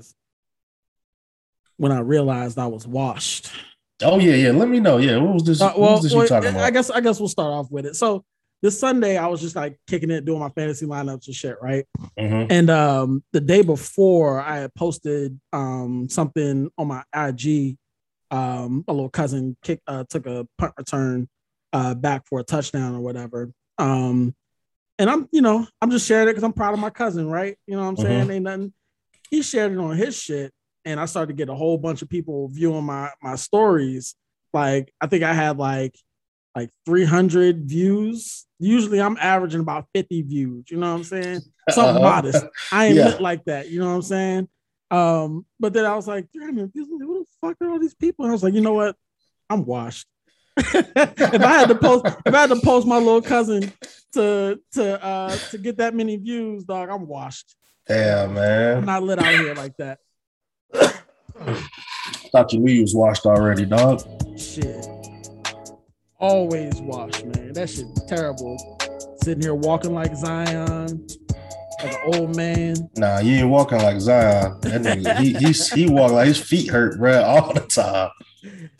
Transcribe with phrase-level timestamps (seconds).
[0.00, 0.14] realized
[1.76, 3.50] when I realized I was washed.
[4.02, 4.50] Oh yeah, yeah.
[4.50, 4.98] Let me know.
[4.98, 5.60] Yeah, what was this?
[5.60, 6.62] Uh, what well, was this you well, talking about?
[6.62, 7.96] I guess I guess we'll start off with it.
[7.96, 8.24] So
[8.62, 11.86] this Sunday, I was just like kicking it, doing my fantasy lineups and shit, right?
[12.18, 12.46] Mhm.
[12.50, 17.76] And um, the day before, I had posted um something on my IG.
[18.32, 21.28] Um, a little cousin kick uh, took a punt return
[21.72, 23.50] uh back for a touchdown or whatever.
[23.76, 24.34] Um,
[24.98, 27.56] and I'm you know I'm just sharing it because I'm proud of my cousin, right?
[27.66, 28.30] You know what I'm saying?
[28.30, 28.72] Ain't nothing.
[29.30, 30.52] He shared it on his shit,
[30.84, 34.14] and I started to get a whole bunch of people viewing my my stories.
[34.52, 35.96] Like I think I had like
[36.56, 38.46] like 300 views.
[38.58, 40.64] Usually I'm averaging about 50 views.
[40.68, 41.42] You know what I'm saying?
[41.70, 42.00] Something Uh-huh.
[42.00, 42.44] modest.
[42.72, 43.16] I ain't Yeah.
[43.20, 43.68] like that.
[43.68, 44.48] You know what I'm saying?
[44.90, 46.88] Um, but then I was like, 300 views.
[46.88, 48.24] Who the fuck are all these people?
[48.24, 48.96] And I was like, you know what?
[49.48, 50.08] I'm washed.
[50.56, 53.72] if I had to post, if I had to post my little cousin
[54.14, 57.54] to to uh to get that many views, dog, I'm washed.
[57.88, 58.84] Yeah, I'm man.
[58.84, 59.98] not lit out here like that.
[62.32, 64.02] Thought you knew you was washed already, dog.
[64.38, 64.86] Shit.
[66.18, 67.52] Always washed, man.
[67.54, 68.56] That shit terrible.
[69.22, 71.06] Sitting here walking like Zion,
[71.82, 72.76] like an old man.
[72.96, 74.60] Nah, you ain't walking like Zion.
[74.60, 78.10] That nigga, he he he walk like his feet hurt, bro, all the time.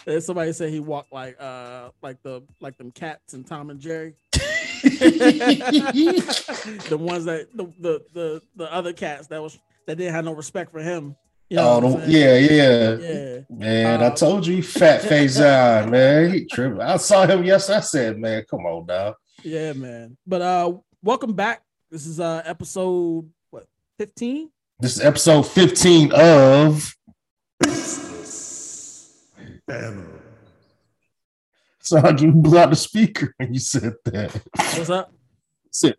[0.06, 3.80] And somebody said he walked like uh like the like them cats and Tom and
[3.80, 4.14] Jerry.
[6.88, 10.34] the ones that the, the the the other cats that was that didn't have no
[10.34, 11.16] respect for him.
[11.48, 12.48] You know oh, what I'm the, saying?
[12.48, 13.40] yeah, yeah, Yeah.
[13.50, 16.32] Man, I Uh, told you, fat face Zion, man.
[16.32, 16.80] He tripping.
[16.80, 17.78] I saw him yesterday.
[17.78, 19.16] I said, man, come on, dog.
[19.42, 20.16] Yeah, man.
[20.26, 21.62] But uh welcome back.
[21.90, 23.66] This is uh episode what
[23.98, 24.50] 15?
[24.78, 26.94] This is episode 15 of
[31.82, 34.40] So you blew out the speaker when you said that.
[34.54, 35.12] What's up?
[35.72, 35.98] Sit.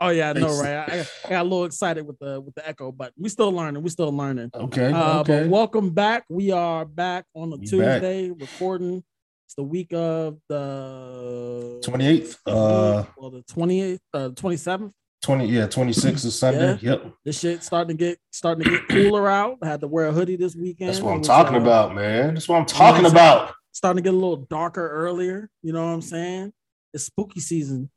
[0.00, 0.76] Oh yeah, I know, right?
[0.76, 3.82] I, I got- a little excited with the with the echo, but we still learning.
[3.82, 4.50] We still learning.
[4.54, 4.92] Okay.
[4.92, 5.42] Uh, okay.
[5.42, 6.24] But welcome back.
[6.28, 9.02] We are back on a We Tuesday recording.
[9.46, 12.36] It's the week of the 28th.
[12.46, 14.92] Uh well, the 28th, uh, 27th.
[15.22, 16.78] 20, yeah, 26 is Sunday.
[16.80, 17.12] Yep.
[17.24, 19.58] This shit starting to get starting to get cooler out.
[19.62, 20.90] I had to wear a hoodie this weekend.
[20.90, 22.34] That's what I'm was, talking uh, about, man.
[22.34, 23.52] That's what I'm talking about.
[23.72, 25.50] Starting to get a little darker earlier.
[25.62, 26.52] You know what I'm saying?
[26.92, 27.90] It's spooky season.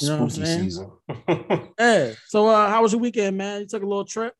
[0.00, 0.62] You know what I'm Spooky saying?
[0.64, 0.90] season.
[1.78, 2.12] Yeah.
[2.28, 3.62] So uh how was your weekend, man?
[3.62, 4.34] You took a little trip?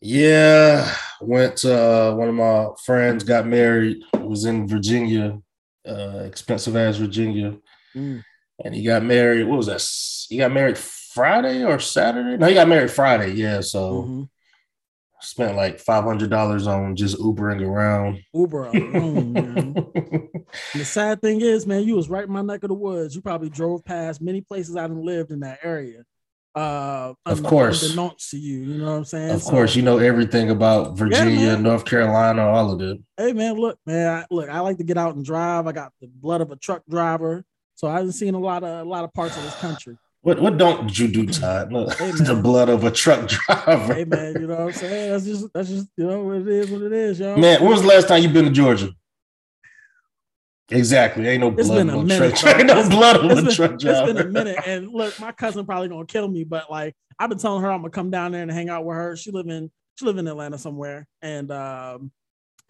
[0.00, 0.92] yeah.
[1.20, 5.40] Went to uh, one of my friends got married, was in Virginia,
[5.86, 7.56] uh, expensive ass Virginia.
[7.96, 8.22] Mm.
[8.64, 9.44] and he got married.
[9.48, 9.82] What was that?
[10.28, 12.36] He got married Friday or Saturday?
[12.36, 13.32] No, he got married Friday.
[13.32, 14.28] Yeah, so Mhm.
[15.20, 18.20] Spent like five hundred dollars on just Ubering around.
[18.34, 19.74] Uber alone, man.
[20.74, 23.14] The sad thing is, man, you was right in my neck of the woods.
[23.14, 26.04] You probably drove past many places I done lived in that area.
[26.54, 27.82] Uh, Of course.
[27.84, 29.30] unbeknownst to you, you know what I'm saying?
[29.30, 31.62] of So, course, you know everything about Virginia, man.
[31.62, 32.98] North Carolina, all of it.
[33.16, 35.66] Hey, man, look, man, I, look, I like to get out and drive.
[35.68, 37.44] I got the blood of a truck driver,
[37.76, 39.96] so I've seen a lot of a lot of parts of this country.
[40.22, 41.72] What what don't you do, Todd?
[41.72, 43.94] Look, Hey, the blood of a truck driver.
[43.94, 45.10] hey, man, you know what I'm saying?
[45.12, 47.36] That's just that's just you know what it is, what it is, yo.
[47.36, 48.90] Man, when was the last time you been to Georgia?
[50.70, 51.26] Exactly.
[51.26, 52.56] Ain't no It's blood been of a a minute, truck.
[52.58, 54.12] Ain't no It's- blood it's a been, truck it's driver.
[54.12, 57.38] been a minute, and look, my cousin probably gonna kill me, but like I've been
[57.38, 59.16] telling her I'm gonna come down there and hang out with her.
[59.16, 62.10] She live in she live in Atlanta somewhere, and um, and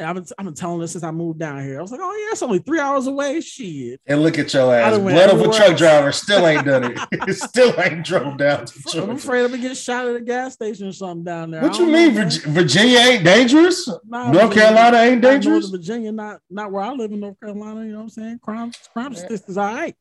[0.01, 1.79] I've been I've been telling this since I moved down here.
[1.79, 3.41] I was like, oh yeah, it's only three hours away.
[3.41, 4.99] Shit, And look at your ass.
[4.99, 7.35] Blood of a truck driver still ain't done it.
[7.35, 10.87] still ain't drove down to I'm afraid I'm gonna get shot at a gas station
[10.89, 11.63] or something down there.
[11.63, 12.15] What you mean?
[12.15, 12.29] know, man.
[12.31, 13.89] Virgi- Virginia ain't dangerous?
[14.07, 15.69] Nah, North Virginia- Carolina ain't dangerous?
[15.69, 17.85] Virginia, not not where I live in North Carolina.
[17.85, 18.39] You know what I'm saying?
[18.43, 19.19] Crime crime Yeah.
[19.19, 19.95] statistics all right.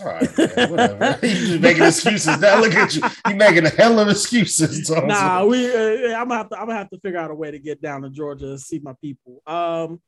[0.00, 1.18] All right, man, whatever.
[1.26, 2.40] you just making excuses.
[2.40, 3.02] Now look at you.
[3.28, 4.88] You're making a hell of excuses.
[4.88, 5.08] Thompson.
[5.08, 5.70] Nah, we.
[5.72, 6.58] Uh, I'm gonna have to.
[6.58, 8.80] I'm gonna have to figure out a way to get down to Georgia and see
[8.80, 9.40] my people.
[9.46, 10.00] Um,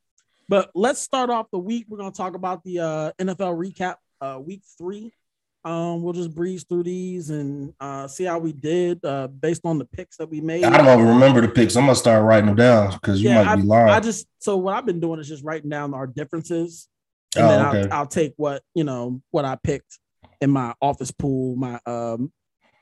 [0.48, 1.86] but let's start off the week.
[1.88, 5.12] We're gonna talk about the uh, NFL recap, uh, week three.
[5.66, 9.78] Um, we'll just breeze through these and uh, see how we did uh, based on
[9.78, 10.62] the picks that we made.
[10.62, 11.74] I don't even remember the picks.
[11.76, 13.88] I'm gonna start writing them down because you Yeah, might be lying.
[13.88, 16.88] I just so what I've been doing is just writing down our differences,
[17.34, 17.90] and Oh, then okay.
[17.90, 19.98] I'll, I'll take what you know what I picked
[20.40, 22.32] in my office pool, my um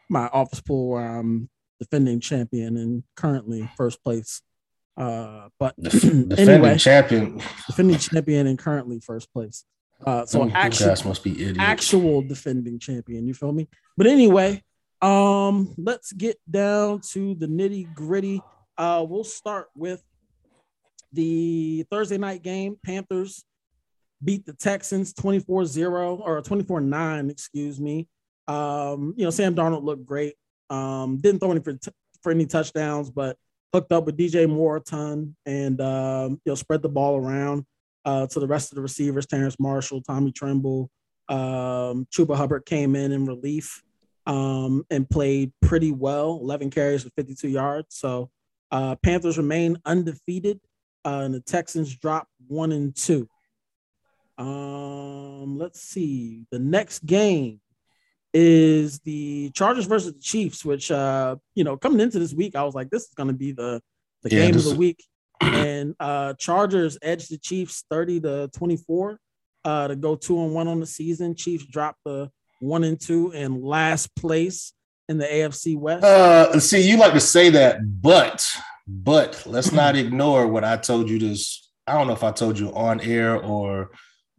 [0.09, 1.49] my office pool where I'm
[1.81, 4.43] defending champion and currently first place.
[4.97, 7.41] Uh, but defending anyway, champion.
[7.67, 9.65] defending champion and currently first place.
[10.05, 11.59] Uh, so guys must be idiots.
[11.61, 13.27] actual defending champion.
[13.27, 13.69] You feel me?
[13.97, 14.63] But anyway,
[15.01, 18.43] um, let's get down to the nitty gritty.
[18.77, 20.03] Uh, we'll start with
[21.13, 22.77] the Thursday night game.
[22.85, 23.45] Panthers
[24.25, 28.09] beat the Texans 24-0 or 24-9, excuse me.
[28.49, 30.35] Um, you know, Sam Darnold looked great.
[30.71, 31.79] Um, didn't throw any for,
[32.23, 33.37] for any touchdowns, but
[33.73, 37.65] hooked up with DJ Moore a ton and um, you know spread the ball around
[38.05, 39.27] uh, to the rest of the receivers.
[39.27, 40.91] Terrace Marshall, Tommy Tremble,
[41.29, 43.83] um, Chuba Hubbard came in in relief
[44.27, 46.39] um, and played pretty well.
[46.43, 47.89] 11 carries for 52 yards.
[47.91, 48.31] So
[48.71, 50.61] uh, Panthers remain undefeated,
[51.05, 53.29] uh, and the Texans drop one and two.
[54.37, 56.47] Um, let's see.
[56.51, 57.61] The next game
[58.33, 62.65] is the Chargers versus the Chiefs, which uh, you know, coming into this week, I
[62.65, 63.81] was like, this is gonna be the
[64.25, 65.05] the yeah, game of the week.
[65.41, 69.19] And uh Chargers edged the Chiefs 30 to 24
[69.65, 71.35] uh to go two and one on the season.
[71.35, 74.73] Chiefs dropped the one and two in last place
[75.09, 76.05] in the AFC West.
[76.05, 78.47] Uh see, you like to say that, but
[78.87, 81.71] but let's not ignore what I told you this.
[81.87, 83.91] I don't know if I told you on air or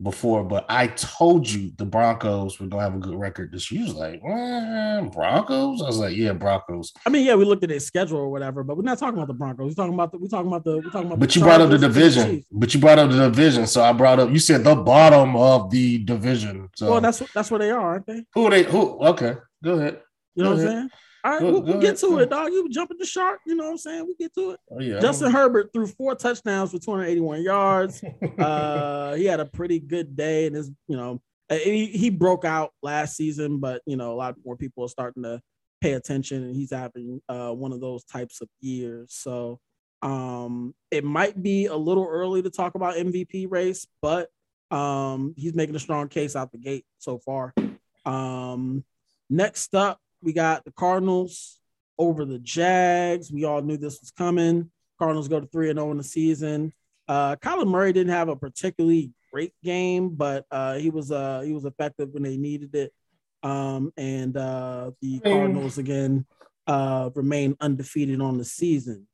[0.01, 3.88] before, but I told you the Broncos were gonna have a good record this year.
[3.94, 5.81] like, Broncos?
[5.81, 6.92] I was like, yeah, Broncos.
[7.06, 9.27] I mean, yeah, we looked at their schedule or whatever, but we're not talking about
[9.27, 9.69] the Broncos.
[9.69, 11.69] We're talking about the we're talking about the we're talking about But you brought up
[11.69, 12.44] the division.
[12.51, 13.68] But you brought up the division.
[13.68, 16.69] So I brought up you said the bottom of the division.
[16.75, 18.25] So well, that's that's where they are, aren't they?
[18.33, 20.01] Who are they who okay, go ahead.
[20.36, 20.75] You know go what ahead.
[20.75, 20.89] I'm saying?
[21.25, 22.51] All right, we'll, we'll get to it, dog.
[22.51, 24.06] You jumping the shark, you know what I'm saying?
[24.06, 24.60] We get to it.
[24.69, 25.00] Oh, yeah.
[25.00, 28.04] Justin Herbert threw four touchdowns for 281 yards.
[28.38, 31.19] uh, he had a pretty good day, and his, you know,
[31.50, 35.24] he, he broke out last season, but you know, a lot more people are starting
[35.24, 35.42] to
[35.81, 39.07] pay attention, and he's having uh, one of those types of years.
[39.10, 39.60] So
[40.04, 44.30] um, it might be a little early to talk about MVP race, but
[44.69, 47.56] um, he's making a strong case out the gate so far.
[48.06, 48.83] Um,
[49.28, 51.60] next up, we got the Cardinals
[51.98, 53.31] over the Jags.
[53.31, 54.72] We all knew this was coming.
[55.00, 56.74] Cardinals go to 3 and 0 in the season.
[57.07, 61.54] Uh, Kyler Murray didn't have a particularly great game, but uh, he was uh, he
[61.54, 62.92] was effective when they needed it.
[63.44, 66.25] Um, and uh, the Cardinals again
[66.66, 69.07] uh, remain undefeated on the season.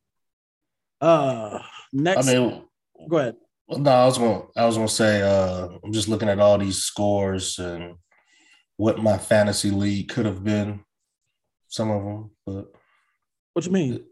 [1.01, 1.59] Uh,
[1.91, 2.63] next, I mean,
[3.09, 3.35] go ahead.
[3.67, 4.47] No, I was going.
[4.55, 5.21] I was going to say.
[5.21, 7.95] Uh, I'm just looking at all these scores and
[8.77, 10.83] what my fantasy league could have been
[11.71, 12.71] some of them, but
[13.53, 14.05] what you mean?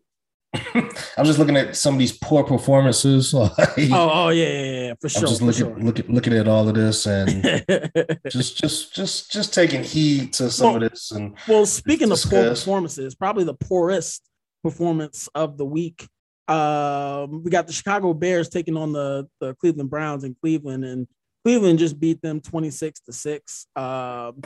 [0.74, 3.34] I'm just looking at some of these poor performances.
[3.40, 3.52] Like,
[3.92, 5.24] oh, oh yeah, yeah, yeah, for sure.
[5.24, 5.78] I'm just looking, sure.
[5.78, 7.44] looking, looking at all of this and
[8.30, 11.12] just, just, just, just taking heed to some well, of this.
[11.12, 14.24] And well, speaking of poor performances, probably the poorest
[14.64, 16.08] performance of the week.
[16.48, 21.08] Um, we got the Chicago Bears taking on the the Cleveland Browns in Cleveland, and
[21.44, 23.68] Cleveland just beat them 26 to six.
[23.76, 24.42] Um,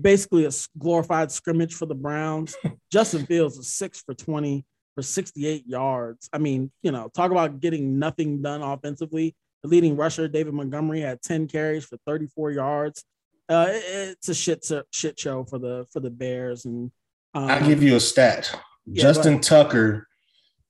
[0.00, 2.54] basically a glorified scrimmage for the Browns.
[2.92, 4.64] Justin Fields was six for 20
[4.94, 6.28] for 68 yards.
[6.32, 9.34] I mean, you know, talk about getting nothing done offensively.
[9.62, 13.04] The leading rusher, David Montgomery, had 10 carries for 34 yards.
[13.48, 16.64] Uh, it, it's a shit shit show for the for the Bears.
[16.64, 16.90] And
[17.34, 18.58] um, I'll give you a stat.
[18.86, 20.06] Yeah, Justin Tucker,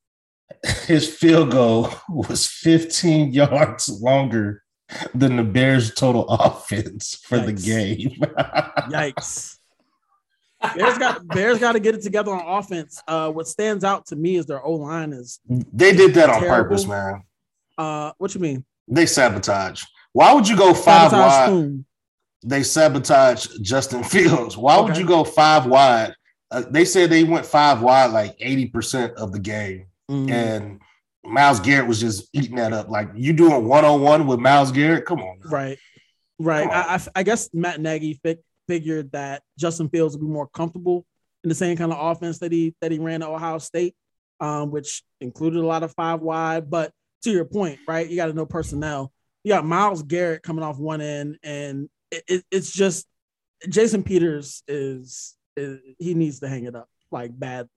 [0.87, 4.64] his field goal was 15 yards longer
[5.15, 7.47] than the Bears' total offense for Yikes.
[7.47, 8.11] the game.
[8.91, 9.59] Yikes.
[10.75, 13.03] Bears got Bears got to get it together on offense.
[13.07, 16.41] Uh, what stands out to me is their O line is they did that on
[16.41, 17.23] purpose, man.
[17.77, 18.65] Uh, what you mean?
[18.89, 19.83] They sabotage.
[20.13, 21.49] Why would you go five sabotage wide?
[21.51, 21.85] Whom?
[22.45, 24.57] They sabotage Justin Fields.
[24.57, 24.85] Why okay.
[24.85, 26.15] would you go five wide?
[26.51, 30.31] Uh, they said they went five wide like eighty percent of the game, mm.
[30.31, 30.81] and
[31.25, 32.89] Myles Garrett was just eating that up.
[32.89, 35.07] Like you doing one on one with Myles Garrett?
[35.07, 35.41] Come on.
[35.45, 35.79] Right.
[36.39, 36.69] Right.
[36.71, 41.07] I, I, guess Matt Nagy fi- figured that Justin Fields would be more comfortable
[41.45, 43.95] in the same kind of offense that he that he ran at Ohio State,
[44.41, 46.69] um, which included a lot of five wide.
[46.71, 48.09] But to your point, right?
[48.09, 49.13] You got to know personnel.
[49.45, 53.07] You got Myles Garrett coming off one end, and it, it, it's just
[53.69, 57.69] Jason Peters is, is he needs to hang it up like bad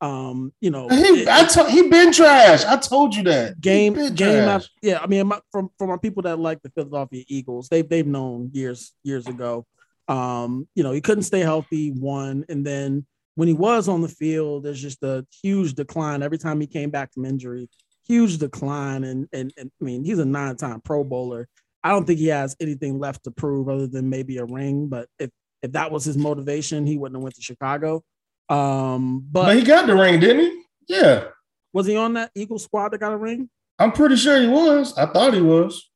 [0.00, 2.64] um, you know, he, it, I told he been trash.
[2.64, 4.48] I told you that game game.
[4.48, 7.88] After, yeah, I mean, my, from from my people that like the Philadelphia Eagles, they've
[7.88, 9.66] they've known years years ago.
[10.06, 11.90] Um, you know, he couldn't stay healthy.
[11.90, 16.38] One, and then when he was on the field, there's just a huge decline every
[16.38, 17.68] time he came back from injury.
[18.06, 21.48] Huge decline, and and, and I mean, he's a nine-time Pro Bowler.
[21.84, 24.88] I don't think he has anything left to prove other than maybe a ring.
[24.88, 25.30] But if
[25.62, 28.02] if that was his motivation, he wouldn't have went to Chicago.
[28.48, 30.62] Um, but, but he got the ring, didn't he?
[30.88, 31.24] Yeah.
[31.72, 33.50] Was he on that Eagle squad that got a ring?
[33.78, 34.96] I'm pretty sure he was.
[34.96, 35.88] I thought he was.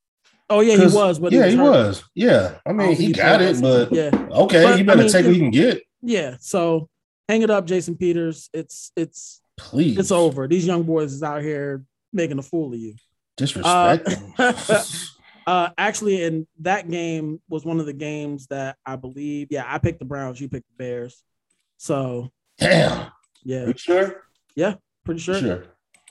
[0.49, 1.19] Oh yeah, he was.
[1.19, 2.05] But yeah, he was, he was.
[2.15, 5.25] Yeah, I mean, he got it, but yeah, okay, but, you better I mean, take
[5.25, 5.83] what you can get.
[6.03, 6.91] Yeah, so
[7.27, 8.51] hang it up, Jason Peters.
[8.53, 10.47] It's it's please, it's over.
[10.47, 12.95] These young boys is out here making a fool of you.
[13.39, 14.09] Disrespect.
[14.39, 14.85] Uh,
[15.47, 19.49] uh, actually, in that game was one of the games that I believe.
[19.51, 20.39] Yeah, I picked the Browns.
[20.39, 21.23] You picked the Bears.
[21.79, 22.31] So
[22.62, 23.12] Damn.
[23.45, 23.66] Yeah.
[23.66, 24.23] You sure?
[24.54, 25.38] Yeah, pretty sure.
[25.38, 25.64] Sure.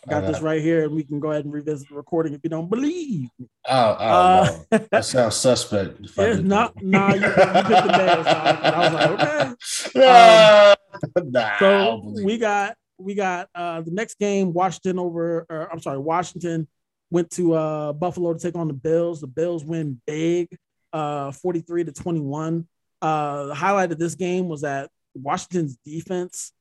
[0.10, 2.50] got this right here, and we can go ahead and revisit the recording if you
[2.50, 3.29] don't believe.
[3.39, 4.77] Oh, oh uh, no.
[4.91, 6.00] that sounds suspect.
[6.17, 8.27] Yeah, no, no, you, you picked the Bears.
[8.27, 10.75] I was like, okay.
[11.15, 15.46] Um, nah, so we got we got uh, the next game, Washington over.
[15.50, 16.67] Or, I'm sorry, Washington
[17.10, 19.22] went to uh, Buffalo to take on the Bills.
[19.22, 20.50] The Bills win big,
[20.93, 22.67] uh, 43 to 21.
[23.01, 26.53] Uh, the highlight of this game was that Washington's defense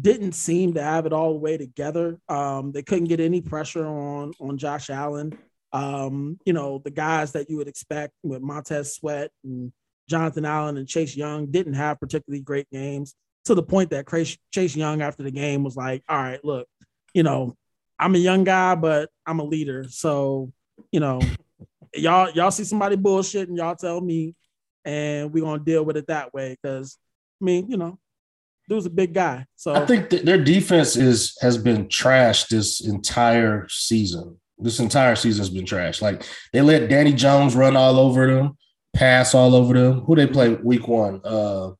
[0.00, 2.18] didn't seem to have it all the way together.
[2.28, 5.38] Um, they couldn't get any pressure on on Josh Allen.
[5.72, 9.72] Um, you know, the guys that you would expect with Montez Sweat and
[10.08, 13.14] Jonathan Allen and Chase Young didn't have particularly great games
[13.44, 14.06] to the point that
[14.52, 16.66] Chase Young after the game was like, all right, look,
[17.14, 17.54] you know,
[17.98, 19.86] I'm a young guy, but I'm a leader.
[19.88, 20.52] So,
[20.92, 21.20] you know,
[21.94, 24.34] y'all, y'all see somebody bullshit and y'all tell me,
[24.84, 26.56] and we're gonna deal with it that way.
[26.64, 26.98] Cause
[27.40, 27.98] I mean, you know,
[28.68, 29.46] dude's a big guy.
[29.56, 34.38] So I think their defense is has been trashed this entire season.
[34.58, 36.02] This entire season has been trashed.
[36.02, 38.58] Like they let Danny Jones run all over them,
[38.94, 40.00] pass all over them.
[40.00, 41.20] Who they play week one?
[41.24, 41.70] Uh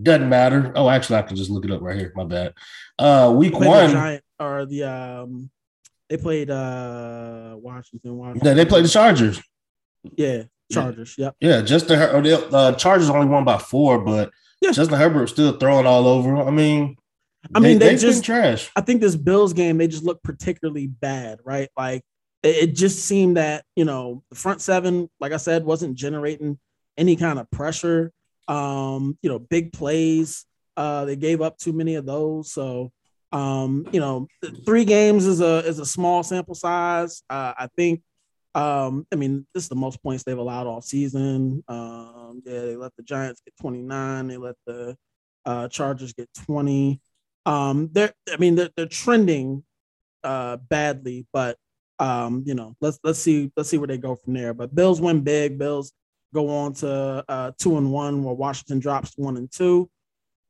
[0.00, 0.72] doesn't matter.
[0.74, 2.12] Oh, actually, I can just look it up right here.
[2.14, 2.54] My bad.
[2.98, 5.50] Uh week one the Giant, or the um
[6.08, 8.16] they played uh Washington.
[8.16, 8.46] Washington.
[8.46, 9.42] Yeah, they played the Chargers.
[10.16, 11.16] Yeah, Chargers.
[11.18, 11.36] Yep.
[11.40, 14.30] Yeah, just the uh, Chargers only won by four, but.
[14.70, 16.36] Justin Herbert still throwing all over.
[16.36, 16.96] I mean,
[17.54, 18.70] I mean, they, they just trash.
[18.76, 21.68] I think this Bills game, they just look particularly bad, right?
[21.76, 22.02] Like
[22.42, 26.58] it, it just seemed that you know the front seven, like I said, wasn't generating
[26.96, 28.12] any kind of pressure.
[28.48, 30.44] Um, you know, big plays.
[30.76, 32.52] Uh, they gave up too many of those.
[32.52, 32.92] So,
[33.30, 34.26] um, you know,
[34.64, 37.22] three games is a is a small sample size.
[37.28, 38.02] Uh, I think
[38.54, 41.64] um, I mean, this is the most points they've allowed all season.
[41.68, 44.28] Um, yeah, they let the Giants get 29.
[44.28, 44.96] They let the
[45.46, 47.00] uh, Chargers get 20.
[47.46, 49.64] Um, they're, I mean, they're, they're trending
[50.22, 51.56] uh, badly, but
[51.98, 54.52] um, you know, let's let's see let's see where they go from there.
[54.54, 55.58] But Bills win big.
[55.58, 55.92] Bills
[56.34, 59.88] go on to uh, two and one, where Washington drops one and two.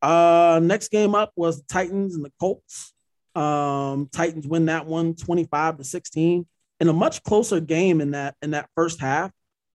[0.00, 2.92] Uh, next game up was the Titans and the Colts.
[3.34, 6.46] Um, Titans win that one 25 to 16
[6.82, 9.30] in a much closer game in that in that first half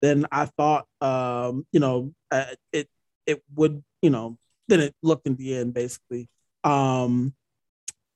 [0.01, 0.87] than I thought.
[1.01, 2.89] Um, you know, uh, it
[3.27, 5.75] it would you know than it looked in the end.
[5.75, 6.29] Basically,
[6.63, 7.35] um,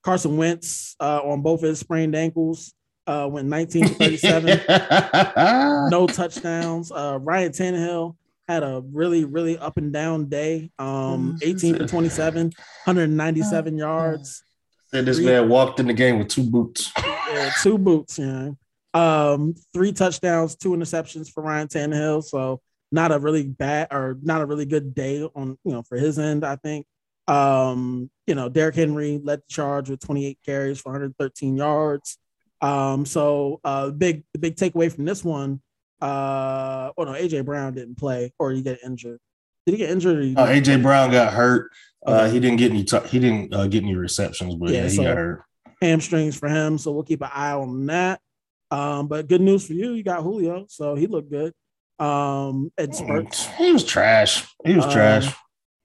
[0.05, 2.73] Carson Wentz uh, on both his sprained ankles
[3.09, 4.61] uh, went 19 to 37,
[5.90, 6.93] no touchdowns.
[6.93, 8.14] Uh, Ryan Tannehill
[8.47, 10.71] had a really really up and down day.
[10.78, 12.52] Um, 18 to 27,
[12.85, 14.45] 197 yards.
[14.93, 16.93] And this man walked in the game with two boots.
[16.97, 18.21] Yeah, two boots.
[18.21, 18.50] Yeah.
[18.97, 22.25] Um, three touchdowns, two interceptions for Ryan Tannehill.
[22.25, 25.99] So not a really bad or not a really good day on you know for
[25.99, 26.87] his end, I think.
[27.29, 32.17] Um, you know, Derrick Henry led the charge with 28 carries for 113 yards.
[32.62, 35.61] Um, so uh big the big takeaway from this one,
[36.00, 39.21] uh oh no, AJ Brown didn't play or he get injured.
[39.67, 40.38] Did he get injured?
[40.38, 41.71] Uh, AJ Brown got hurt.
[42.07, 42.25] Uh, okay.
[42.25, 42.85] Uh, he didn't get any.
[42.85, 45.43] T- he didn't uh, get any receptions, but yeah, yeah he so got hurt.
[45.83, 48.21] Hamstrings for him, so we'll keep an eye on that.
[48.70, 51.52] Um, but good news for you, you got Julio, so he looked good.
[51.99, 53.46] Um, Ed Spurts.
[53.54, 54.46] He was trash.
[54.64, 55.35] He was um, trash.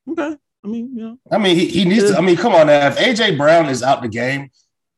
[0.09, 0.35] Okay.
[0.63, 1.17] I mean, you know.
[1.31, 2.17] I mean, he, he needs to.
[2.17, 2.87] I mean, come on now.
[2.87, 4.49] If AJ Brown is out the game,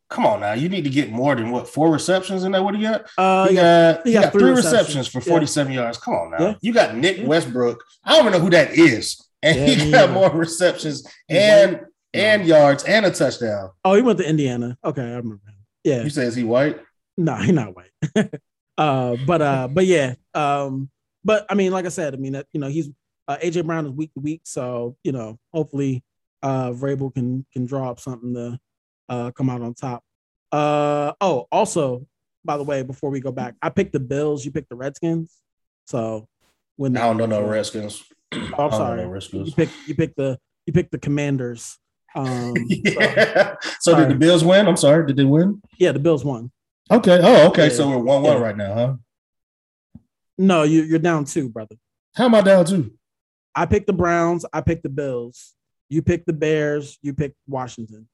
[0.10, 0.54] come on now.
[0.54, 2.64] You need to get more than what four receptions in that.
[2.64, 3.06] What do you got?
[3.18, 4.98] Uh, he, got, he, got, got three, three receptions.
[4.98, 5.08] receptions.
[5.08, 5.82] for 47 yeah.
[5.82, 5.98] yards.
[5.98, 6.38] Come on now.
[6.40, 6.56] Yeah.
[6.62, 7.28] You got Nick yeah.
[7.28, 7.84] Westbrook.
[8.04, 9.24] I don't even know who that is.
[9.42, 11.82] And he got more receptions and
[12.14, 13.72] and yards and a touchdown.
[13.84, 14.78] Oh, he went to Indiana.
[14.84, 15.56] Okay, I remember him.
[15.84, 16.04] Yeah.
[16.04, 16.80] You say is he white?
[17.18, 17.92] No, he's not white.
[18.78, 20.16] uh, but uh, but yeah.
[20.34, 20.90] Um,
[21.24, 22.90] but I mean, like I said, I mean that you know he's
[23.28, 26.04] uh, AJ Brown is week to week, so you know hopefully
[26.42, 28.60] uh Vrabel can can draw up something to
[29.10, 30.04] uh come out on top.
[30.52, 32.08] Uh oh, also
[32.46, 35.38] by the way, before we go back, I picked the Bills, you picked the Redskins.
[35.86, 36.28] So
[36.76, 38.04] when I don't know no Redskins.
[38.34, 39.06] Oh, I'm sorry.
[39.06, 41.78] No you picked you picked the you picked the Commanders.
[42.16, 43.56] Um, yeah.
[43.80, 44.68] So, so did the Bills win?
[44.68, 45.04] I'm sorry.
[45.08, 45.60] Did they win?
[45.80, 46.52] Yeah, the Bills won.
[46.92, 47.20] Okay.
[47.22, 47.68] Oh, okay.
[47.68, 47.74] Yeah.
[47.74, 48.44] So we're one one yeah.
[48.44, 48.94] right now, huh?
[50.38, 51.76] No, you, you're down two, brother.
[52.16, 52.94] How am I down two?
[53.56, 54.46] I picked the Browns.
[54.52, 55.54] I picked the Bills.
[55.90, 56.98] You picked the Bears.
[57.02, 58.08] You picked Washington.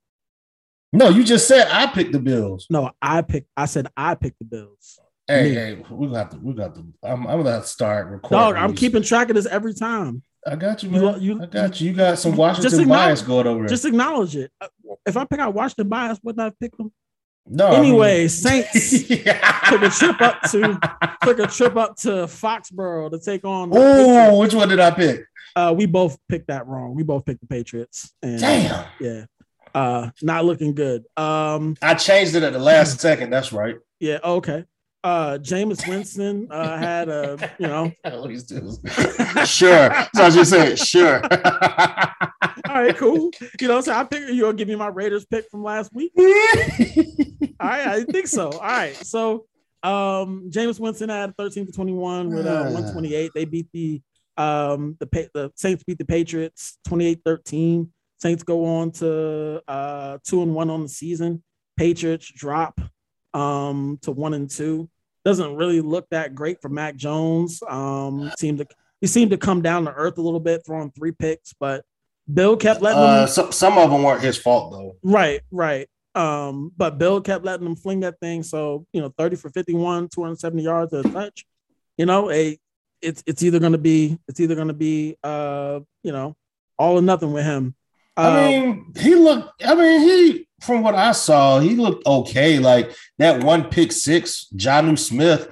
[0.91, 2.67] No, you just said I picked the Bills.
[2.69, 3.47] No, I picked.
[3.55, 4.99] I said I picked the Bills.
[5.27, 5.55] Hey, Me.
[5.55, 6.37] hey, we got to.
[6.37, 6.85] We got to.
[7.03, 8.37] I'm, I'm gonna start recording.
[8.37, 8.79] Dog, I'm these.
[8.79, 10.23] keeping track of this every time.
[10.47, 11.01] I got you, man.
[11.01, 11.91] You, you, I got you.
[11.91, 13.69] You got some Washington bias going over there.
[13.69, 14.51] Just acknowledge it.
[14.59, 14.67] Uh,
[15.05, 16.91] if I pick out Washington bias, wouldn't I pick them?
[17.49, 17.71] No.
[17.71, 20.79] Anyway, I mean, Saints took a trip up to
[21.23, 23.71] took a trip up to Foxborough to take on.
[23.73, 25.25] Oh, which one did I pick?
[25.55, 26.95] Uh, we both picked that wrong.
[26.95, 28.13] We both picked the Patriots.
[28.21, 28.85] And, Damn.
[28.99, 29.25] Yeah.
[29.73, 31.05] Uh, not looking good.
[31.17, 33.31] Um, I changed it at the last second.
[33.31, 33.75] That's right.
[33.99, 34.19] Yeah.
[34.23, 34.65] Okay.
[35.03, 37.91] Uh, Jameis Winston uh, had a, you know,
[39.45, 39.89] sure.
[40.13, 41.21] So I just said, sure.
[42.69, 43.31] All right, cool.
[43.59, 46.11] You know, so I figure you'll give me my Raiders pick from last week.
[46.17, 46.23] All
[47.67, 48.51] right, I think so.
[48.51, 49.47] All right, so
[49.81, 53.31] um, Jameis Winston had 13 to 21 with uh, 128.
[53.33, 54.01] They beat the
[54.37, 57.89] um the the Saints beat the Patriots 28-13.
[58.19, 61.43] Saints go on to uh two and one on the season.
[61.75, 62.79] Patriots drop
[63.33, 64.89] um to one and two.
[65.25, 67.61] Doesn't really look that great for Mac Jones.
[67.67, 68.67] Um seemed to
[69.01, 71.83] he seemed to come down to earth a little bit, throwing three picks, but
[72.31, 74.95] Bill kept letting uh, some, some of them weren't his fault though.
[75.03, 75.87] Right, right.
[76.15, 78.43] Um, but Bill kept letting them fling that thing.
[78.43, 81.45] So, you know, 30 for 51, 270 yards a touch.
[81.97, 82.57] You know, a
[83.01, 86.35] it's it's either gonna be it's either gonna be uh, you know,
[86.77, 87.75] all or nothing with him.
[88.15, 92.59] I um, mean, he looked, I mean, he from what I saw, he looked okay.
[92.59, 95.49] Like that one pick six, Jonnu Smith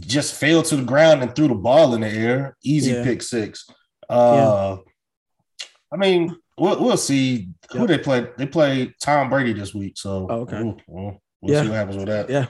[0.00, 2.56] just fell to the ground and threw the ball in the air.
[2.62, 3.04] Easy yeah.
[3.04, 3.68] pick six.
[4.08, 4.92] Uh yeah.
[5.92, 8.26] I mean, we'll, we'll see who they play.
[8.36, 10.62] They play Tom Brady this week, so oh, okay.
[10.62, 11.62] We'll, we'll, we'll yeah.
[11.62, 12.30] see what happens with that.
[12.30, 12.46] Yeah,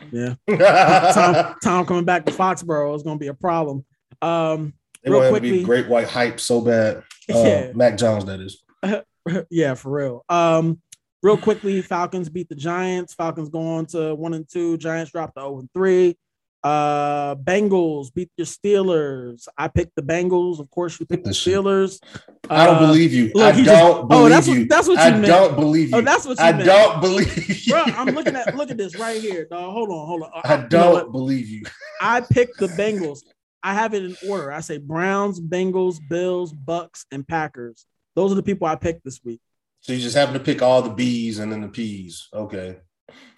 [0.48, 1.12] yeah.
[1.12, 3.84] Tom, Tom coming back to Foxborough is going to be a problem.
[4.22, 4.74] Um,
[5.04, 7.02] they real quickly, be great white hype so bad.
[7.28, 7.72] Uh, yeah.
[7.74, 8.62] Mac Jones, that is.
[9.50, 10.24] yeah, for real.
[10.28, 10.80] Um,
[11.24, 13.14] real quickly, Falcons beat the Giants.
[13.14, 14.76] Falcons go on to one and two.
[14.76, 16.16] Giants drop to 0 and 3.
[16.62, 19.46] Uh, Bengals beat your Steelers.
[19.56, 20.58] I picked the Bengals.
[20.58, 22.02] Of course, you picked the Steelers.
[22.50, 23.30] I don't uh, believe you.
[23.34, 24.60] Look, I don't just, believe oh, that's you.
[24.60, 25.26] What, that's what you I meant.
[25.26, 25.96] don't believe you.
[25.96, 26.64] Oh, that's what you I meant.
[26.64, 27.72] don't believe you.
[27.72, 29.72] Bro, I'm looking at look at this right here, dog.
[29.72, 30.30] Hold on, hold on.
[30.42, 31.62] I, I don't you know believe you.
[32.00, 33.20] I picked the Bengals.
[33.62, 34.52] I have it in order.
[34.52, 37.86] I say Browns, Bengals, Bills, Bucks, and Packers.
[38.14, 39.40] Those are the people I picked this week.
[39.80, 42.28] So you just happen to pick all the B's and then the P's.
[42.32, 42.78] Okay.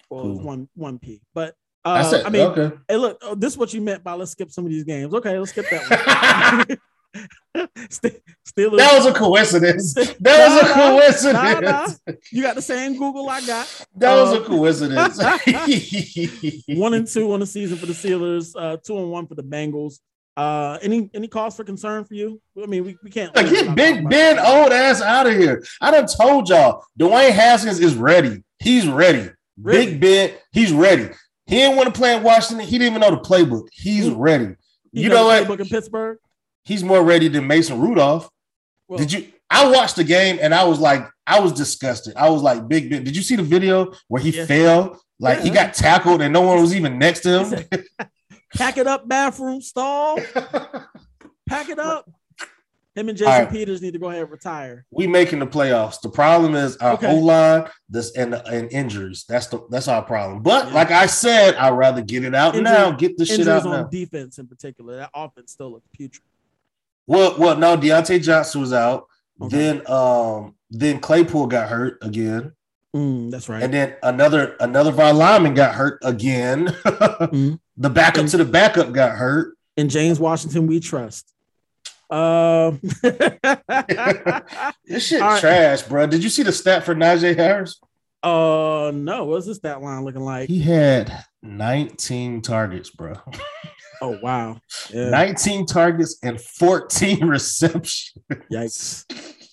[0.09, 0.39] Well, cool.
[0.39, 1.53] one one P, but
[1.89, 2.75] uh, I, said, I mean, okay.
[2.87, 5.13] Hey, look, oh, this is what you meant by let's skip some of these games.
[5.13, 6.77] Okay, let's skip that one.
[7.55, 8.77] Steelers.
[8.77, 9.93] That was a coincidence.
[9.95, 11.33] That nah, was a coincidence.
[11.33, 12.13] Nah, nah.
[12.31, 13.85] You got the same Google I got.
[13.95, 15.17] That was a um, coincidence.
[16.67, 18.53] one and two on the season for the Steelers.
[18.55, 19.99] Uh, two and one for the Bengals.
[20.37, 22.39] Uh, any any cause for concern for you?
[22.61, 25.63] I mean, we, we can't get Big Ben old ass out of here.
[25.81, 28.43] I done told y'all Dwayne Haskins is ready.
[28.59, 29.31] He's ready.
[29.61, 29.85] Really?
[29.85, 31.09] Big Ben, he's ready.
[31.49, 32.63] He didn't want to play in Washington.
[32.67, 33.69] He didn't even know the playbook.
[33.71, 34.55] He's ready.
[34.91, 35.47] He you know what?
[35.47, 36.19] Playbook in Pittsburgh.
[36.63, 38.29] He's more ready than Mason Rudolph.
[38.87, 39.27] Well, did you?
[39.49, 42.15] I watched the game and I was like, I was disgusted.
[42.15, 43.03] I was like, Big Ben.
[43.03, 44.45] Did you see the video where he yeah.
[44.45, 45.01] fell?
[45.19, 45.43] Like yeah.
[45.43, 47.65] he got tackled and no one was even next to him.
[48.55, 50.19] Pack it up, bathroom stall.
[51.49, 52.07] Pack it up.
[52.99, 53.49] Him and Jason right.
[53.49, 54.85] Peters need to go ahead and retire.
[54.91, 56.01] We making the playoffs.
[56.01, 57.07] The problem is our okay.
[57.07, 59.23] O line, this and and injuries.
[59.27, 60.41] That's the that's our problem.
[60.43, 60.73] But yeah.
[60.73, 62.91] like I said, I'd rather get it out Injury, now.
[62.91, 63.83] Get the shit out on now.
[63.83, 64.97] defense in particular.
[64.97, 66.23] That offense still looks putrid.
[67.07, 69.07] Well, well, no, Diontae Johnson was out.
[69.41, 69.55] Okay.
[69.55, 72.51] Then um then Claypool got hurt again.
[72.93, 73.63] Mm, that's right.
[73.63, 76.65] And then another another of our linemen got hurt again.
[76.85, 77.59] mm.
[77.77, 79.55] The backup and, to the backup got hurt.
[79.77, 81.33] And James Washington, we trust.
[82.09, 85.39] Um, this shit right.
[85.39, 86.07] trash, bro.
[86.07, 87.79] Did you see the stat for Najee Harris?
[88.23, 89.25] Uh, no.
[89.25, 90.49] What's the stat line looking like?
[90.49, 93.13] He had 19 targets, bro.
[94.01, 94.57] Oh wow!
[94.93, 95.09] Yeah.
[95.09, 98.13] 19 targets and 14 receptions.
[98.49, 99.03] Yikes!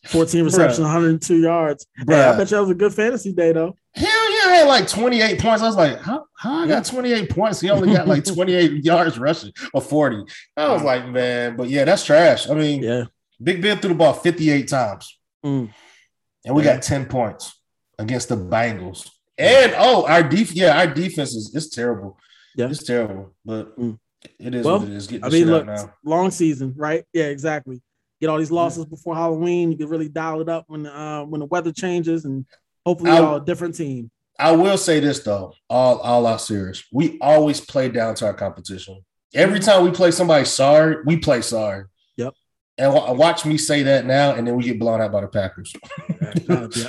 [0.06, 1.84] 14 receptions, 102 yards.
[2.06, 3.74] Hey, I bet you that was a good fantasy day, though.
[3.94, 5.62] Hell had like 28 points.
[5.62, 7.60] I was like, how, how I got 28 points?
[7.60, 10.24] He only got like 28 yards rushing or 40.
[10.56, 12.48] I was like, man, but yeah, that's trash.
[12.48, 13.04] I mean, yeah,
[13.42, 15.18] Big Ben threw the ball 58 times.
[15.44, 15.72] Mm.
[16.44, 16.74] And we yeah.
[16.74, 17.60] got 10 points
[17.98, 19.10] against the Bengals.
[19.38, 22.18] And oh, our def yeah, our defense is it's terrible.
[22.54, 23.98] Yeah, it's terrible, but mm.
[24.38, 25.12] it is well, what it is.
[25.22, 25.68] I mean, look,
[26.04, 27.04] long season, right?
[27.12, 27.82] Yeah, exactly
[28.20, 28.90] get all these losses yeah.
[28.90, 29.72] before Halloween.
[29.72, 32.46] You can really dial it up when uh, when the weather changes, and
[32.84, 34.10] hopefully, I, all a different team.
[34.38, 36.84] I will say this though, all all out serious.
[36.92, 39.04] We always play down to our competition.
[39.34, 41.84] Every time we play somebody sorry, we play sorry.
[42.16, 42.34] Yep.
[42.78, 45.28] And w- watch me say that now, and then we get blown out by the
[45.28, 45.74] Packers.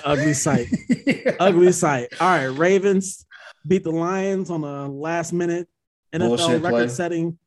[0.05, 0.67] ugly sight.
[1.39, 2.09] ugly sight.
[2.19, 3.25] All right, Ravens
[3.65, 5.67] beat the Lions on a last minute
[6.13, 7.37] NFL record setting.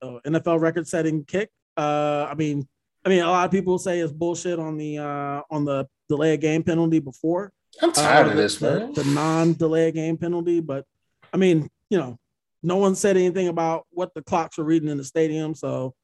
[0.00, 1.50] Oh, NFL record setting kick.
[1.76, 2.66] Uh, I mean,
[3.04, 6.34] I mean, a lot of people say it's bullshit on the uh, on the delay
[6.34, 7.52] of game penalty before.
[7.80, 8.92] I'm tired uh, of this, man.
[8.92, 10.84] The, the non-delay game penalty, but
[11.32, 12.18] I mean, you know,
[12.62, 15.94] no one said anything about what the clocks were reading in the stadium, so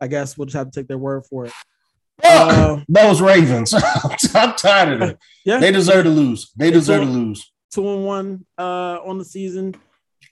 [0.00, 1.52] I guess we'll just have to take their word for it.
[2.22, 3.74] Uh, those Ravens.
[4.34, 5.18] I'm tired of it.
[5.44, 6.50] Yeah, they deserve to lose.
[6.56, 7.52] They deserve to lose.
[7.72, 9.74] Two and one uh, on the season.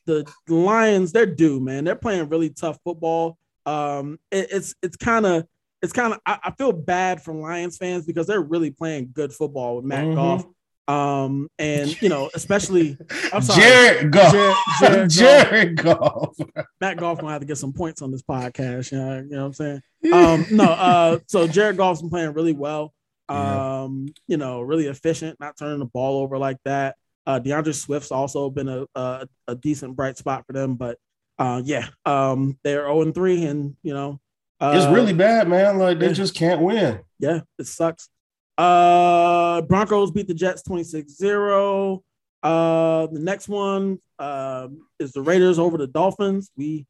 [0.07, 1.85] The Lions, they're due, man.
[1.85, 3.39] They're playing really tough football.
[3.67, 5.47] Um, it, it's it's kind of
[5.83, 9.33] it's kind of I, I, feel bad for Lions fans because they're really playing good
[9.33, 10.15] football with Matt mm-hmm.
[10.15, 10.47] Goff.
[10.88, 12.96] Um, and you know, especially
[13.33, 14.33] I'm sorry, Jared Goff.
[14.33, 16.37] Jared, Jared, Jared Goff.
[16.81, 18.92] Matt Goff gonna have to get some points on this podcast.
[18.92, 19.83] You know, you know what I'm saying?
[20.12, 22.94] Um, no, uh, so Jared Goff's been playing really well.
[23.29, 26.94] Um, you know, really efficient, not turning the ball over like that.
[27.27, 30.96] Uh, D'Andre Swift's also been a, a, a decent bright spot for them, but
[31.40, 34.20] uh, yeah, um, they're 0 3, and you know,
[34.61, 35.79] uh, it's really bad, man.
[35.79, 36.12] Like they yeah.
[36.12, 37.01] just can't win.
[37.18, 38.09] Yeah, it sucks.
[38.57, 42.03] Uh, Broncos beat the Jets 26-0.
[42.42, 46.51] Uh, the next one uh, is the Raiders over the Dolphins.
[46.57, 46.87] We,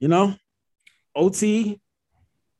[0.00, 0.34] you know,
[1.14, 1.80] OT.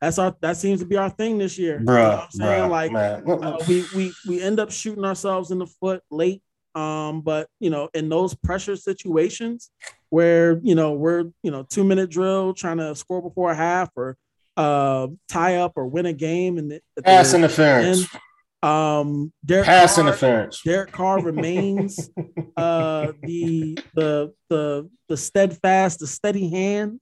[0.01, 1.79] That's our that seems to be our thing this year.
[1.79, 2.71] Bro, you know I'm saying?
[2.71, 6.43] like uh, we we we end up shooting ourselves in the foot late.
[6.75, 9.71] Um, but you know, in those pressure situations
[10.11, 13.91] where you know we're you know two minute drill trying to score before a half
[13.95, 14.17] or
[14.57, 18.07] uh, tie up or win a game and pass interference.
[18.63, 20.63] Um, Derek pass Carr, interference.
[20.63, 22.11] Derek Carr remains
[22.57, 27.01] uh, the the the the steadfast, the steady hand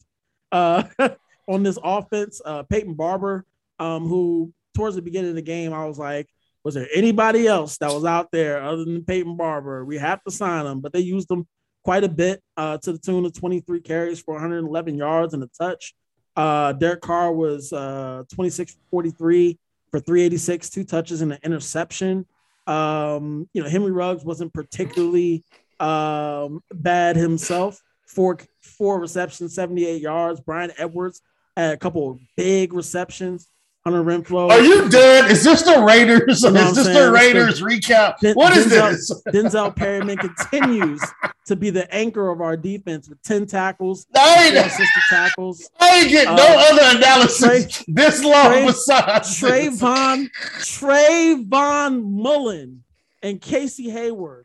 [0.53, 0.85] uh,
[1.49, 2.41] on this offense.
[2.45, 3.45] Uh, Peyton Barber,
[3.79, 6.29] um, who towards the beginning of the game, I was like,
[6.65, 9.85] was there anybody else that was out there other than Peyton Barber?
[9.85, 11.47] We have to sign him, but they used him
[11.85, 15.49] quite a bit uh, to the tune of 23 carries for 111 yards and a
[15.59, 15.95] touch.
[16.37, 19.59] Uh, Derek Carr was uh, 26 43
[19.91, 22.27] for 386, two touches and an interception.
[22.67, 25.45] Um, you know, Henry Ruggs wasn't particularly
[25.81, 27.81] um, bad himself.
[28.07, 30.41] Four four receptions, 78 yards.
[30.41, 31.23] Bryan Edwards
[31.57, 33.49] had a couple big receptions.
[33.85, 34.51] Hunter Renfrow.
[34.51, 35.31] Are you done?
[35.31, 36.43] Is this the Raiders?
[36.43, 36.99] You know is this saying?
[36.99, 38.19] the Raiders recap?
[38.19, 39.23] Den- what is Denzel, this?
[39.29, 41.03] Denzel Perryman continues
[41.47, 45.71] to be the anchor of our defense with 10 tackles, I ain't, assisted tackles.
[45.81, 52.85] I ain't get uh, no other analysis Trey, this long Trey, besides Trayvon, Trayvon Mullen
[53.23, 54.45] and Casey Hayward.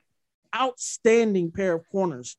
[0.56, 2.38] Outstanding pair of corners.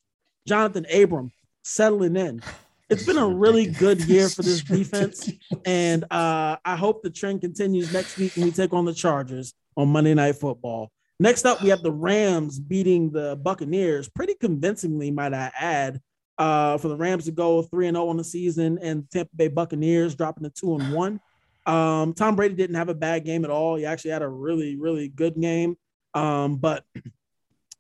[0.49, 1.31] Johnathan Abram
[1.63, 2.41] settling in
[2.89, 5.31] it's been a really good year for this defense,
[5.65, 9.55] and uh, I hope the trend continues next week when we take on the Chargers
[9.77, 10.91] on Monday Night Football.
[11.19, 16.01] Next up, we have the Rams beating the Buccaneers pretty convincingly, might I add.
[16.39, 19.31] Uh, for the Rams to go three and zero oh on the season, and Tampa
[19.35, 21.19] Bay Buccaneers dropping to two and one.
[21.65, 23.77] Um, Tom Brady didn't have a bad game at all.
[23.77, 25.77] He actually had a really, really good game.
[26.15, 26.85] Um, but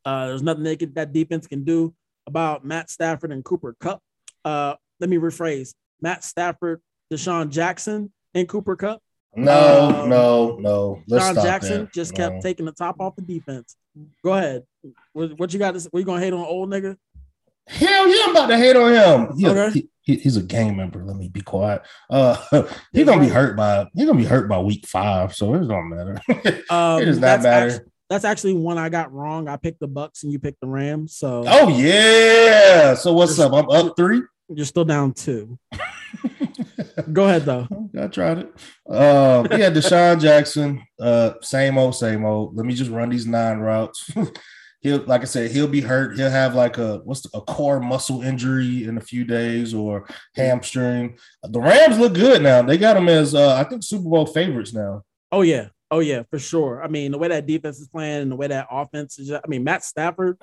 [0.05, 1.95] uh, there's nothing they could, that defense can do
[2.27, 4.03] about Matt Stafford and Cooper Kupp.
[4.45, 6.81] Uh, let me rephrase Matt Stafford,
[7.13, 9.03] DeSean Jackson, and Cooper Kupp.
[9.35, 11.03] No, um, no, no.
[11.09, 11.93] Let's DeSean Jackson that.
[11.93, 12.31] just no.
[12.31, 13.77] kept taking the top off the defense.
[14.25, 14.63] Go ahead.
[15.13, 15.75] What, what you got?
[15.75, 16.97] To, what you gonna hate on old nigga?
[17.67, 19.37] Hell yeah, I'm about to hate on him.
[19.37, 19.73] He, okay.
[19.73, 21.05] he, he, he's a gang member.
[21.05, 21.83] Let me be quiet.
[22.09, 22.37] Uh,
[22.93, 25.89] he's gonna be hurt by he's gonna be hurt by week five, so it don't
[25.89, 26.21] matter.
[26.71, 27.67] um, it does not matter.
[27.67, 29.49] Actually, that's actually one I got wrong.
[29.49, 31.17] I picked the Bucks and you picked the Rams.
[31.17, 32.95] So oh yeah.
[32.95, 33.53] So what's up?
[33.53, 34.23] I'm up three.
[34.49, 35.59] You're still down two.
[37.13, 37.67] Go ahead though.
[37.99, 38.53] I tried it.
[38.89, 40.83] Uh, yeah, DeSean Jackson.
[41.01, 42.57] Uh, same old, same old.
[42.57, 44.11] Let me just run these nine routes.
[44.81, 46.17] he'll, like I said, he'll be hurt.
[46.17, 50.09] He'll have like a what's the, a core muscle injury in a few days or
[50.35, 51.19] hamstring.
[51.43, 52.63] The Rams look good now.
[52.63, 55.03] They got them as uh, I think Super Bowl favorites now.
[55.33, 56.83] Oh yeah, oh yeah, for sure.
[56.83, 59.33] I mean, the way that defense is playing and the way that offense is.
[59.33, 60.39] I mean, Matt Stafford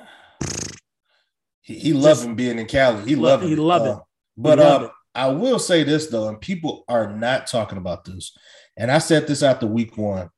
[1.64, 3.04] he, he loved him being in Cali.
[3.06, 3.48] He loved it.
[3.48, 4.00] He loved uh, it.
[4.38, 8.38] But uh, I will say this though, and people are not talking about this.
[8.78, 10.30] And I said this after week one.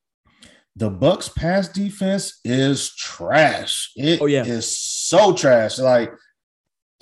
[0.77, 3.91] The Bucks pass defense is trash.
[3.95, 4.43] It oh, yeah.
[4.43, 5.79] is so trash.
[5.79, 6.11] Like,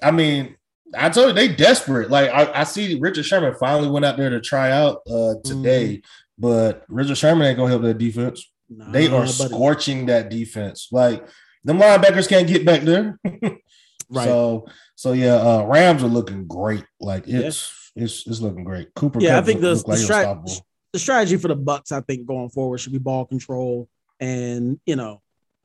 [0.01, 0.55] I mean,
[0.95, 2.11] I told you they desperate.
[2.11, 5.97] Like I, I, see Richard Sherman finally went out there to try out uh today,
[5.97, 6.03] mm.
[6.37, 8.51] but Richard Sherman ain't gonna help that defense.
[8.69, 10.89] Nah, they are scorching that defense.
[10.91, 11.25] Like
[11.63, 13.19] the linebackers can't get back there.
[14.13, 14.25] Right.
[14.25, 16.85] So so yeah, uh, Rams are looking great.
[16.99, 18.03] Like it's yeah.
[18.03, 18.93] it's it's looking great.
[18.95, 19.19] Cooper.
[19.19, 22.25] Yeah, Kupp I think the the, like strat- the strategy for the Bucks, I think,
[22.25, 25.21] going forward should be ball control and you know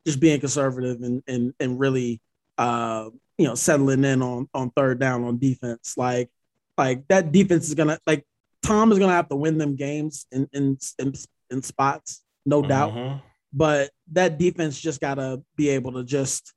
[0.07, 2.21] just being conservative and and and really
[2.57, 5.95] uh you know settling in on on third down on defense.
[5.97, 6.31] Like
[6.77, 8.25] like that defense is gonna like
[8.63, 11.13] Tom is gonna have to win them games in in in,
[11.51, 12.93] in spots, no doubt.
[12.93, 13.19] Mm-hmm.
[13.53, 16.55] But that defense just gotta be able to just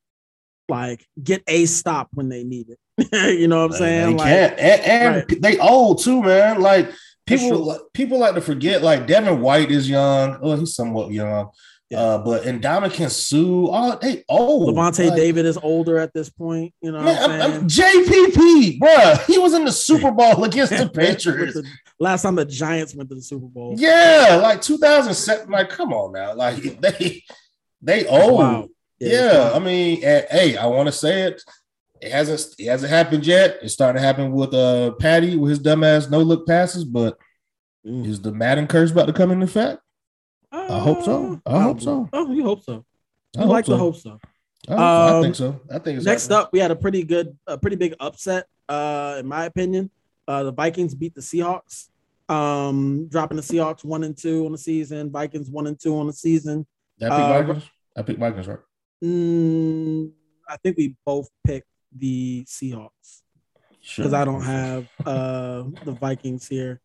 [0.72, 2.80] like get a stop when they need it.
[3.40, 4.08] you know what I'm saying?
[4.08, 4.60] They like, can't.
[4.60, 5.42] And, and right.
[5.42, 6.60] they old too, man.
[6.62, 6.90] Like
[7.28, 10.40] people people like to forget like Devin White is young.
[10.42, 11.52] Oh, he's somewhat young.
[11.92, 12.00] Yeah.
[12.00, 14.74] Uh, but Ndamukong Suh, oh, they old.
[14.74, 16.74] Lavonte like, David is older at this point.
[16.82, 19.16] You know, man, I'm, I'm JPP, bro.
[19.28, 21.56] He was in the Super Bowl against the Patriots.
[21.56, 21.68] the,
[22.00, 23.76] last time the Giants went to the Super Bowl.
[23.78, 25.52] Yeah, like 2007.
[25.52, 27.24] Like, come on now, like they
[27.82, 28.40] they old.
[28.40, 28.70] Wow.
[29.02, 31.42] Yeah, yeah I mean, hey, I want to say it.
[32.02, 33.60] It hasn't it hasn't happened yet.
[33.62, 37.18] It's starting to happen with uh Patty with his dumbass no look passes, but
[37.86, 38.06] mm.
[38.06, 39.82] is the Madden curse about to come into effect?
[40.52, 41.42] Uh, I hope so.
[41.46, 42.10] I hope so.
[42.12, 42.86] Oh, you hope so.
[43.38, 43.74] I like so.
[43.74, 44.20] to hope so.
[44.68, 45.60] I, um, I think so.
[45.72, 46.38] I think next happening.
[46.40, 49.90] up, we had a pretty good, a pretty big upset, uh, in my opinion.
[50.28, 51.90] Uh, the Vikings beat the Seahawks,
[52.30, 55.10] um, dropping the Seahawks one and two on the season.
[55.10, 56.68] Vikings one and two on the season.
[57.00, 57.70] That pick uh, Vikings.
[57.98, 58.60] I picked Vikings, right?
[59.04, 60.12] Mm,
[60.48, 63.22] I think we both picked the Seahawks
[63.70, 64.16] because sure.
[64.16, 66.82] I don't have uh the Vikings here.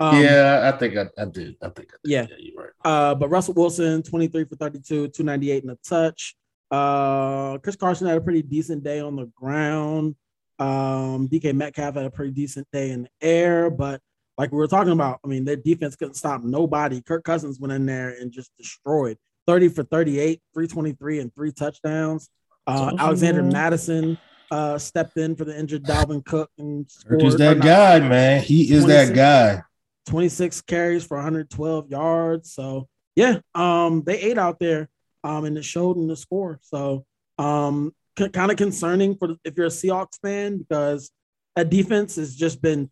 [0.00, 1.56] Um, yeah, I think I, I did.
[1.62, 2.10] I think I did.
[2.10, 2.26] Yeah.
[2.28, 2.72] yeah, you're right.
[2.84, 6.34] Uh, but Russell Wilson, 23 for 32, 298 in a touch.
[6.72, 10.16] Uh, Chris Carson had a pretty decent day on the ground.
[10.58, 14.00] Um, DK Metcalf had a pretty decent day in the air, but
[14.38, 17.00] like we were talking about, I mean, their defense couldn't stop nobody.
[17.02, 22.28] Kirk Cousins went in there and just destroyed 30 for 38, 323, and three touchdowns.
[22.66, 24.18] Uh, Alexander Mattison
[24.50, 27.22] uh, stepped in for the injured Dalvin Cook and scored.
[27.22, 28.42] Is that guy, man?
[28.42, 29.62] He is that guy.
[30.06, 32.52] 26 carries for 112 yards.
[32.52, 34.88] So yeah, um, they ate out there,
[35.24, 36.58] um, and it showed in the score.
[36.62, 37.04] So
[37.38, 41.10] um, c- kind of concerning for if you're a Seahawks fan because
[41.56, 42.90] that defense has just been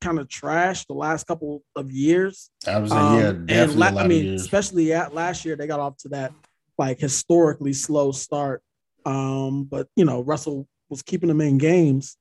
[0.00, 2.50] kind of trash the last couple of years.
[2.66, 3.28] I was saying, yeah.
[3.28, 6.32] Um, and la- I mean, especially at last year, they got off to that
[6.78, 8.62] like historically slow start.
[9.04, 12.16] Um, but you know, Russell was keeping them in games.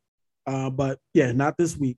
[0.45, 1.97] Uh, but yeah, not this week.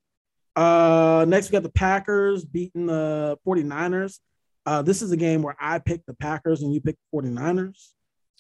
[0.56, 4.20] Uh, next, we got the Packers beating the 49ers.
[4.66, 7.94] Uh, this is a game where I picked the Packers and you picked the 49ers.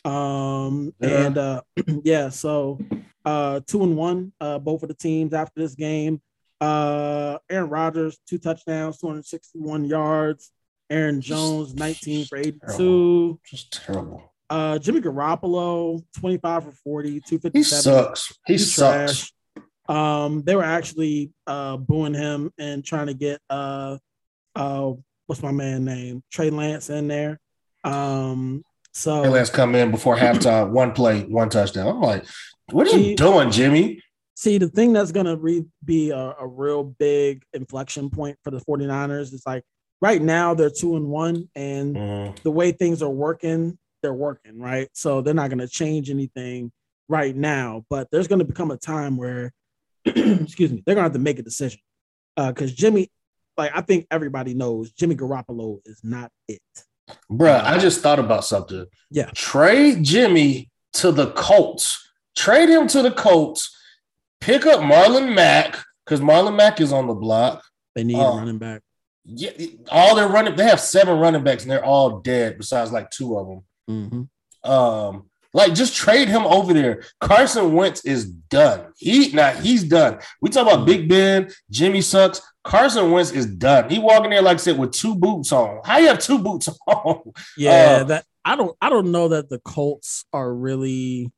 [0.05, 1.25] Um, yeah.
[1.25, 1.61] and uh,
[2.03, 2.79] yeah, so
[3.25, 6.21] uh, two and one, uh, both of the teams after this game.
[6.61, 10.51] Uh, Aaron Rodgers, two touchdowns, 261 yards.
[10.89, 12.59] Aaron Jones, 19 for 82.
[12.67, 13.39] Terrible.
[13.45, 14.33] Just terrible.
[14.49, 17.53] Uh, Jimmy Garoppolo, 25 for 40, 257.
[17.53, 18.39] He sucks.
[18.47, 19.31] He He's sucks.
[19.87, 19.97] Trash.
[19.97, 23.97] Um, they were actually uh, booing him and trying to get uh,
[24.55, 24.93] uh,
[25.27, 26.23] what's my man name?
[26.31, 27.39] Trey Lance in there.
[27.83, 31.87] Um, so Trey Lance come in before halftime, one play, one touchdown.
[31.87, 32.25] I'm like,
[32.71, 34.01] what are you doing, Jimmy?
[34.39, 38.61] See, the thing that's gonna re- be a, a, real big inflection point for the
[38.61, 39.65] 49ers is like
[40.01, 42.41] right now they're two and one, and mm.
[42.43, 44.87] the way things are working, they're working, right?
[44.93, 46.71] So they're not gonna change anything
[47.09, 49.51] right now, but there's gonna become a time where
[50.05, 51.81] excuse me, they're gonna have to make a decision.
[52.37, 53.11] Uh, because Jimmy,
[53.57, 56.61] like I think everybody knows Jimmy Garoppolo is not it.
[57.29, 58.85] Bruh, I just thought about something.
[59.11, 59.31] Yeah.
[59.35, 62.09] Trade Jimmy to the Colts.
[62.37, 63.75] Trade him to the Colts.
[64.41, 67.63] Pick up Marlon Mack because Marlon Mack is on the block.
[67.95, 68.81] They need a running back.
[69.25, 69.51] Yeah,
[69.91, 70.55] all their running.
[70.55, 72.57] They have seven running backs and they're all dead.
[72.57, 73.63] Besides like two of them.
[73.89, 74.71] Mm-hmm.
[74.71, 77.03] Um, like, just trade him over there.
[77.19, 78.93] Carson Wentz is done.
[78.97, 80.19] He now he's done.
[80.41, 82.41] We talk about Big Ben, Jimmy sucks.
[82.63, 83.89] Carson Wentz is done.
[83.89, 85.81] He walking there like I said with two boots on.
[85.83, 87.33] How you have two boots on?
[87.57, 91.31] Yeah, uh, that I don't I don't know that the Colts are really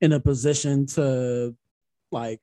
[0.00, 1.54] in a position to
[2.16, 2.40] like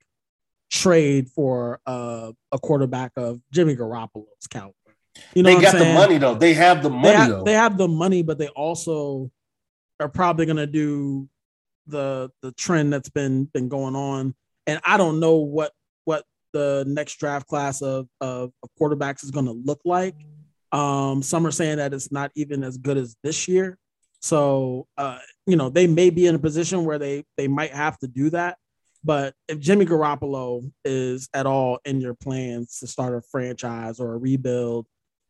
[0.70, 4.74] trade for uh, a quarterback of Jimmy Garoppolo's caliber.
[5.34, 6.34] You know, they got the money though.
[6.34, 7.42] They have the money they have, though.
[7.44, 9.30] They have the money, but they also
[10.00, 11.28] are probably going to do
[11.86, 14.34] the the trend that's been been going on
[14.66, 15.72] and i don't know what
[16.04, 20.14] what the next draft class of of, of quarterbacks is going to look like
[20.72, 23.76] um some are saying that it's not even as good as this year
[24.20, 27.98] so uh you know they may be in a position where they they might have
[27.98, 28.56] to do that
[29.04, 34.14] but if jimmy garoppolo is at all in your plans to start a franchise or
[34.14, 34.86] a rebuild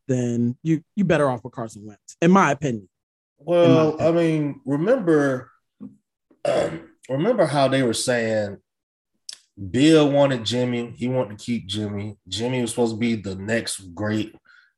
[0.08, 2.88] then you you better off with carson wentz in my opinion
[3.38, 5.50] well, I mean, remember,
[6.44, 8.58] um, remember how they were saying
[9.70, 10.94] Bill wanted Jimmy.
[10.96, 12.16] He wanted to keep Jimmy.
[12.28, 14.34] Jimmy was supposed to be the next great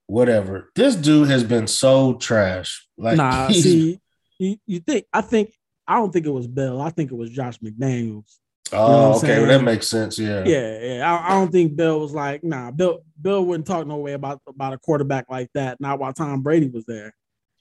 [0.06, 0.70] whatever.
[0.74, 2.86] This dude has been so trash.
[2.96, 4.00] Like, nah, see,
[4.38, 5.06] you, you think?
[5.12, 5.54] I think
[5.86, 6.80] I don't think it was Bill.
[6.80, 8.36] I think it was Josh McDaniels.
[8.72, 10.18] Oh, you know oh, okay, well, that makes sense.
[10.18, 11.12] Yeah, yeah, yeah.
[11.12, 12.70] I, I, don't think Bill was like, nah.
[12.70, 15.80] Bill, Bill wouldn't talk no way about about a quarterback like that.
[15.80, 17.14] Not while Tom Brady was there.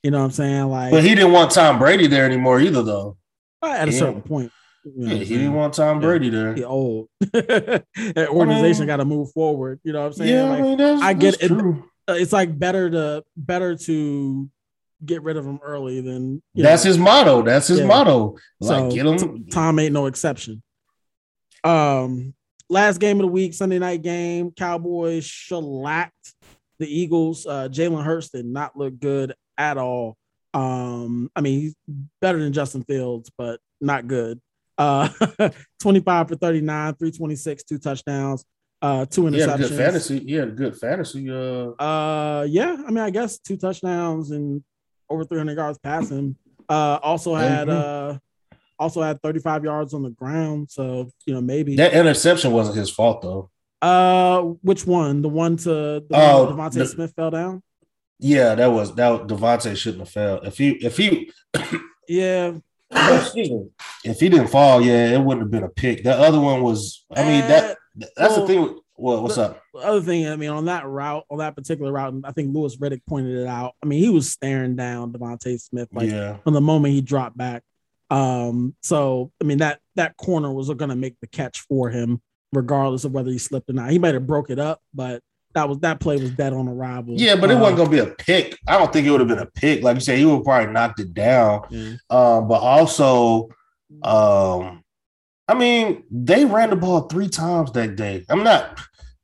[0.04, 0.66] You know what I'm saying?
[0.66, 3.18] Like, but he didn't want Tom Brady there anymore either, though.
[3.64, 4.52] At a certain point.
[4.86, 6.54] You know yeah, he didn't want Tom Brady there.
[6.54, 7.10] He old.
[7.20, 7.86] that
[8.30, 9.80] organization I mean, got to move forward.
[9.84, 10.32] You know what I'm saying?
[10.32, 11.48] Yeah, like, I, mean, that's, I get it.
[11.48, 11.90] True.
[12.08, 14.50] Uh, it's like better to better to
[15.04, 16.90] get rid of him early than that's know.
[16.90, 17.42] his motto.
[17.42, 17.88] That's his yeah.
[17.88, 18.38] motto.
[18.60, 19.48] Like so, get him.
[19.48, 20.62] Tom ain't no exception.
[21.66, 22.34] Um,
[22.70, 26.34] last game of the week, Sunday night game, Cowboys shellacked
[26.80, 27.46] the Eagles.
[27.46, 30.16] Uh, Jalen Hurts did not look good at all.
[30.54, 31.76] Um, I mean, he's
[32.22, 34.40] better than Justin Fields, but not good.
[34.78, 35.10] Uh,
[35.82, 38.46] 25 for 39, 326, two touchdowns,
[38.82, 39.38] uh, two interceptions.
[39.38, 40.22] Yeah, good fantasy.
[40.26, 41.30] Yeah, good fantasy.
[41.30, 42.78] Uh, uh, yeah.
[42.86, 44.64] I mean, I guess two touchdowns and
[45.10, 46.36] over 300 yards passing.
[46.68, 48.16] Uh, also had mm-hmm.
[48.16, 48.18] uh,
[48.80, 50.70] also had 35 yards on the ground.
[50.72, 53.50] So you know maybe that interception wasn't his fault though.
[53.82, 55.22] Uh, which one?
[55.22, 57.62] The one to the oh, DeVonta the, Smith fell down.
[58.20, 59.28] Yeah, that was that.
[59.28, 60.42] DeVonta shouldn't have fell.
[60.42, 61.32] If he if he
[62.08, 62.54] yeah.
[62.92, 66.04] If he didn't fall, yeah, it wouldn't have been a pick.
[66.04, 67.06] That other one was.
[67.14, 67.78] I mean that
[68.16, 68.80] that's well, the thing.
[68.98, 69.62] Well, what's the, up?
[69.76, 73.02] Other thing, I mean, on that route, on that particular route, I think Louis Riddick
[73.08, 73.74] pointed it out.
[73.84, 76.38] I mean, he was staring down DeVonta Smith like yeah.
[76.38, 77.64] from the moment he dropped back.
[78.10, 82.22] Um, so I mean that that corner was going to make the catch for him,
[82.54, 83.92] regardless of whether he slipped or not.
[83.92, 85.22] He might have broke it up, but
[85.54, 87.16] that was that play was dead on arrival.
[87.18, 88.58] Yeah, but it wasn't uh, gonna be a pick.
[88.68, 89.84] I don't think it would have been a pick.
[89.84, 91.62] Like you said, he would probably knocked it down.
[91.70, 91.94] Yeah.
[92.10, 93.50] Um, but also,
[94.04, 94.84] um,
[95.48, 98.26] I mean, they ran the ball three times that day.
[98.30, 98.80] I'm not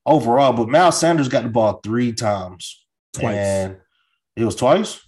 [0.06, 2.86] overall, but Miles Sanders got the ball three times.
[3.14, 3.36] Twice.
[3.36, 3.78] And
[4.36, 5.02] it was twice?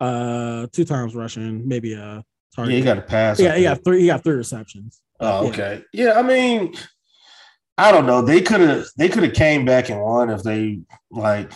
[0.00, 2.22] Uh two times rushing, maybe uh
[2.54, 2.72] target.
[2.72, 3.40] Yeah, he got a pass.
[3.40, 5.00] Yeah, he got three, he got three receptions.
[5.20, 5.82] Oh, okay.
[5.92, 6.74] Yeah, yeah I mean,
[7.76, 8.22] I don't know.
[8.22, 11.50] They could have they could have came back and won if they like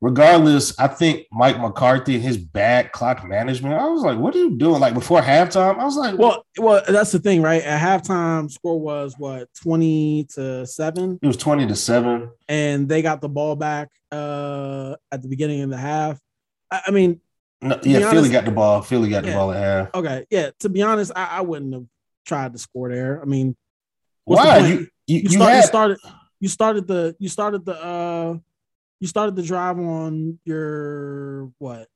[0.00, 3.74] regardless, I think Mike McCarthy and his bad clock management.
[3.74, 4.80] I was like, what are you doing?
[4.80, 7.62] Like before halftime, I was like, well, well, that's the thing, right?
[7.62, 11.18] At halftime, score was what twenty to seven.
[11.22, 15.62] It was twenty to seven, and they got the ball back uh, at the beginning
[15.62, 16.20] of the half.
[16.70, 17.20] I, I mean,
[17.62, 18.82] no, yeah, honest, Philly got the ball.
[18.82, 19.94] Philly got yeah, the ball at half.
[19.94, 20.50] Okay, yeah.
[20.60, 21.86] To be honest, I, I wouldn't have
[22.26, 23.20] tried to score there.
[23.20, 23.56] I mean,
[24.24, 25.56] why you you, you, start, had...
[25.60, 25.98] you started
[26.40, 28.36] you started the you started the uh
[29.00, 31.88] you started the drive on your what?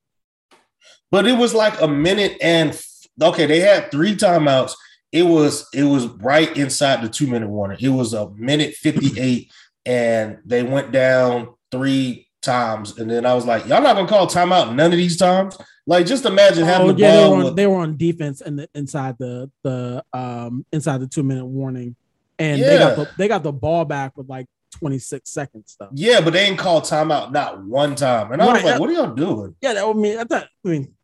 [1.11, 2.81] But it was like a minute and
[3.21, 4.75] okay, they had three timeouts.
[5.13, 7.79] It was it was right inside the two minute warning.
[7.81, 9.51] It was a minute 58,
[9.85, 12.99] and they went down three times.
[12.99, 15.57] And then I was like, Y'all not gonna call timeout none of these times?
[15.87, 17.31] Like just imagine having oh, the yeah, ball.
[17.31, 21.07] They were, on, they were on defense and in inside the the um inside the
[21.07, 21.97] two minute warning.
[22.39, 22.67] And yeah.
[22.67, 25.89] they got the they got the ball back with like 26 seconds though.
[25.93, 28.33] Yeah, but they ain't called timeout not one time.
[28.33, 29.55] And I was like, what are y'all doing?
[29.61, 30.95] Yeah, that, I mean, at that, I mean,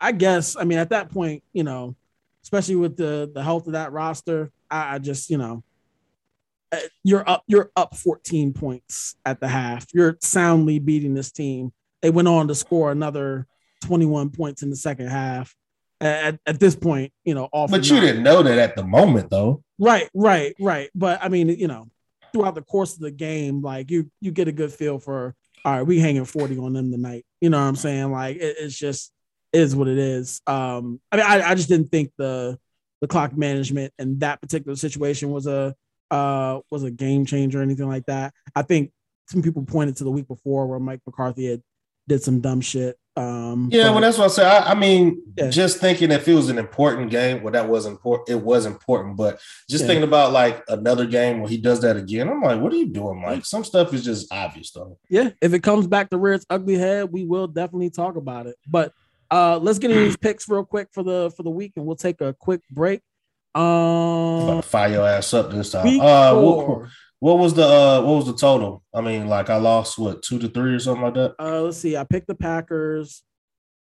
[0.00, 1.96] I guess, I mean, at that point, you know,
[2.42, 5.62] especially with the the health of that roster, I, I just, you know,
[7.04, 9.86] you're up, you're up 14 points at the half.
[9.92, 11.72] You're soundly beating this team.
[12.02, 13.46] They went on to score another
[13.82, 15.54] 21 points in the second half.
[16.00, 17.72] At, at this point, you know, off.
[17.72, 19.64] But you didn't know that at the moment, though.
[19.80, 20.90] Right, right, right.
[20.94, 21.88] But I mean, you know,
[22.32, 25.72] throughout the course of the game, like you you get a good feel for all
[25.72, 27.24] right, we hanging 40 on them tonight.
[27.40, 28.12] You know what I'm saying?
[28.12, 29.12] Like it, it's just
[29.52, 30.40] is what it is.
[30.46, 32.58] Um, I mean, I, I just didn't think the
[33.00, 35.74] the clock management in that particular situation was a
[36.10, 38.32] uh was a game changer or anything like that.
[38.54, 38.92] I think
[39.28, 41.62] some people pointed to the week before where Mike McCarthy had
[42.06, 44.46] did some dumb shit um, yeah, but, well, that's what I say.
[44.46, 45.50] I, I mean, yeah.
[45.50, 48.28] just thinking if it was an important game, well, that was important.
[48.28, 49.88] It was important, but just yeah.
[49.88, 52.86] thinking about like another game where he does that again, I'm like, what are you
[52.86, 53.44] doing, Mike?
[53.44, 54.98] Some stuff is just obvious, though.
[55.10, 58.46] Yeah, if it comes back to rear its ugly head, we will definitely talk about
[58.46, 58.54] it.
[58.68, 58.92] But
[59.32, 61.96] uh, let's get into these picks real quick for the for the week, and we'll
[61.96, 63.00] take a quick break.
[63.58, 66.00] Um, about fire your ass up this time.
[66.00, 66.88] Uh, what,
[67.20, 68.84] what was the uh what was the total?
[68.94, 71.34] I mean, like I lost what two to three or something like that.
[71.38, 71.96] Uh let's see.
[71.96, 73.24] I picked the Packers.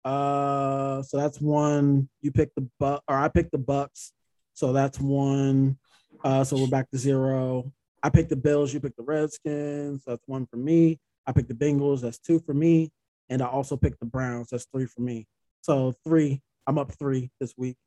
[0.03, 2.09] Uh so that's one.
[2.21, 4.11] You picked the buck or I picked the Bucs.
[4.53, 5.77] So that's one.
[6.23, 7.71] Uh so we're back to zero.
[8.01, 10.03] I picked the Bills, you picked the Redskins.
[10.07, 10.99] That's one for me.
[11.27, 12.91] I picked the Bengals, that's two for me.
[13.29, 15.27] And I also picked the Browns, that's three for me.
[15.61, 17.77] So three, I'm up three this week.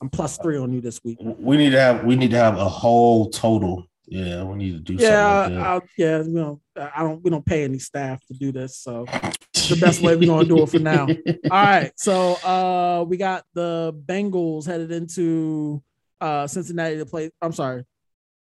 [0.00, 1.18] I'm plus three on you this week.
[1.20, 4.78] We need to have we need to have a whole total yeah, we need to
[4.78, 5.60] do yeah, something.
[5.60, 7.22] Like yeah, you know, I don't.
[7.22, 9.04] We don't pay any staff to do this, so
[9.52, 11.06] the best way we're gonna do it for now.
[11.50, 15.82] All right, so uh, we got the Bengals headed into
[16.20, 17.30] uh Cincinnati to play.
[17.42, 17.84] I'm sorry,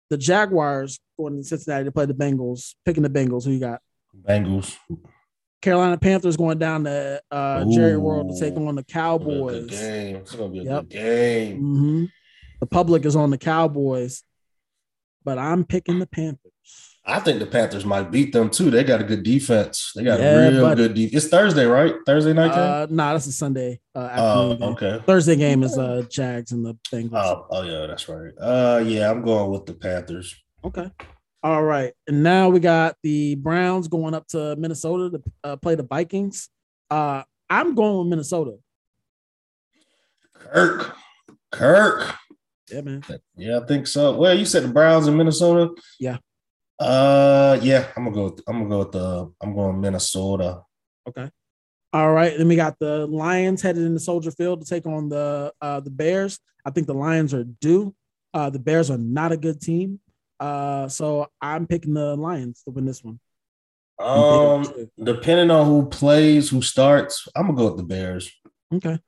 [0.09, 2.75] the Jaguars going to Cincinnati to play the Bengals.
[2.83, 3.45] Picking the Bengals.
[3.45, 3.81] Who you got?
[4.27, 4.75] Bengals.
[5.65, 9.65] Carolina Panthers going down to uh, Jerry World to take on the Cowboys.
[9.65, 10.17] game.
[10.17, 10.81] It's gonna be a yep.
[10.83, 11.59] good game.
[11.59, 12.05] Mm-hmm.
[12.59, 14.21] The public is on the Cowboys,
[15.23, 16.51] but I'm picking the Panthers.
[17.03, 18.69] I think the Panthers might beat them too.
[18.69, 19.91] They got a good defense.
[19.95, 20.83] They got yeah, a real buddy.
[20.83, 21.23] good defense.
[21.23, 21.95] It's Thursday, right?
[22.05, 22.59] Thursday night game?
[22.59, 23.79] Uh, nah, that's a Sunday.
[23.95, 25.01] Uh, oh, uh, okay.
[25.07, 27.15] Thursday game is uh Jags and the Bengals.
[27.15, 28.33] Oh, oh yeah, that's right.
[28.39, 30.35] Uh, yeah, I'm going with the Panthers.
[30.63, 30.91] Okay.
[31.45, 35.75] All right, and now we got the Browns going up to Minnesota to uh, play
[35.75, 36.49] the Vikings.
[36.89, 38.57] Uh, I'm going with Minnesota.
[40.33, 40.95] Kirk,
[41.51, 42.15] Kirk.
[42.71, 43.03] Yeah, man.
[43.37, 44.15] Yeah, I think so.
[44.15, 45.71] Well, you said the Browns in Minnesota.
[45.99, 46.17] Yeah.
[46.79, 48.23] Uh, yeah, I'm gonna go.
[48.23, 49.31] With, I'm gonna go with the.
[49.39, 50.63] I'm going Minnesota.
[51.07, 51.29] Okay.
[51.93, 52.35] All right.
[52.35, 55.91] Then we got the Lions headed into Soldier Field to take on the uh the
[55.91, 56.39] Bears.
[56.65, 57.93] I think the Lions are due.
[58.33, 59.99] Uh, the Bears are not a good team.
[60.39, 63.19] Uh, so I'm picking the Lions to win this one.
[63.97, 68.31] Um, depending on who plays, who starts, I'm gonna go with the Bears.
[68.73, 68.99] Okay.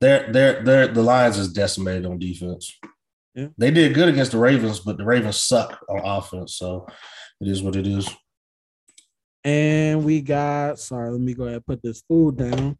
[0.00, 2.78] They're they're they're the Lions is decimated on defense.
[3.34, 3.48] Yeah.
[3.56, 6.54] They did good against the Ravens, but the Ravens suck on offense.
[6.54, 6.86] So
[7.40, 8.08] it is what it is.
[9.44, 12.78] And we got sorry, let me go ahead and put this food down.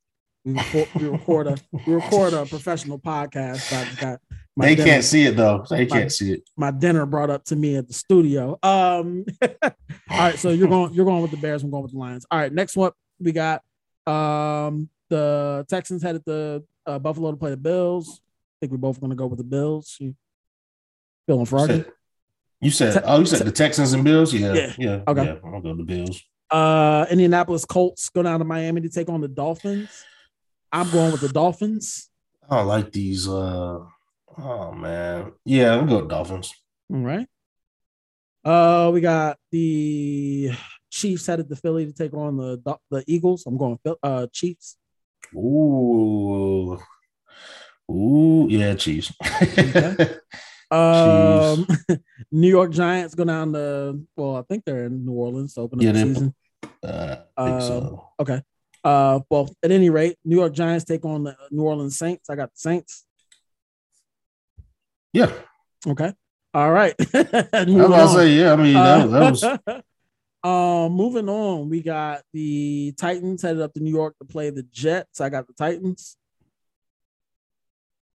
[0.49, 3.71] We record, we record a we record a professional podcast.
[3.71, 4.21] I got
[4.57, 5.67] they dinner, can't see it though.
[5.69, 6.49] They my, can't see it.
[6.57, 8.59] My dinner brought up to me at the studio.
[8.63, 9.27] Um
[9.63, 9.71] all
[10.09, 12.25] right, so you're going you're going with the Bears, I'm going with the Lions.
[12.31, 13.63] All right, next one we got
[14.07, 18.23] um the Texans headed to uh, Buffalo to play the Bills.
[18.23, 19.97] I think we're both going to go with the Bills.
[20.01, 20.15] You
[21.27, 21.85] feeling froggy?
[22.61, 24.35] You said, Te- oh, you said the Texans and Bills?
[24.35, 24.53] Yeah.
[24.53, 24.73] Yeah.
[24.79, 25.25] yeah okay.
[25.25, 26.23] Yeah, I'll go to the Bills.
[26.51, 30.05] Uh, Indianapolis Colts go down to Miami to take on the Dolphins.
[30.73, 32.11] I'm going with the Dolphins.
[32.49, 33.29] I like these.
[33.29, 33.81] Uh,
[34.39, 36.53] oh man, yeah, I'm going Dolphins.
[36.93, 37.27] All right.
[38.45, 40.53] Uh, we got the
[40.91, 43.45] Chiefs headed to Philly to take on the the Eagles.
[43.47, 44.77] I'm going uh Chiefs.
[45.35, 46.79] Ooh,
[47.91, 49.13] ooh, yeah, Chiefs.
[49.43, 50.17] okay.
[50.71, 51.67] Um,
[52.31, 55.79] New York Giants go down to well, I think they're in New Orleans to open
[55.79, 56.35] up yeah, the season.
[56.83, 58.09] Uh, so.
[58.21, 58.43] Okay.
[58.85, 62.31] Uh, well, at any rate, New York Giants take on the New Orleans Saints.
[62.31, 63.05] I got the Saints.
[65.13, 65.33] Yeah.
[65.87, 66.13] Okay.
[66.55, 66.95] All right.
[67.15, 68.53] I was gonna say, yeah.
[68.53, 69.45] I mean, that, that was.
[70.45, 74.63] um, moving on, we got the Titans headed up to New York to play the
[74.63, 75.21] Jets.
[75.21, 76.17] I got the Titans.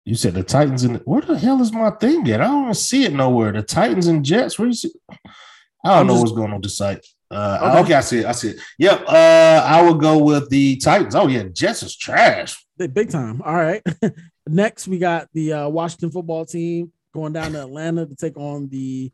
[0.04, 2.40] You said the Titans and where the hell is my thing at?
[2.40, 3.52] I don't see it nowhere.
[3.52, 4.58] The Titans and Jets.
[4.58, 4.92] Where you see?
[5.10, 7.06] I don't I'm know just, what's going on with the site.
[7.30, 7.80] Uh, okay.
[7.80, 7.94] okay.
[7.94, 8.26] I see it.
[8.26, 8.60] I see it.
[8.78, 9.04] Yep.
[9.06, 11.14] Uh, I will go with the Titans.
[11.14, 12.56] Oh yeah, Jets is trash.
[12.76, 13.40] They big time.
[13.42, 13.82] All right.
[14.46, 18.68] Next, we got the uh, Washington football team going down to Atlanta to take on
[18.68, 19.12] the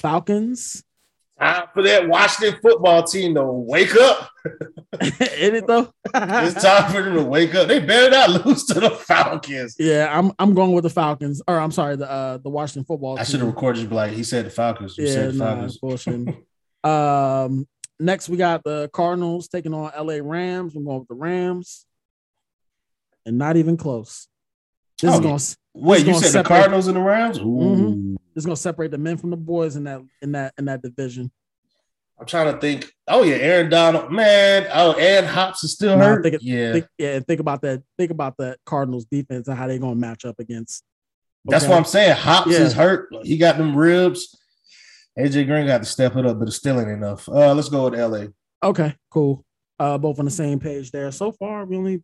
[0.00, 0.82] Falcons.
[1.38, 4.30] Time for that Washington football team to wake up.
[5.02, 5.92] In it though?
[6.14, 7.68] it's time for them to wake up.
[7.68, 9.76] They better not lose to the Falcons.
[9.78, 11.42] Yeah, I'm I'm going with the Falcons.
[11.46, 13.18] Or I'm sorry, the uh the Washington football.
[13.18, 14.96] I should have recorded you like he said the Falcons.
[14.96, 15.78] You yeah, said the nah, Falcons.
[15.78, 16.36] bullshit.
[16.86, 17.66] Um
[17.98, 20.74] next we got the Cardinals taking on LA Rams.
[20.74, 21.86] I'm going with the Rams.
[23.24, 24.28] And not even close.
[25.00, 25.40] This oh, is going
[25.74, 27.38] Wait, you said separate, the Cardinals and the Rams?
[27.38, 28.16] Mm-hmm.
[28.34, 31.30] It's gonna separate the men from the boys in that in that in that division.
[32.18, 32.90] I'm trying to think.
[33.06, 34.66] Oh yeah, Aaron Donald, man.
[34.72, 36.22] Oh, and Hops is still hurt.
[36.22, 37.20] Think, yeah, think, yeah.
[37.20, 37.82] Think about that.
[37.98, 40.82] Think about that Cardinals defense and how they're gonna match up against.
[41.46, 41.52] Okay?
[41.52, 42.16] That's what I'm saying.
[42.16, 42.58] Hops yeah.
[42.58, 43.08] is hurt.
[43.22, 44.34] He got them ribs.
[45.18, 47.28] AJ Green got to step it up, but it's still ain't enough.
[47.28, 48.26] Uh, let's go with LA.
[48.62, 49.44] Okay, cool.
[49.78, 51.10] Uh, both on the same page there.
[51.10, 52.02] So far, we only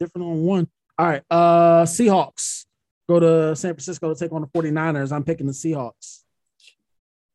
[0.00, 0.68] different on one.
[0.98, 1.22] All right.
[1.30, 2.66] Uh Seahawks
[3.08, 5.12] go to San Francisco to take on the 49ers.
[5.12, 6.20] I'm picking the Seahawks.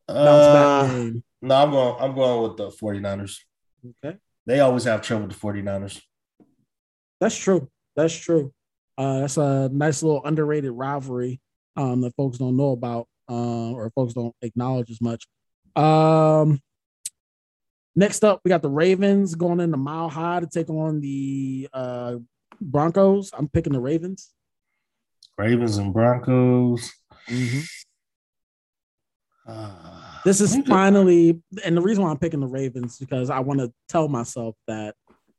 [0.07, 1.11] Uh,
[1.41, 3.39] no, I'm going I'm going with the 49ers.
[4.03, 4.17] Okay.
[4.45, 6.01] They always have trouble with the 49ers.
[7.19, 7.69] That's true.
[7.95, 8.53] That's true.
[8.97, 11.41] Uh, that's a nice little underrated rivalry
[11.75, 15.27] um, that folks don't know about uh, or folks don't acknowledge as much.
[15.75, 16.59] Um,
[17.95, 22.15] next up, we got the Ravens going into Mile High to take on the uh,
[22.59, 23.31] Broncos.
[23.37, 24.31] I'm picking the Ravens.
[25.37, 26.91] Ravens and Broncos.
[27.29, 27.61] Mm-hmm.
[29.47, 33.59] Uh, this is finally, and the reason why I'm picking the Ravens because I want
[33.59, 34.95] to tell myself that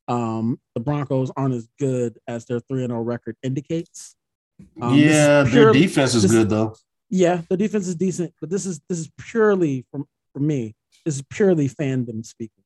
[0.08, 4.16] um, the Broncos aren't as good as their three and zero oh record indicates.
[4.80, 6.74] Um, yeah, purely, their defense is this, good though.
[7.10, 10.74] Yeah, the defense is decent, but this is this is purely from for me.
[11.04, 12.64] This is purely fandom speaking.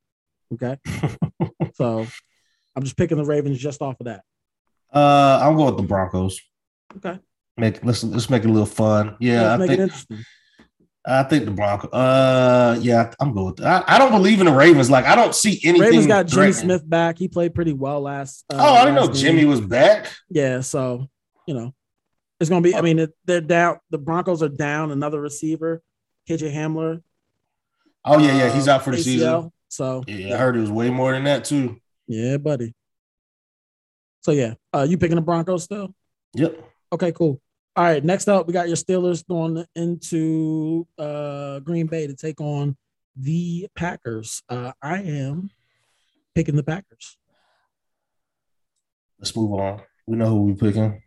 [0.55, 0.79] Okay,
[1.75, 2.07] so
[2.75, 4.23] I'm just picking the Ravens just off of that.
[4.93, 6.41] Uh, I'm going with the Broncos.
[6.97, 7.19] Okay.
[7.57, 9.17] Make let's let's make it a little fun.
[9.21, 9.93] Yeah, I think
[11.07, 11.93] I think the Broncos.
[11.93, 13.61] Uh, yeah, I'm good.
[13.61, 14.89] I, I don't believe in the Ravens.
[14.89, 15.89] Like, I don't see anything.
[15.89, 17.19] Ravens got Jimmy Smith back.
[17.19, 18.45] He played pretty well last.
[18.51, 19.17] Uh, oh, I didn't know game.
[19.17, 20.13] Jimmy was back.
[20.31, 21.09] Yeah, so
[21.47, 21.75] you know,
[22.43, 22.75] It's gonna be.
[22.75, 23.79] I mean, they're down.
[23.91, 25.81] The Broncos are down another receiver,
[26.29, 27.01] KJ Hamler.
[28.05, 29.53] Oh yeah, yeah, he's out for the ACL, season.
[29.69, 31.77] So yeah, yeah, I heard it was way more than that too.
[32.09, 32.75] Yeah, buddy.
[34.23, 35.95] So yeah, uh, you picking the Broncos still?
[36.35, 36.59] Yep.
[36.93, 37.41] Okay, cool.
[37.77, 42.41] All right, next up, we got your Steelers going into uh, Green Bay to take
[42.41, 42.77] on
[43.15, 44.43] the Packers.
[44.49, 45.49] Uh, I am
[46.35, 47.17] picking the Packers.
[49.21, 49.83] Let's move on.
[50.09, 51.05] We know who we're picking.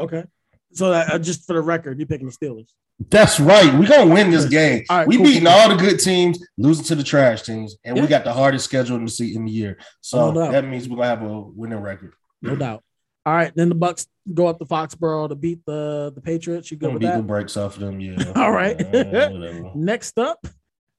[0.00, 0.24] Okay.
[0.72, 2.68] So that, uh, just for the record, you're picking the Steelers.
[3.10, 3.78] That's right.
[3.78, 4.84] We're gonna win this game.
[4.88, 5.52] Right, we cool, beating cool.
[5.52, 8.02] all the good teams, losing to the trash teams, and yeah.
[8.02, 9.78] we got the hardest schedule in the seat in the year.
[10.00, 12.14] So no that means we're gonna have a winning record.
[12.40, 12.82] No doubt.
[13.26, 16.70] All right, then the Bucs go up to Foxborough to beat the the Patriots.
[16.70, 17.18] You go with beat that?
[17.18, 18.32] the brakes off of them, yeah.
[18.36, 18.80] All right.
[18.80, 20.46] Uh, Next up,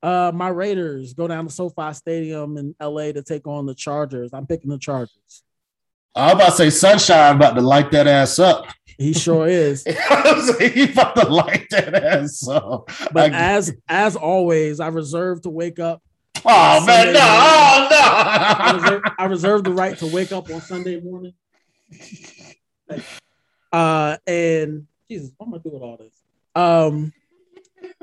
[0.04, 4.34] uh, my Raiders go down to SoFi Stadium in LA to take on the Chargers.
[4.34, 5.44] I'm picking the Chargers.
[6.16, 8.68] I was about to say Sunshine about to light that ass up.
[8.98, 9.84] He sure is.
[10.60, 12.90] he about to light that ass up.
[13.12, 16.02] But I, as as always, I reserve to wake up.
[16.44, 17.98] Oh man, no, oh, no.
[18.00, 21.34] I, reserve, I reserve the right to wake up on Sunday morning.
[23.72, 26.14] uh, and Jesus, what am I doing with all this?
[26.56, 27.14] Um,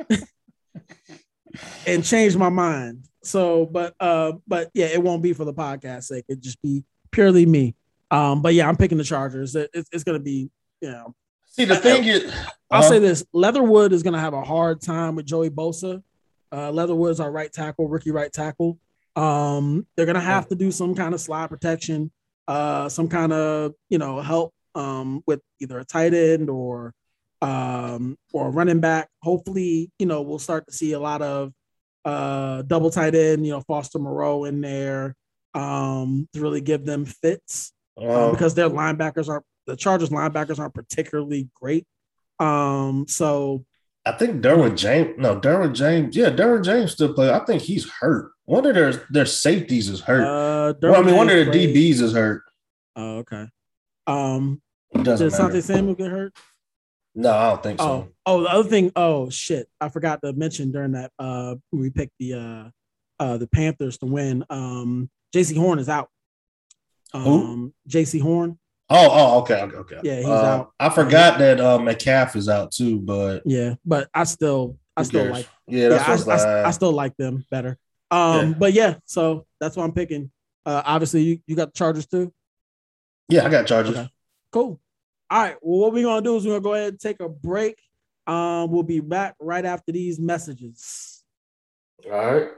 [1.86, 3.06] and change my mind.
[3.22, 6.24] So, but uh, but yeah, it won't be for the podcast sake.
[6.28, 7.74] It just be purely me.
[8.14, 9.56] Um, but yeah, I'm picking the Chargers.
[9.56, 10.48] It, it's, it's going to be,
[10.80, 11.14] you know.
[11.46, 12.34] See, the thing I, is,
[12.70, 16.00] I'll uh, say this: Leatherwood is going to have a hard time with Joey Bosa.
[16.52, 18.78] Uh, Leatherwood's our right tackle, rookie right tackle.
[19.16, 22.12] Um, they're going to have to do some kind of slide protection,
[22.46, 26.94] uh, some kind of you know help um, with either a tight end or
[27.42, 29.08] um, or running back.
[29.22, 31.52] Hopefully, you know we'll start to see a lot of
[32.04, 35.16] uh, double tight end, you know Foster Moreau in there
[35.54, 40.74] um, to really give them fits um, because their linebackers are the Chargers linebackers aren't
[40.74, 41.86] particularly great.
[42.38, 43.64] Um, so
[44.06, 47.30] I think Derwin James, no, Derwin James, yeah, Derwin James still play.
[47.30, 48.32] I think he's hurt.
[48.44, 50.24] One of their their safeties is hurt.
[50.24, 51.74] Uh, well, I mean, James one of their played.
[51.74, 52.42] DBs is hurt.
[52.96, 53.46] Oh, okay.
[54.06, 54.60] Um,
[54.92, 56.34] did Asante Samuel get hurt?
[57.14, 57.86] No, I don't think so.
[57.86, 58.92] Oh, oh, the other thing.
[58.96, 61.12] Oh shit, I forgot to mention during that.
[61.18, 62.70] Uh, we picked the uh,
[63.22, 64.44] uh, the Panthers to win.
[64.50, 66.10] Um, Jaycee Horn is out.
[67.14, 68.58] Um, Jaycee Horn.
[68.90, 70.00] Oh, oh, okay, okay, okay.
[70.02, 70.72] Yeah, he's uh, out.
[70.78, 75.30] I forgot that uh, Metcalf is out too, but yeah, but I still, I still
[75.30, 77.78] like, yeah, yeah I, I, I, still like them better.
[78.10, 78.54] Um, yeah.
[78.58, 80.30] but yeah, so that's what I'm picking.
[80.66, 82.32] Uh, obviously, you, you got the Chargers too.
[83.28, 83.96] Yeah, I got Chargers.
[83.96, 84.10] Okay.
[84.52, 84.80] Cool.
[85.30, 85.56] All right.
[85.62, 87.78] Well, what we're gonna do is we're gonna go ahead and take a break.
[88.26, 91.24] Um, we'll be back right after these messages.
[92.04, 92.48] All right.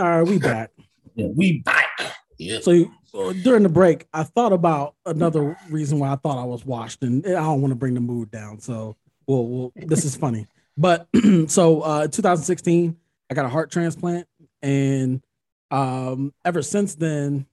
[0.00, 0.70] All right, we back.
[1.14, 1.88] yeah, we back.
[2.36, 2.58] Yeah.
[2.60, 2.84] So
[3.14, 7.24] during the break, I thought about another reason why I thought I was washed, and
[7.26, 8.60] I don't want to bring the mood down.
[8.60, 8.96] So,
[9.26, 10.46] well, well this is funny.
[10.76, 11.08] But
[11.46, 12.96] so, uh, 2016,
[13.30, 14.26] I got a heart transplant,
[14.62, 15.22] and
[15.70, 17.46] um, ever since then,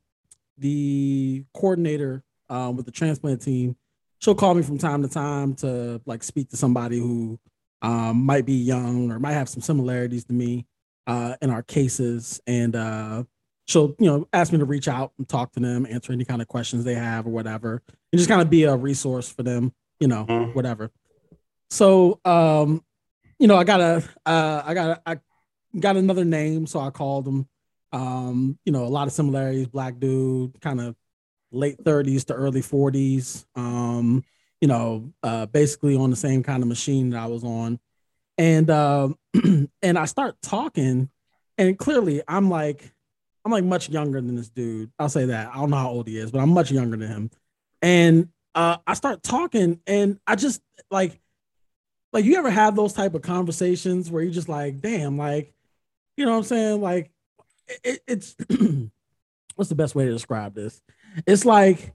[0.58, 3.76] the coordinator um, with the transplant team,
[4.20, 7.40] she'll call me from time to time to like speak to somebody who
[7.82, 10.66] um, might be young or might have some similarities to me
[11.08, 13.24] uh, in our cases, and uh,
[13.72, 16.42] she'll you know ask me to reach out and talk to them, answer any kind
[16.42, 19.74] of questions they have or whatever, and just kind of be a resource for them,
[20.00, 20.52] you know, mm-hmm.
[20.52, 20.92] whatever.
[21.70, 22.84] So um,
[23.40, 25.20] you know, I got a uh, I got a, I
[25.80, 27.48] got another name, so I called him.
[27.94, 30.96] Um, you know, a lot of similarities, black dude, kind of
[31.52, 33.46] late 30s to early 40s.
[33.56, 34.24] Um,
[34.62, 37.80] you know, uh, basically on the same kind of machine that I was on.
[38.38, 39.10] And uh,
[39.44, 41.10] and I start talking,
[41.58, 42.92] and clearly I'm like,
[43.44, 44.92] I'm like much younger than this dude.
[45.00, 45.50] I'll say that.
[45.52, 47.32] I don't know how old he is, but I'm much younger than him.
[47.82, 50.62] And uh, I start talking, and I just
[50.92, 51.20] like,
[52.14, 55.54] like you ever have those type of conversations where you're just like, damn, like,
[56.18, 56.82] you know what I'm saying?
[56.82, 57.12] Like,
[57.84, 58.36] it, it's
[59.56, 60.82] what's the best way to describe this?
[61.26, 61.94] It's like,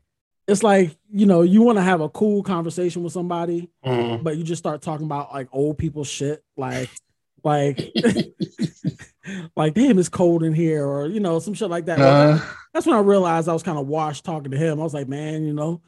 [0.49, 4.23] it's like you know, you want to have a cool conversation with somebody, mm.
[4.23, 6.91] but you just start talking about like old people shit, like,
[7.47, 7.93] like.
[9.57, 12.01] like, damn, it's cold in here, or you know, some shit like that.
[12.01, 12.39] Uh,
[12.73, 14.81] That's when I realized I was kind of washed talking to him.
[14.81, 15.81] I was like, man, you know,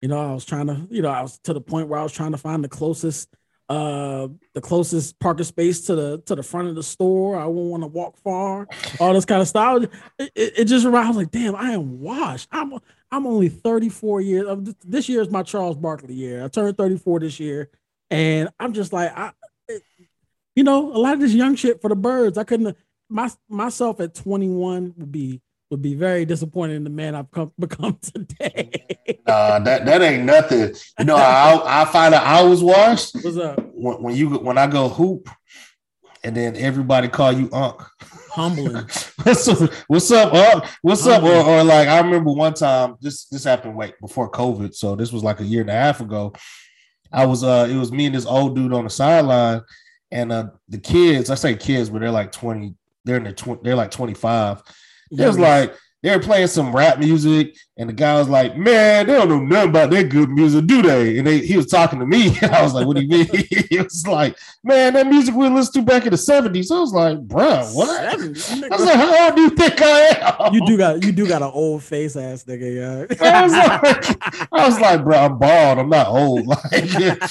[0.00, 2.02] you know, I was trying to, you know, I was to the point where I
[2.02, 3.34] was trying to find the closest,
[3.68, 7.38] uh, the closest parking space to the to the front of the store.
[7.38, 8.68] I wouldn't want to walk far,
[9.00, 9.84] all this kind of stuff.
[10.18, 11.04] It, it, it just around.
[11.04, 12.48] I was like, damn, I am washed.
[12.52, 12.78] I'm
[13.10, 14.74] I'm only 34 years.
[14.84, 16.44] This year is my Charles Barkley year.
[16.44, 17.70] I turned 34 this year,
[18.10, 19.32] and I'm just like, I,
[20.54, 22.38] you know, a lot of this young shit for the birds.
[22.38, 22.76] I couldn't
[23.08, 25.40] my myself at 21 would be
[25.70, 28.86] would be very disappointed in the man I've come, become today.
[29.26, 30.74] uh, that that ain't nothing.
[30.98, 33.14] You know, I I find out I was washed.
[33.22, 33.60] What's up?
[33.72, 35.28] When, when you when I go hoop,
[36.22, 37.82] and then everybody call you Unc.
[38.30, 38.74] Humbling.
[39.22, 40.64] what's up, what's up, Unc?
[40.82, 41.32] What's Humbling.
[41.38, 41.46] up?
[41.46, 45.12] Or, or like I remember one time this this happened wait before COVID, so this
[45.12, 46.32] was like a year and a half ago.
[47.12, 49.62] I was uh it was me and this old dude on the sideline,
[50.14, 53.62] and uh the kids, I say kids, but they're like 20, they're in their tw-
[53.62, 54.62] they're like 25.
[55.10, 59.06] It was like they were playing some rap music, and the guy was like, "Man,
[59.06, 61.98] they don't know nothing about that good music, do they?" And they, he was talking
[61.98, 63.26] to me, and I was like, "What do you mean?"
[63.70, 66.92] he was like, "Man, that music we listened to back in the '70s." I was
[66.92, 70.76] like, "Bro, what?" I was like, "How old do you think I am?" You do
[70.76, 73.16] got you do got an old face ass nigga, yeah.
[73.20, 75.78] I was like, I was like, "Bro, I'm bald.
[75.78, 76.46] I'm not old.
[76.46, 76.70] Like,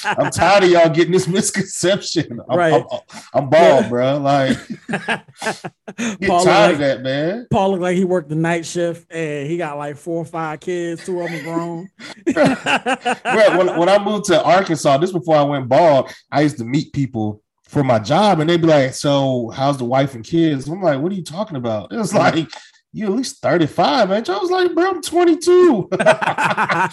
[0.04, 2.42] I'm tired of y'all getting this misconception.
[2.50, 2.84] I'm, right.
[2.92, 3.00] I'm,
[3.34, 4.18] I'm bald, bro.
[4.18, 4.58] Like,
[4.90, 9.10] get Paul tired like, of that, man." Paul looked like he worked the night shift,
[9.10, 11.90] and he got like four or five kids, two of them grown.
[12.34, 16.92] when, when I moved to Arkansas, this before I went bald, I used to meet
[16.92, 20.82] people for my job, and they'd be like, "So, how's the wife and kids?" I'm
[20.82, 22.50] like, "What are you talking about?" It was like,
[22.92, 26.90] "You at least 35, man." I was like, "Bro, I'm 22." I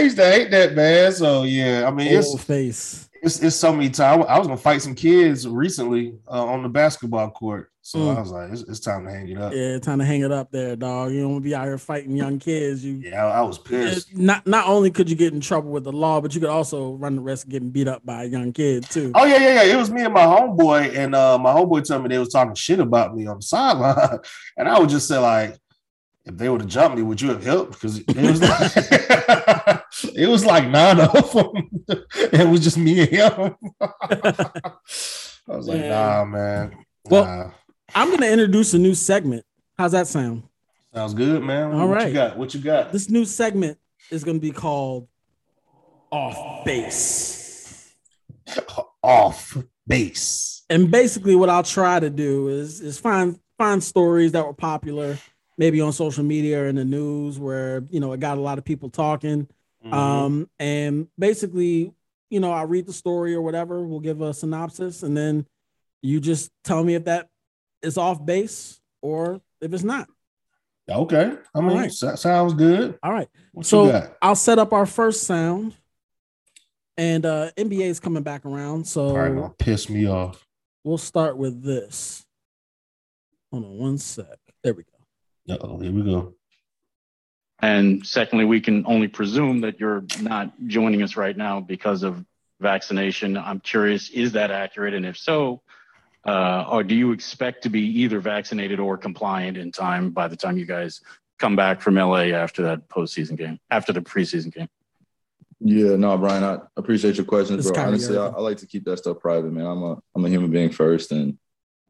[0.00, 1.12] used to hate that, man.
[1.12, 3.07] So yeah, I mean, Old it's face.
[3.28, 4.24] It's, it's so many times.
[4.26, 7.70] I was gonna fight some kids recently uh, on the basketball court.
[7.82, 8.16] So mm.
[8.16, 9.52] I was like, it's, it's, time to hang it up.
[9.52, 11.12] Yeah, time to hang it up there, dog.
[11.12, 12.82] You don't want to be out here fighting young kids.
[12.82, 14.16] You yeah, I, I was pissed.
[14.16, 16.94] not not only could you get in trouble with the law, but you could also
[16.94, 19.12] run the risk of getting beat up by a young kid too.
[19.14, 19.74] Oh yeah, yeah, yeah.
[19.74, 22.54] It was me and my homeboy, and uh, my homeboy told me they was talking
[22.54, 24.20] shit about me on the sideline,
[24.56, 25.54] and I would just say like,
[26.24, 27.72] if they would have jumped me, would you have helped?
[27.72, 29.68] Because it was like
[30.18, 31.70] it was like nine of them.
[32.32, 33.54] it was just me and him.
[33.80, 34.72] I
[35.46, 35.88] was like, yeah.
[35.90, 36.70] nah, man.
[36.70, 36.76] Nah.
[37.10, 37.54] Well,
[37.94, 39.44] I'm gonna introduce a new segment.
[39.78, 40.42] How's that sound?
[40.92, 41.72] Sounds good, man.
[41.72, 42.08] All what right.
[42.08, 42.36] you got?
[42.36, 42.92] What you got?
[42.92, 43.78] This new segment
[44.10, 45.06] is gonna be called
[46.10, 47.94] Off Base.
[49.02, 49.56] Off
[49.86, 50.64] Base.
[50.68, 55.16] And basically, what I'll try to do is is find find stories that were popular,
[55.56, 58.58] maybe on social media or in the news, where you know it got a lot
[58.58, 59.46] of people talking.
[59.88, 59.94] Mm-hmm.
[59.94, 61.92] Um, and basically,
[62.30, 63.82] you know, I read the story or whatever.
[63.84, 65.46] We'll give a synopsis, and then
[66.02, 67.28] you just tell me if that
[67.82, 70.08] is off base or if it's not.
[70.90, 71.34] Okay.
[71.54, 71.92] I mean, right.
[71.92, 72.98] sounds good.
[73.02, 73.28] All right.
[73.52, 75.74] What so I'll set up our first sound.
[76.96, 78.86] And uh NBA is coming back around.
[78.86, 80.44] So right, piss me off.
[80.82, 82.24] We'll start with this.
[83.52, 84.38] Hold on one sec.
[84.64, 85.58] There we go.
[85.60, 86.34] oh, here we go.
[87.60, 92.24] And secondly, we can only presume that you're not joining us right now because of
[92.60, 93.36] vaccination.
[93.36, 94.94] I'm curious, is that accurate?
[94.94, 95.62] And if so,
[96.24, 100.36] uh, or do you expect to be either vaccinated or compliant in time by the
[100.36, 101.00] time you guys
[101.38, 104.68] come back from LA after that postseason game, after the preseason game?
[105.60, 107.82] Yeah, no, Brian, I appreciate your questions, bro.
[107.82, 109.66] Honestly, I, I, like to keep that stuff private, man.
[109.66, 111.36] I'm a I'm a human being first, and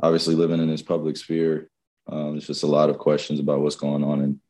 [0.01, 1.69] obviously living in this public sphere,
[2.07, 4.41] um, there's just a lot of questions about what's going on, and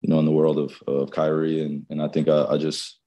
[0.00, 2.98] you know, in the world of of Kyrie, and and I think I, I just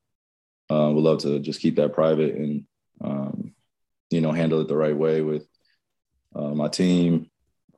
[0.69, 2.65] uh, would love to just keep that private and
[3.01, 3.53] um,
[4.09, 5.47] you know handle it the right way with
[6.35, 7.29] uh, my team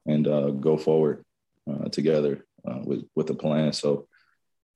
[0.06, 1.24] and uh, go forward
[1.70, 3.74] uh, together uh, with with a plan.
[3.74, 4.08] So,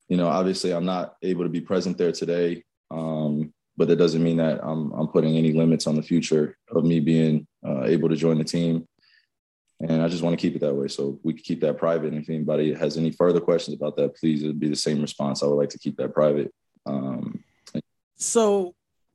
[0.08, 4.22] you know, obviously, I'm not able to be present there today, um, but that doesn't
[4.22, 8.08] mean that I'm I'm putting any limits on the future of me being uh, able
[8.08, 8.86] to join the team.
[9.80, 12.12] And I just want to keep it that way, so we can keep that private.
[12.12, 15.42] And if anybody has any further questions about that, please it'd be the same response.
[15.42, 16.52] I would like to keep that private.
[16.84, 17.42] Um,
[18.16, 18.74] so,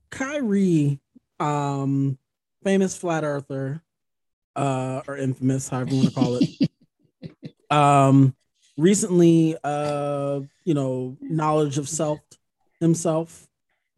[0.10, 1.00] Kyrie,
[1.40, 2.18] um,
[2.64, 3.84] famous flat earther,
[4.56, 7.52] uh, or infamous, however you want to call it.
[7.70, 8.36] um,
[8.76, 12.20] recently, uh, you know, knowledge of self
[12.80, 13.48] himself.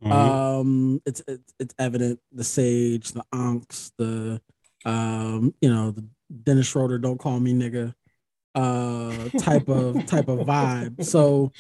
[0.04, 0.12] Mm-hmm.
[0.12, 4.42] Um, it's, it's it's evident the sage, the ankhs, the
[4.86, 6.08] um, you know, the
[6.44, 7.94] Dennis Schroeder, don't call me nigga,
[8.56, 11.04] uh, type of type of vibe.
[11.04, 11.52] So,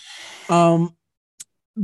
[0.49, 0.95] um,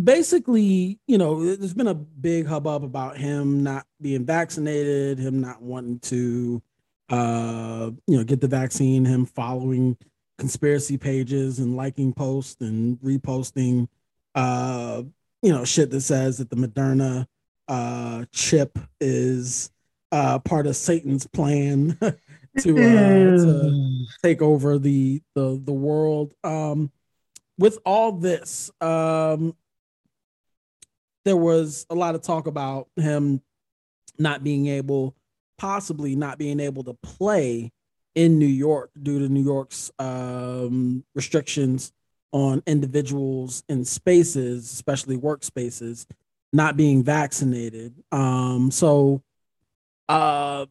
[0.03, 5.61] basically, you know, there's been a big hubbub about him not being vaccinated, him not
[5.61, 6.61] wanting to
[7.09, 9.97] uh, you know, get the vaccine, him following
[10.37, 13.87] conspiracy pages and liking posts and reposting,
[14.35, 15.03] uh,
[15.41, 17.27] you know, shit that says that the Moderna
[17.67, 19.69] uh, chip is
[20.11, 21.97] uh, part of Satan's plan
[22.59, 26.33] to, uh, to take over the the the world.
[26.43, 26.91] Um,
[27.57, 29.55] with all this, um,
[31.25, 33.41] there was a lot of talk about him
[34.17, 35.15] not being able
[35.57, 37.71] possibly not being able to play
[38.15, 41.91] in New York due to New York's um, restrictions
[42.31, 46.05] on individuals in spaces, especially workspaces,
[46.51, 47.93] not being vaccinated.
[48.11, 49.21] Um, so,
[50.09, 50.65] uh,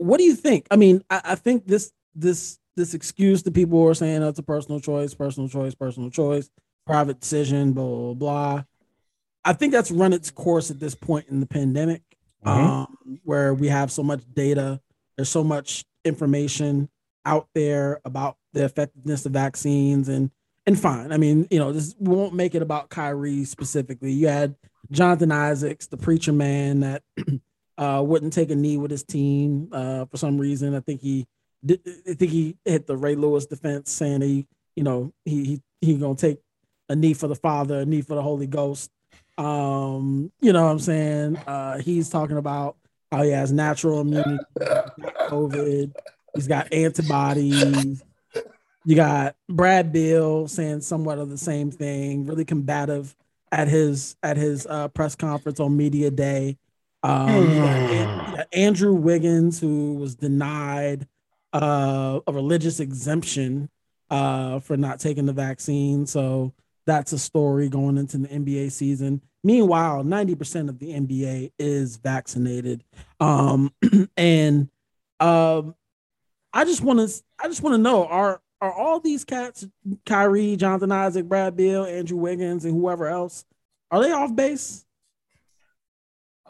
[0.00, 0.66] what do you think?
[0.70, 4.42] I mean, I, I think this this this excuse that people are saying that's a
[4.42, 6.48] personal choice, personal choice, personal choice,
[6.86, 8.62] private decision, blah blah blah.
[9.44, 12.02] I think that's run its course at this point in the pandemic,
[12.44, 12.48] mm-hmm.
[12.48, 14.80] um, where we have so much data,
[15.16, 16.88] there's so much information
[17.26, 20.30] out there about the effectiveness of vaccines and
[20.64, 21.12] and fine.
[21.12, 24.12] I mean, you know, this we won't make it about Kyrie specifically.
[24.12, 24.56] You had
[24.90, 27.02] Jonathan Isaacs, the preacher man that
[27.80, 30.74] uh, wouldn't take a knee with his team uh, for some reason.
[30.74, 31.26] I think he
[31.64, 35.62] did, I think he hit the Ray Lewis defense saying he, you know, he he
[35.80, 36.38] he gonna take
[36.90, 38.90] a knee for the Father, a knee for the Holy Ghost.
[39.38, 41.36] Um, you know what I'm saying?
[41.38, 42.76] Uh, he's talking about
[43.10, 45.92] how he has natural immunity, COVID.
[46.34, 48.02] He's got antibodies.
[48.84, 53.16] You got Brad Beal saying somewhat of the same thing, really combative
[53.50, 56.58] at his at his uh, press conference on media day.
[57.02, 61.06] Um, you got, Andrew Wiggins, who was denied
[61.52, 63.68] uh, a religious exemption
[64.10, 66.06] uh, for not taking the vaccine.
[66.06, 66.52] So
[66.86, 69.22] that's a story going into the NBA season.
[69.42, 72.84] Meanwhile, 90% of the NBA is vaccinated.
[73.20, 73.72] Um,
[74.16, 74.68] and
[75.18, 75.74] um,
[76.52, 79.66] I just want to I just want to know are are all these cats
[80.04, 83.44] Kyrie, Jonathan Isaac, Brad Beal, Andrew Wiggins, and whoever else
[83.90, 84.84] are they off base?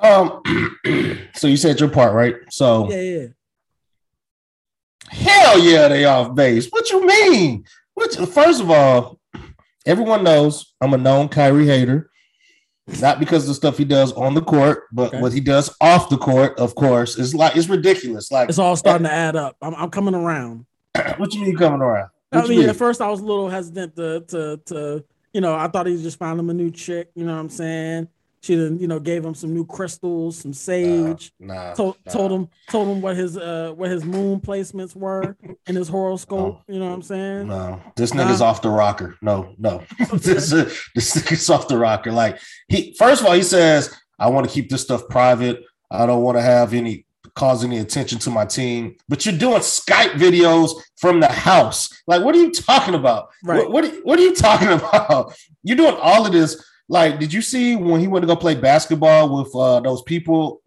[0.01, 0.43] Um,
[1.35, 2.37] so you said your part, right?
[2.51, 3.27] So yeah, yeah.
[5.09, 6.69] Hell yeah, they off base.
[6.69, 7.65] What you mean?
[7.95, 8.15] What?
[8.29, 9.19] First of all,
[9.85, 12.11] everyone knows I'm a known Kyrie hater.
[13.01, 15.21] Not because of the stuff he does on the court, but okay.
[15.21, 18.33] what he does off the court, of course, is like it's ridiculous.
[18.33, 19.57] Like it's all starting to add up.
[19.63, 20.67] I'm, I'm coming around.
[21.19, 22.09] what you mean coming around?
[22.31, 25.55] What I mean, at first I was a little hesitant to to to you know,
[25.55, 28.09] I thought he was just found him a new chick, you know what I'm saying?
[28.43, 31.31] She then, you know, gave him some new crystals, some sage.
[31.39, 32.13] Nah, nah, told, nah.
[32.13, 35.37] told him told him what his uh what his moon placements were
[35.67, 36.63] in his horoscope.
[36.67, 36.75] No.
[36.75, 37.49] You know what I'm saying?
[37.49, 39.17] No, this nigga's off the rocker.
[39.21, 39.83] No, no,
[40.15, 42.13] this uh, this nigga's off the rocker.
[42.13, 42.39] Like
[42.69, 45.63] he first of all, he says, "I want to keep this stuff private.
[45.91, 49.61] I don't want to have any cause any attention to my team." But you're doing
[49.61, 51.91] Skype videos from the house.
[52.07, 53.29] Like, what are you talking about?
[53.45, 53.69] Right.
[53.69, 55.35] What what, what are you talking about?
[55.63, 58.57] You're doing all of this like, did you see when he went to go play
[58.57, 60.61] basketball with uh, those people?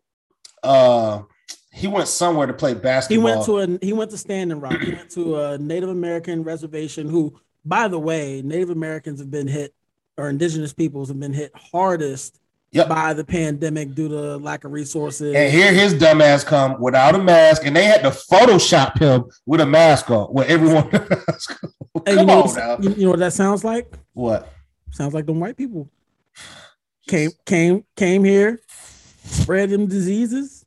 [0.63, 1.23] Uh,
[1.69, 3.27] he went somewhere to play basketball.
[3.27, 4.79] He went to a he went to Standing Rock.
[4.79, 7.09] he went to a Native American reservation.
[7.09, 9.75] Who, by the way, Native Americans have been hit,
[10.17, 12.39] or Indigenous peoples have been hit hardest
[12.71, 12.87] yep.
[12.87, 15.35] by the pandemic due to lack of resources.
[15.35, 19.59] And here his dumbass come without a mask, and they had to Photoshop him with
[19.59, 20.33] a mask on.
[20.33, 21.09] With everyone, come
[22.07, 22.77] you know, on now.
[22.79, 23.91] You know what that sounds like?
[24.13, 24.47] What?
[24.91, 25.89] Sounds like the white people
[27.07, 28.61] came came came here,
[29.23, 30.65] spread them diseases.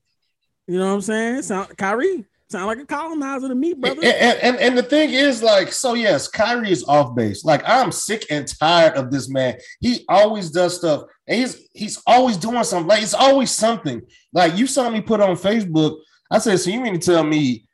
[0.66, 1.42] You know what I'm saying?
[1.42, 4.00] Sound Kyrie sound like a colonizer to me, brother.
[4.04, 7.44] And, and, and the thing is, like, so yes, Kyrie is off base.
[7.44, 9.58] Like, I'm sick and tired of this man.
[9.80, 12.88] He always does stuff, and he's he's always doing something.
[12.88, 14.02] Like, it's always something.
[14.32, 15.98] Like, you saw me put on Facebook.
[16.30, 17.66] I said, so you mean to tell me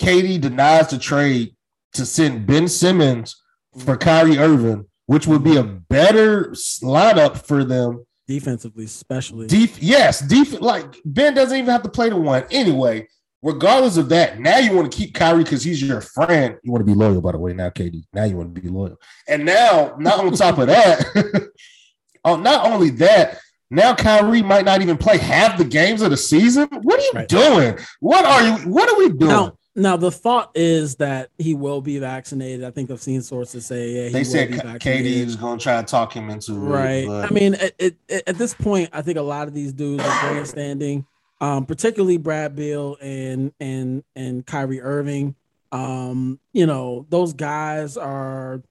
[0.00, 1.54] KD denies the trade
[1.92, 3.40] to send Ben Simmons
[3.78, 6.50] for Kyrie Irving, which would be a better
[6.84, 9.48] lineup for them defensively, especially.
[9.48, 13.08] Def- yes, def- like Ben doesn't even have to play the one anyway.
[13.42, 16.58] Regardless of that, now you want to keep Kyrie because he's your friend.
[16.62, 17.52] You want to be loyal, by the way.
[17.52, 21.04] Now, KD, now you want to be loyal, and now, not on top of that,
[22.24, 26.16] oh, not only that, now Kyrie might not even play half the games of the
[26.16, 26.68] season.
[26.70, 27.28] What are you right.
[27.28, 27.78] doing?
[27.98, 28.70] What are you?
[28.72, 29.32] What are we doing?
[29.32, 32.64] Now, now the thought is that he will be vaccinated.
[32.64, 34.08] I think I've seen sources say yeah.
[34.10, 37.04] they said KD is going to try to talk him into right.
[37.04, 37.74] It, I mean, it,
[38.08, 41.06] it, at this point, I think a lot of these dudes are grandstanding,
[41.40, 45.36] um, particularly Brad Beal and and and Kyrie Irving.
[45.72, 48.62] Um, you know, those guys are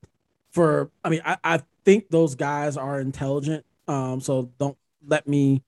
[0.52, 0.92] for.
[1.04, 3.66] I mean, I, I think those guys are intelligent.
[3.88, 4.78] Um, so don't
[5.08, 5.64] let me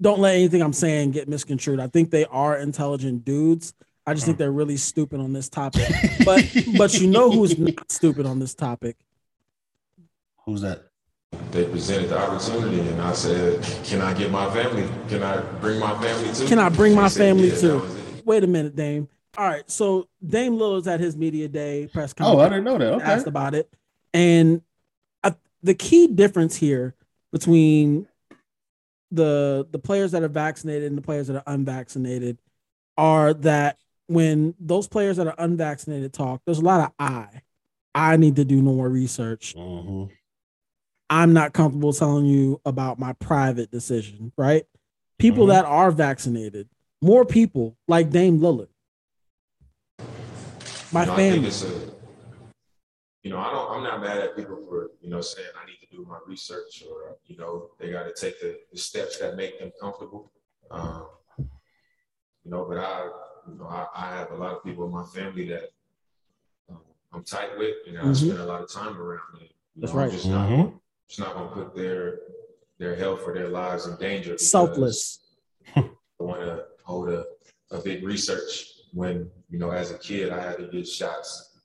[0.00, 1.80] don't let anything I'm saying get misconstrued.
[1.80, 3.74] I think they are intelligent dudes.
[4.08, 4.38] I just think mm.
[4.38, 5.86] they're really stupid on this topic.
[6.24, 6.44] But
[6.76, 8.96] but you know who's not stupid on this topic?
[10.44, 10.88] Who's that?
[11.50, 14.88] They presented the opportunity, and I said, "Can I get my family?
[15.08, 18.22] Can I bring my family too?" Can I bring my family said, yeah, too?
[18.24, 19.08] Wait a minute, Dame.
[19.36, 22.40] All right, so Dame Lillard's at his media day press conference.
[22.40, 22.92] Oh, I didn't know that.
[22.94, 23.72] Okay, asked about it,
[24.14, 24.62] and
[25.22, 26.94] I, the key difference here
[27.30, 28.08] between
[29.10, 32.38] the the players that are vaccinated and the players that are unvaccinated
[32.96, 33.78] are that
[34.08, 37.42] when those players that are unvaccinated talk, there's a lot of I.
[37.94, 39.54] I need to do no more research.
[39.56, 40.12] Mm-hmm.
[41.10, 44.64] I'm not comfortable telling you about my private decision, right?
[45.18, 45.52] People mm-hmm.
[45.52, 46.68] that are vaccinated,
[47.00, 48.68] more people like Dame Lillard.
[50.92, 51.48] My you know, family.
[51.48, 51.88] A,
[53.22, 53.76] you know, I don't.
[53.76, 56.82] I'm not mad at people for you know saying I need to do my research
[56.88, 60.32] or you know they got to take the, the, steps that make them comfortable.
[60.70, 61.06] Um,
[61.38, 63.10] you know, but I,
[63.48, 65.70] you know, I, I, have a lot of people in my family that
[66.70, 66.78] um,
[67.12, 68.10] I'm tight with, and mm-hmm.
[68.10, 69.20] I spend a lot of time around.
[69.40, 70.04] And, That's know, right.
[70.06, 70.56] I'm just mm-hmm.
[70.56, 70.72] not,
[71.08, 72.20] just not gonna put their
[72.78, 74.38] their health or their lives in danger.
[74.38, 75.20] Selfless.
[75.76, 75.84] I
[76.18, 77.24] want to hold a,
[77.70, 81.58] a big research when you know as a kid I had to get shots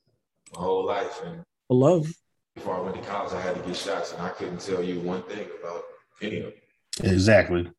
[0.54, 2.06] my whole life and love
[2.54, 5.00] before I went to college I had to get shots and I couldn't tell you
[5.00, 5.82] one thing about
[6.22, 7.12] any of them.
[7.12, 7.70] Exactly.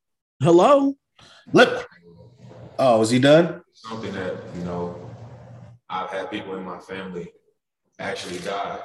[0.42, 0.96] Hello.
[1.54, 1.88] Look.
[2.78, 3.62] Oh, is he done?
[3.74, 5.10] Something that you know
[5.90, 7.32] I've had people in my family
[8.00, 8.80] actually die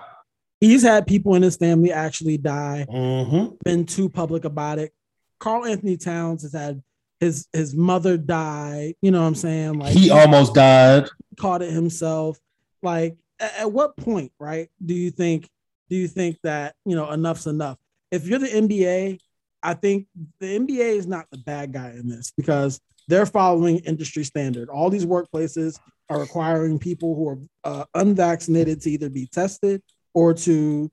[0.60, 2.86] he's had people in his family actually die.
[2.88, 3.54] Mm-hmm.
[3.64, 4.92] Been too public about it.
[5.40, 6.82] Karl-Anthony Towns has had
[7.18, 8.94] his his mother die.
[9.02, 9.78] You know what I'm saying?
[9.78, 11.08] Like he, he almost died.
[11.38, 12.38] Caught it himself.
[12.82, 14.68] Like at, at what point, right?
[14.84, 15.48] Do you think?
[15.88, 17.78] Do you think that you know enough's enough?
[18.10, 19.18] If you're the NBA,
[19.62, 20.06] I think
[20.40, 22.80] the NBA is not the bad guy in this because
[23.10, 24.68] they're following industry standard.
[24.70, 29.82] All these workplaces are requiring people who are uh, unvaccinated to either be tested
[30.14, 30.90] or to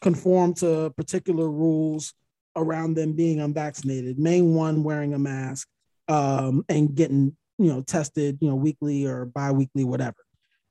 [0.00, 2.14] conform to particular rules
[2.54, 4.18] around them being unvaccinated.
[4.18, 5.68] Main one wearing a mask
[6.08, 10.16] um, and getting you know tested you know weekly or biweekly, whatever.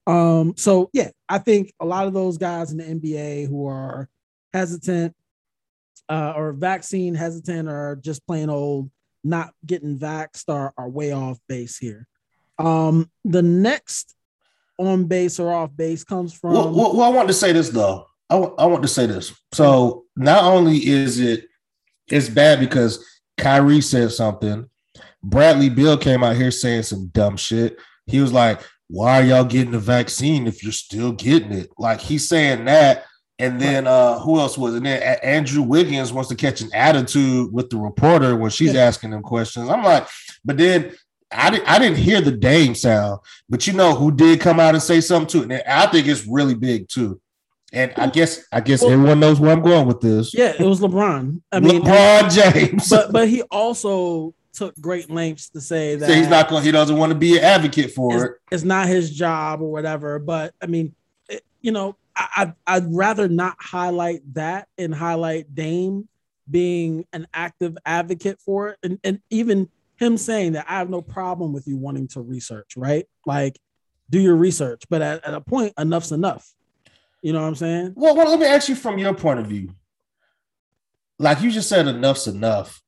[0.07, 4.07] Um, so yeah, I think a lot of those guys in the NBA who are
[4.53, 5.13] hesitant
[6.07, 8.89] uh, or vaccine hesitant or just plain old
[9.25, 12.07] not getting vaxxed are, are way off base here.
[12.59, 14.15] Um, the next
[14.77, 16.53] on base or off base comes from.
[16.53, 18.07] Well, well, well I want to say this though.
[18.29, 19.33] I, w- I want to say this.
[19.51, 21.45] So not only is it
[22.07, 23.03] it's bad because
[23.37, 24.69] Kyrie said something.
[25.23, 27.77] Bradley Beal came out here saying some dumb shit.
[28.05, 31.99] He was like, "Why are y'all getting the vaccine if you're still getting it?" Like
[31.99, 33.05] he's saying that.
[33.37, 34.77] And then uh who else was it?
[34.77, 39.11] And then Andrew Wiggins wants to catch an attitude with the reporter when she's asking
[39.11, 39.69] him questions.
[39.69, 40.07] I'm like,
[40.45, 40.93] but then
[41.31, 43.19] I didn't I didn't hear the Dame sound,
[43.49, 45.43] but you know who did come out and say something too.
[45.43, 47.19] And I think it's really big too.
[47.73, 50.33] And I guess I guess well, everyone knows where I'm going with this.
[50.33, 51.41] Yeah, it was LeBron.
[51.51, 52.89] I mean LeBron James.
[52.89, 56.71] But but he also took great lengths to say that so he's not going he
[56.71, 58.31] doesn't want to be an advocate for it's, it.
[58.51, 60.19] It's not his job or whatever.
[60.19, 60.95] But I mean,
[61.27, 66.07] it, you know, I, I I'd rather not highlight that and highlight Dame
[66.49, 68.77] being an active advocate for it.
[68.83, 72.73] And, and even him saying that I have no problem with you wanting to research,
[72.75, 73.05] right?
[73.25, 73.59] Like
[74.09, 74.83] do your research.
[74.89, 76.47] But at, at a point, enough's enough.
[77.21, 77.93] You know what I'm saying?
[77.95, 79.73] Well, well, let me ask you from your point of view.
[81.17, 82.81] Like you just said, enough's enough.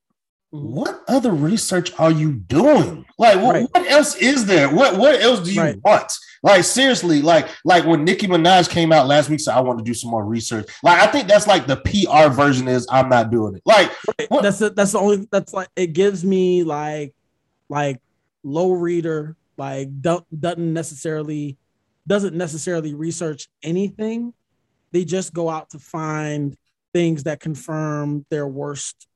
[0.53, 0.75] Mm-hmm.
[0.75, 3.05] What other research are you doing?
[3.17, 3.67] Like, what, right.
[3.71, 4.69] what else is there?
[4.73, 5.79] What what else do you right.
[5.83, 6.11] want?
[6.41, 9.83] Like, seriously, like like when Nicki Minaj came out last week, said I want to
[9.83, 10.69] do some more research.
[10.83, 13.61] Like, I think that's like the PR version is I'm not doing it.
[13.65, 14.41] Like, right.
[14.41, 17.13] that's the, that's the only that's like it gives me like
[17.67, 18.01] like
[18.43, 21.57] low reader like don't doesn't necessarily
[22.05, 24.33] doesn't necessarily research anything.
[24.91, 26.55] They just go out to find
[26.93, 29.07] things that confirm their worst,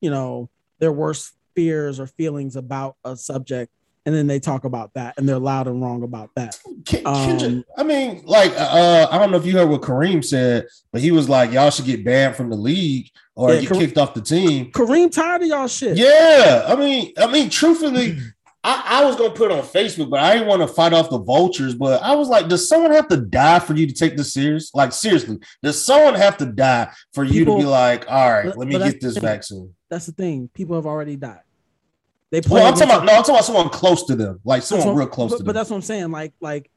[0.00, 3.72] you know, their worst fears or feelings about a subject
[4.08, 6.58] and then they talk about that and they're loud and wrong about that.
[7.04, 11.02] Um, I mean, like, uh, I don't know if you heard what Kareem said, but
[11.02, 13.98] he was like, y'all should get banned from the league or yeah, get Kareem, kicked
[13.98, 14.72] off the team.
[14.72, 15.98] Kareem tired of y'all shit.
[15.98, 18.16] Yeah, I mean, I mean, truthfully,
[18.64, 21.10] I, I, was gonna put it on Facebook, but I didn't want to fight off
[21.10, 21.74] the vultures.
[21.74, 24.74] But I was like, does someone have to die for you to take this serious?
[24.74, 28.68] Like, seriously, does someone have to die for you to be like, all right, let
[28.68, 29.74] me get this vaccine?
[29.88, 30.50] That's the thing.
[30.54, 31.40] People have already died.
[32.30, 32.40] They.
[32.48, 35.06] Well, I'm talking about no, I'm talking about someone close to them, like someone real
[35.06, 35.46] close but, to them.
[35.46, 36.10] But that's what I'm saying.
[36.10, 36.70] Like, like,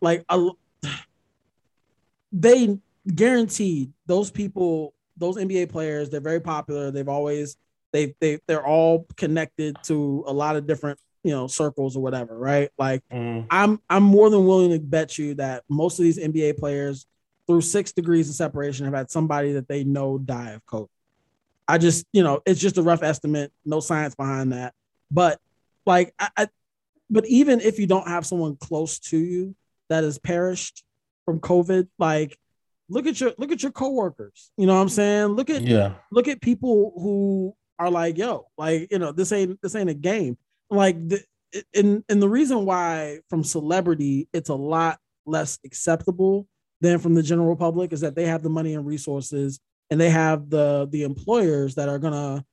[0.00, 0.50] like, a,
[2.32, 6.90] they guaranteed those people, those NBA players, they're very popular.
[6.90, 7.56] They've always
[7.96, 12.36] they they they're all connected to a lot of different you know circles or whatever,
[12.38, 12.70] right?
[12.78, 13.46] Like mm.
[13.50, 17.06] I'm I'm more than willing to bet you that most of these NBA players
[17.46, 20.88] through six degrees of separation have had somebody that they know die of COVID.
[21.68, 24.74] I just, you know, it's just a rough estimate, no science behind that.
[25.10, 25.40] But
[25.84, 26.48] like I, I
[27.08, 29.54] but even if you don't have someone close to you
[29.88, 30.84] that has perished
[31.24, 32.38] from COVID, like
[32.88, 34.50] look at your look at your coworkers.
[34.56, 35.26] You know what I'm saying?
[35.28, 39.60] Look at yeah, look at people who are like, yo, like, you know, this ain't
[39.62, 40.36] this ain't a game.
[40.70, 41.22] Like the,
[41.74, 46.46] and and the reason why from celebrity it's a lot less acceptable
[46.80, 49.60] than from the general public is that they have the money and resources
[49.90, 52.44] and they have the the employers that are gonna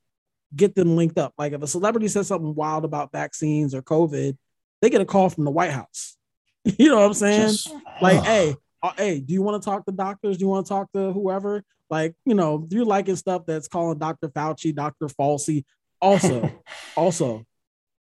[0.55, 1.33] get them linked up.
[1.37, 4.37] Like if a celebrity says something wild about vaccines or COVID,
[4.81, 6.17] they get a call from the White House.
[6.63, 7.49] you know what I'm saying?
[7.49, 10.37] Just, like, uh, hey, Uh, hey, do you want to talk to doctors?
[10.37, 11.63] Do you want to talk to whoever?
[11.89, 14.27] Like, you know, do you're liking stuff that's calling Dr.
[14.27, 15.07] Fauci, Dr.
[15.07, 15.63] Falsey.
[16.01, 16.51] Also,
[16.97, 17.45] also,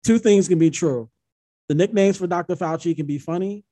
[0.02, 1.08] two things can be true.
[1.68, 2.56] The nicknames for Dr.
[2.56, 3.64] Fauci can be funny,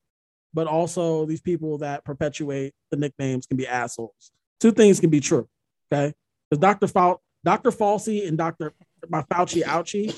[0.52, 4.30] but also these people that perpetuate the nicknames can be assholes.
[4.60, 5.48] Two things can be true.
[5.92, 6.14] Okay.
[6.48, 6.86] Because Dr.
[6.86, 7.72] Fau- Dr.
[7.72, 8.72] Falsey and Dr.
[9.08, 10.14] My Fauci Ouchie,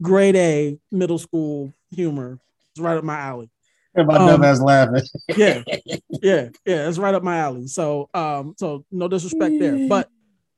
[0.00, 2.38] grade A middle school humor.
[2.70, 3.50] It's right up my alley.
[3.94, 5.06] My um, dumbass laughing.
[5.36, 5.62] yeah,
[6.08, 6.88] yeah, yeah.
[6.88, 7.66] It's right up my alley.
[7.66, 10.08] So, um, so no disrespect there, but,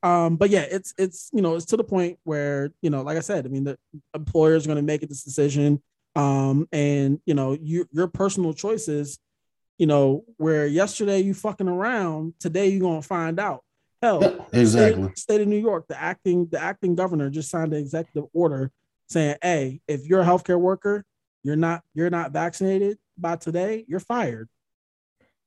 [0.03, 3.17] um, but yeah, it's it's you know it's to the point where you know, like
[3.17, 3.77] I said, I mean, the
[4.13, 5.81] employers are going to make this decision,
[6.15, 9.19] um, and you know, you, your personal choices,
[9.77, 13.63] you know, where yesterday you fucking around, today you're gonna find out.
[14.01, 15.03] Hell, exactly.
[15.03, 18.71] State, state of New York, the acting the acting governor just signed an executive order
[19.07, 21.03] saying, "Hey, if you're a healthcare worker,
[21.43, 24.49] you're not you're not vaccinated by today, you're fired.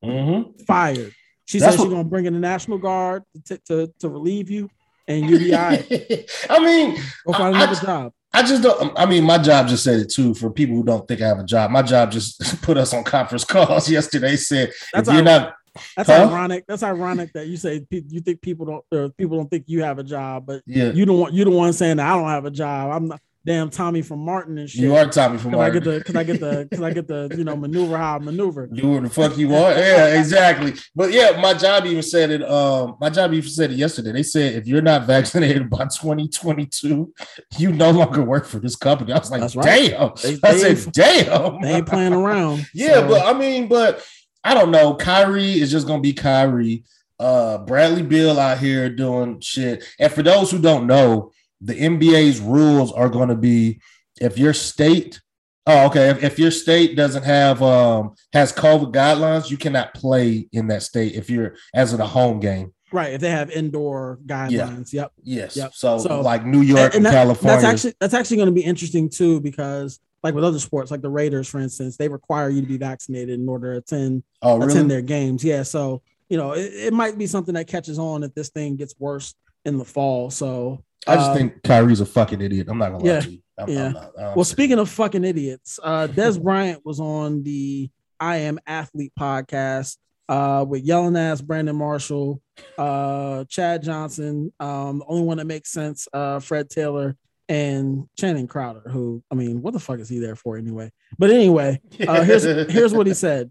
[0.04, 0.62] Mm-hmm.
[0.64, 1.12] Fired."
[1.46, 4.68] She That's said she's gonna bring in the National Guard to, to, to relieve you,
[5.06, 6.30] and you'll be all right.
[6.50, 8.12] I mean, go find I, another I, job.
[8.34, 8.92] I just don't.
[8.98, 10.34] I mean, my job just said it too.
[10.34, 13.02] For people who don't think I have a job, my job just put us on
[13.04, 14.36] conference calls yesterday.
[14.36, 15.54] Said That's if you're not
[15.96, 16.28] that's huh?
[16.28, 16.64] ironic.
[16.66, 19.98] That's ironic that you say you think people don't or people don't think you have
[19.98, 22.44] a job, but yeah, you don't want you the one saying that I don't have
[22.44, 22.92] a job.
[22.92, 24.82] I'm not damn Tommy from Martin and shit.
[24.82, 25.70] You are Tommy from Martin.
[25.70, 28.16] I get the because I get the because I get the you know maneuver how
[28.16, 28.66] I maneuver.
[28.66, 29.76] Do what the fuck you want.
[29.76, 30.74] Yeah, exactly.
[30.94, 32.42] But yeah, my job even said it.
[32.42, 34.12] Um, my job even said it yesterday.
[34.12, 37.12] They said if you're not vaccinated by 2022,
[37.58, 39.12] you no longer work for this company.
[39.12, 39.90] I was like, That's right.
[39.90, 40.12] damn.
[40.22, 41.60] They, I said, damn.
[41.62, 42.66] They ain't playing around.
[42.74, 43.08] yeah, so.
[43.08, 44.04] but I mean, but
[44.44, 44.94] I don't know.
[44.94, 46.84] Kyrie is just gonna be Kyrie.
[47.18, 49.84] Uh, Bradley Beal out here doing shit.
[49.98, 53.80] And for those who don't know, the NBA's rules are going to be
[54.20, 55.20] if your state,
[55.66, 60.48] oh, okay, if, if your state doesn't have um has COVID guidelines, you cannot play
[60.52, 62.72] in that state if you're as in a home game.
[62.90, 64.92] Right, if they have indoor guidelines.
[64.92, 65.02] Yeah.
[65.02, 65.12] Yep.
[65.22, 65.56] Yes.
[65.56, 65.74] Yep.
[65.74, 67.60] So, so like New York and, and, that, California.
[67.60, 71.02] That's actually that's actually going to be interesting too because like with other sports, like
[71.02, 74.58] the Raiders, for instance, they require you to be vaccinated in order to attend oh,
[74.58, 74.72] really?
[74.72, 75.44] attend their games.
[75.44, 78.76] Yeah, so you know it, it, might be something that catches on if this thing
[78.76, 79.34] gets worse
[79.64, 80.30] in the fall.
[80.30, 82.68] So I just um, think Kyrie's a fucking idiot.
[82.70, 83.38] I'm not gonna yeah, lie to you.
[83.58, 83.86] I'm, yeah.
[83.86, 87.90] I'm not, well, speaking of fucking idiots, uh, Dez Bryant was on the
[88.20, 89.96] I Am Athlete podcast
[90.28, 92.40] uh, with yelling ass Brandon Marshall,
[92.76, 97.16] uh, Chad Johnson, um, the only one that makes sense, uh, Fred Taylor,
[97.48, 100.92] and Channing Crowder, who I mean, what the fuck is he there for anyway?
[101.18, 103.50] But anyway, uh, here's here's what he said.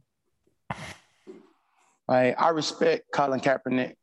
[2.07, 3.95] I I respect Colin Kaepernick,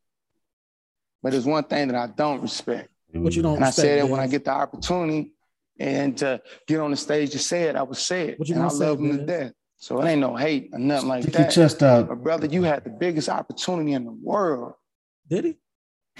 [1.23, 2.89] but there's one thing that I don't respect.
[3.15, 3.55] What you don't?
[3.55, 5.33] And respect, I said it when I get the opportunity
[5.79, 8.39] and to get on the stage to say it, I would say it.
[8.39, 9.53] What you and I love him to death.
[9.77, 11.43] So it ain't no hate or nothing like Stick that.
[11.43, 12.09] Your chest out.
[12.09, 14.75] But brother, you had the biggest opportunity in the world.
[15.29, 15.57] Did he?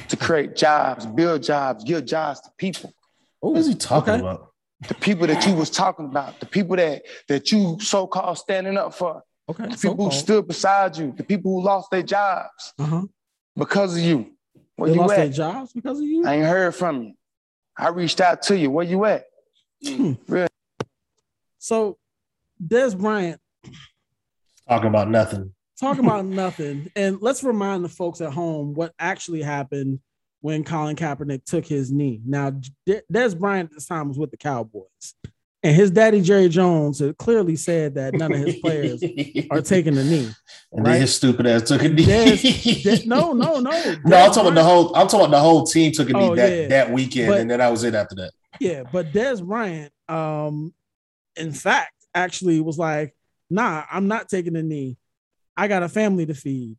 [0.09, 2.93] To create jobs, build jobs, give jobs to people.
[3.41, 4.21] What is he talking okay.
[4.21, 4.51] about?
[4.89, 8.93] The people that you was talking about, the people that that you so-called standing up
[8.93, 9.23] for.
[9.49, 9.67] Okay.
[9.67, 13.03] The people who stood beside you, the people who lost their jobs uh-huh.
[13.57, 14.34] because of you.
[14.77, 15.17] Where they you lost at?
[15.19, 16.27] their jobs because of you?
[16.27, 17.13] I ain't heard from you.
[17.77, 18.71] I reached out to you.
[18.71, 19.25] Where you at?
[19.87, 20.13] Hmm.
[20.29, 20.49] Really?
[21.59, 21.99] So
[22.65, 23.41] Dez Bryant
[24.69, 25.53] talking about nothing.
[25.79, 26.91] Talking about nothing.
[26.97, 30.01] And let's remind the folks at home what actually happened
[30.41, 32.21] when Colin Kaepernick took his knee.
[32.25, 32.53] Now,
[32.87, 35.15] Dez Bryant at this time was with the Cowboys,
[35.65, 39.03] and his daddy Jerry Jones had clearly said that none of his players
[39.51, 40.31] are taking the knee.
[40.73, 40.93] And right?
[40.93, 43.03] then his stupid ass took a knee.
[43.07, 43.95] No, no, no.
[44.05, 44.95] No, I'm talking about the whole.
[44.95, 46.69] I'm talking about the whole team took a knee oh, that, yeah.
[46.69, 48.33] that weekend, but, and then I was it after that.
[48.61, 50.75] Yeah, but Dez Bryant, um,
[51.35, 53.17] in fact, actually was like,
[53.49, 54.99] "Nah, I'm not taking a knee.
[55.57, 56.77] I got a family to feed."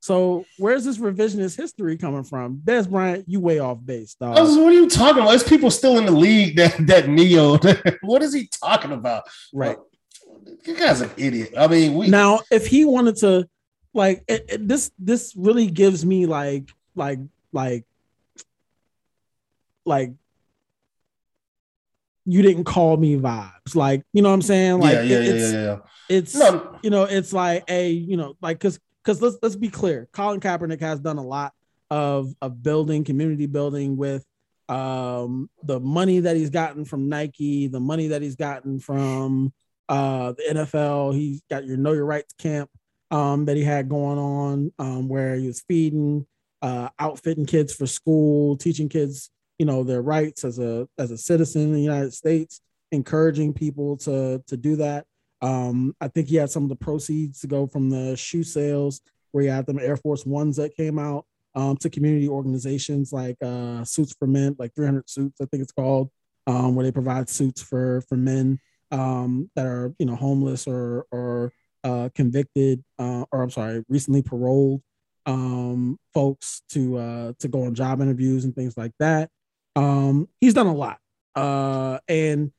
[0.00, 2.62] So where's this revisionist history coming from?
[2.64, 4.34] Dez Bryant, you way off base, dog.
[4.34, 5.28] what are you talking about?
[5.28, 7.58] There's people still in the league that that Neo.
[8.00, 9.24] what is he talking about?
[9.52, 9.76] Right.
[10.64, 11.52] you guy's an idiot.
[11.56, 13.46] I mean, we now if he wanted to,
[13.92, 17.18] like it, it, this, this really gives me like, like,
[17.52, 17.84] like,
[19.84, 20.12] like
[22.24, 23.74] you didn't call me vibes.
[23.74, 24.80] Like, you know what I'm saying?
[24.80, 25.78] Like, yeah, yeah, it, it's, yeah, yeah, yeah.
[26.08, 26.78] It's, no.
[26.82, 30.40] you know, it's like a, you know, like, cause because let's let's be clear, Colin
[30.40, 31.52] Kaepernick has done a lot
[31.90, 34.24] of of building, community building with
[34.68, 39.52] um, the money that he's gotten from Nike, the money that he's gotten from
[39.88, 41.14] uh, the NFL.
[41.14, 42.70] He's got your Know Your Rights camp
[43.10, 46.26] um, that he had going on, um, where he was feeding,
[46.62, 51.18] uh, outfitting kids for school, teaching kids, you know, their rights as a as a
[51.18, 52.60] citizen in the United States,
[52.92, 55.06] encouraging people to to do that.
[55.42, 59.00] Um, I think he had some of the proceeds to go from the shoe sales
[59.32, 61.24] where he had them Air Force Ones that came out
[61.54, 65.72] um, to community organizations like uh, Suits for Men, like 300 Suits, I think it's
[65.72, 66.10] called,
[66.46, 68.58] um, where they provide suits for for men
[68.90, 71.52] um, that are you know homeless or or
[71.84, 74.82] uh, convicted uh, or I'm sorry, recently paroled
[75.26, 79.30] um, folks to uh, to go on job interviews and things like that.
[79.76, 80.98] Um, he's done a lot,
[81.34, 82.52] uh, and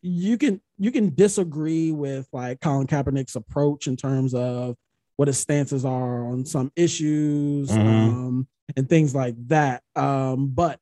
[0.00, 4.76] you can you can disagree with like Colin Kaepernick's approach in terms of
[5.14, 7.88] what his stances are on some issues mm-hmm.
[7.88, 9.84] um, and things like that.
[9.94, 10.80] Um, but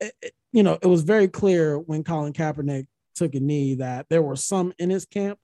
[0.00, 4.06] it, it, you know, it was very clear when Colin Kaepernick took a knee that
[4.08, 5.38] there were some in his camp,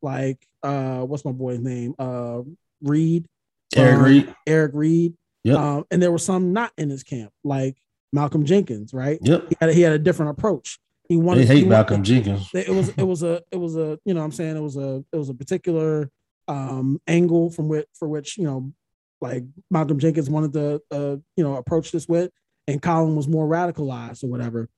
[0.00, 1.96] like uh, what's my boy's name?
[1.98, 2.42] Uh,
[2.80, 3.26] Reid.
[3.74, 4.34] Eric um, Reid.
[4.46, 5.14] Eric Reid.
[5.42, 5.58] Yep.
[5.58, 7.78] Um, and there were some not in his camp, like
[8.12, 9.18] Malcolm Jenkins, right?
[9.22, 9.48] Yep.
[9.48, 10.78] He had, he had a different approach.
[11.10, 11.48] He wanted.
[11.48, 12.48] They hate Malcolm Jenkins.
[12.54, 15.04] It was it was a it was a you know I'm saying it was a
[15.12, 16.08] it was a particular
[16.46, 18.72] um, angle from which for which you know
[19.20, 19.42] like
[19.72, 22.30] Malcolm Jenkins wanted to uh, you know approach this with,
[22.68, 24.68] and Colin was more radicalized or whatever.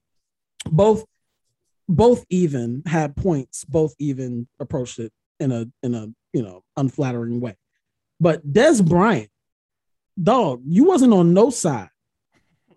[0.64, 1.04] Both
[1.86, 3.66] both even had points.
[3.66, 7.58] Both even approached it in a in a you know unflattering way.
[8.20, 9.28] But Dez Bryant,
[10.20, 11.90] dog, you wasn't on no side.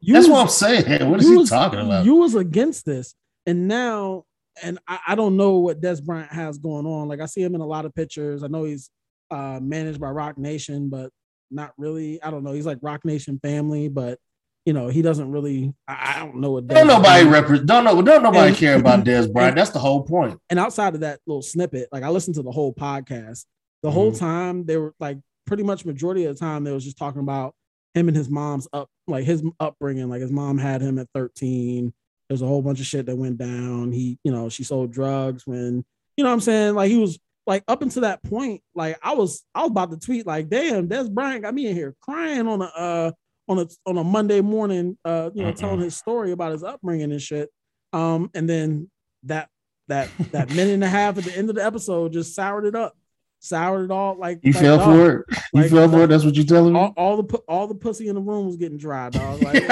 [0.01, 1.09] You That's was, what I'm saying.
[1.09, 2.03] What is he was, talking about?
[2.03, 3.15] You was against this,
[3.45, 4.23] and now,
[4.61, 7.07] and I, I, don't know what Dez Bryant has going on.
[7.07, 8.43] Like I see him in a lot of pictures.
[8.43, 8.89] I know he's
[9.31, 11.11] uh, managed by Roc Nation, but
[11.51, 12.21] not really.
[12.21, 12.53] I don't know.
[12.53, 14.19] He's like Roc Nation family, but
[14.65, 15.73] you know he doesn't really.
[15.87, 16.67] I, I don't know what.
[16.67, 17.67] Dez don't nobody represent.
[17.67, 18.01] Don't know.
[18.01, 19.51] Don't nobody and, care about Dez Bryant.
[19.51, 20.39] And, That's the whole point.
[20.49, 23.45] And outside of that little snippet, like I listened to the whole podcast.
[23.83, 23.95] The mm-hmm.
[23.95, 27.21] whole time they were like pretty much majority of the time they was just talking
[27.21, 27.53] about
[27.93, 30.09] him and his mom's up like his upbringing.
[30.09, 31.93] Like his mom had him at 13
[32.27, 33.91] there's a whole bunch of shit that went down.
[33.91, 35.85] He, you know, she sold drugs when,
[36.17, 36.75] you know what I'm saying?
[36.75, 39.97] Like he was like up until that point, like I was I was about to
[39.97, 43.11] tweet like, damn, Dez Bryant got me in here crying on a uh
[43.47, 46.63] on a on a Monday morning, uh, you know, mm telling his story about his
[46.63, 47.49] upbringing and shit.
[47.93, 48.89] Um, and then
[49.23, 49.49] that
[49.87, 52.75] that that minute and a half at the end of the episode just soured it
[52.75, 52.97] up.
[53.39, 54.85] Soured it all like you like, fell dog.
[54.85, 55.25] for it.
[55.53, 56.07] You like, fell for it.
[56.07, 56.79] That's what you're telling me.
[56.79, 59.43] All, all the all the pussy in the room was getting dry, dog.
[59.43, 59.63] Like,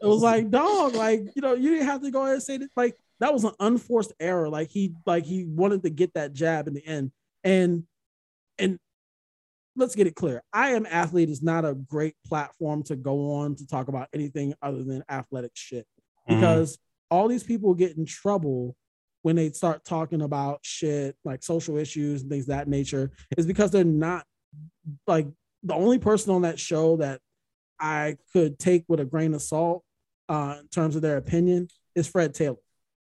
[0.00, 2.58] it was like, dog, like, you know, you didn't have to go ahead and say
[2.58, 2.70] that.
[2.76, 4.48] Like, that was an unforced error.
[4.48, 7.12] Like he, like he wanted to get that jab in the end.
[7.44, 7.84] And,
[8.58, 8.78] and
[9.74, 10.42] let's get it clear.
[10.52, 14.54] I am athlete is not a great platform to go on to talk about anything
[14.62, 15.86] other than athletic shit
[16.28, 16.40] mm-hmm.
[16.40, 17.16] because mm-hmm.
[17.16, 18.76] all these people get in trouble
[19.22, 23.70] when they start talking about shit like social issues and things that nature is because
[23.70, 24.24] they're not
[25.06, 25.26] like
[25.62, 27.20] the only person on that show that
[27.78, 29.82] I could take with a grain of salt
[30.28, 32.56] uh, in terms of their opinion is Fred Taylor.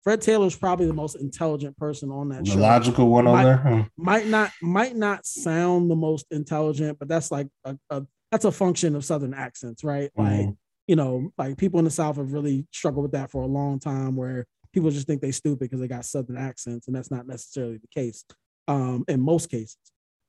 [0.03, 2.59] Fred Taylor is probably the most intelligent person on that the show.
[2.59, 3.81] logical one might, on there hmm.
[3.99, 8.53] might not might not sound the most intelligent, but that's like a, a that's a
[8.53, 10.11] function of Southern accents, right?
[10.19, 10.47] Mm-hmm.
[10.47, 10.55] Like
[10.87, 13.79] you know, like people in the South have really struggled with that for a long
[13.79, 17.27] time, where people just think they stupid because they got Southern accents, and that's not
[17.27, 18.25] necessarily the case
[18.69, 19.77] um, in most cases.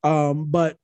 [0.04, 0.76] Um, but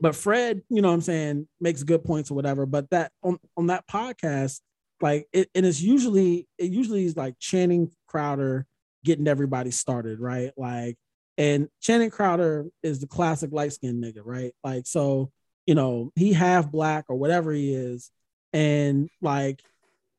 [0.00, 2.66] but Fred, you know, what I'm saying, makes good points or whatever.
[2.66, 4.60] But that on on that podcast,
[5.00, 8.66] like it, and it's usually it usually is like Channing Crowder
[9.04, 10.52] getting everybody started, right?
[10.56, 10.96] Like,
[11.36, 14.52] and Channing Crowder is the classic light skinned nigga, right?
[14.64, 15.30] Like, so
[15.66, 18.10] you know he half black or whatever he is,
[18.52, 19.62] and like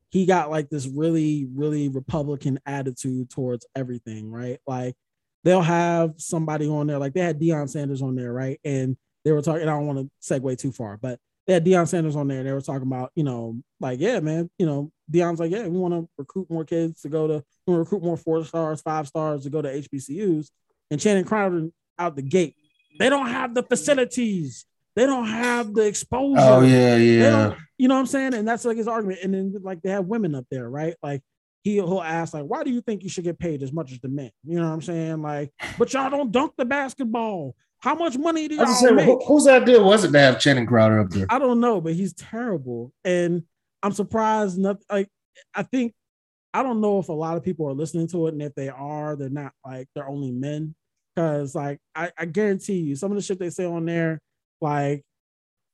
[0.09, 4.59] he got like this really really Republican attitude towards everything, right?
[4.65, 4.95] Like
[5.43, 8.59] they'll have somebody on there, like they had Deion Sanders on there, right?
[8.63, 9.63] And they were talking.
[9.63, 11.19] I don't want to segue too far, but
[11.49, 12.43] they had Deion Sanders on there.
[12.43, 15.79] They were talking about, you know, like, yeah, man, you know, Deion's like, yeah, we
[15.79, 19.45] want to recruit more kids to go to, we recruit more four stars, five stars
[19.45, 20.51] to go to HBCUs.
[20.91, 22.53] And Channing Crowder out the gate,
[22.99, 24.67] they don't have the facilities.
[24.95, 26.39] They don't have the exposure.
[26.39, 27.55] Oh yeah, yeah.
[27.79, 28.35] You know what I'm saying?
[28.35, 29.21] And that's like his argument.
[29.23, 30.93] And then like they have women up there, right?
[31.01, 31.23] Like
[31.63, 33.99] he, he'll ask like, why do you think you should get paid as much as
[34.01, 34.29] the men?
[34.43, 35.23] You know what I'm saying?
[35.23, 37.55] Like, but y'all don't dunk the basketball.
[37.81, 39.19] How much money do y'all say, make?
[39.25, 41.25] Whose idea was it to have Channing Crowder up there?
[41.29, 43.43] I don't know, but he's terrible, and
[43.81, 44.57] I'm surprised.
[44.57, 44.83] Nothing.
[44.91, 45.09] Like
[45.55, 45.93] I think
[46.53, 48.67] I don't know if a lot of people are listening to it, and if they
[48.67, 50.75] are, they're not like they're only men.
[51.15, 54.19] Because like I, I guarantee you, some of the shit they say on there,
[54.59, 55.03] like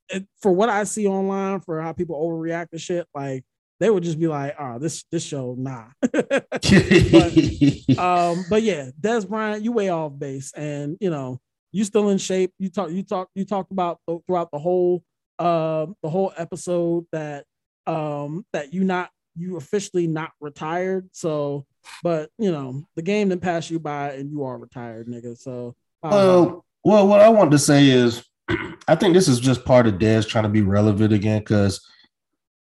[0.08, 3.44] it, for what I see online, for how people overreact to shit, like
[3.80, 6.38] they would just be like, "Oh, this this show, nah." but,
[7.98, 11.40] um, but yeah, Dez Bryant, you way off base, and you know
[11.76, 12.54] you still in shape.
[12.58, 15.04] You talk, you talk, you talked about throughout the whole
[15.38, 17.44] uh, the whole episode that
[17.86, 21.10] um that you not you officially not retired.
[21.12, 21.66] So,
[22.02, 25.36] but you know the game didn't pass you by, and you are retired, nigga.
[25.36, 28.24] So, well, well, what I want to say is,
[28.88, 31.86] I think this is just part of Dez trying to be relevant again because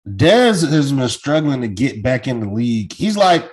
[0.09, 2.94] Dez has been struggling to get back in the league.
[2.94, 3.47] He's like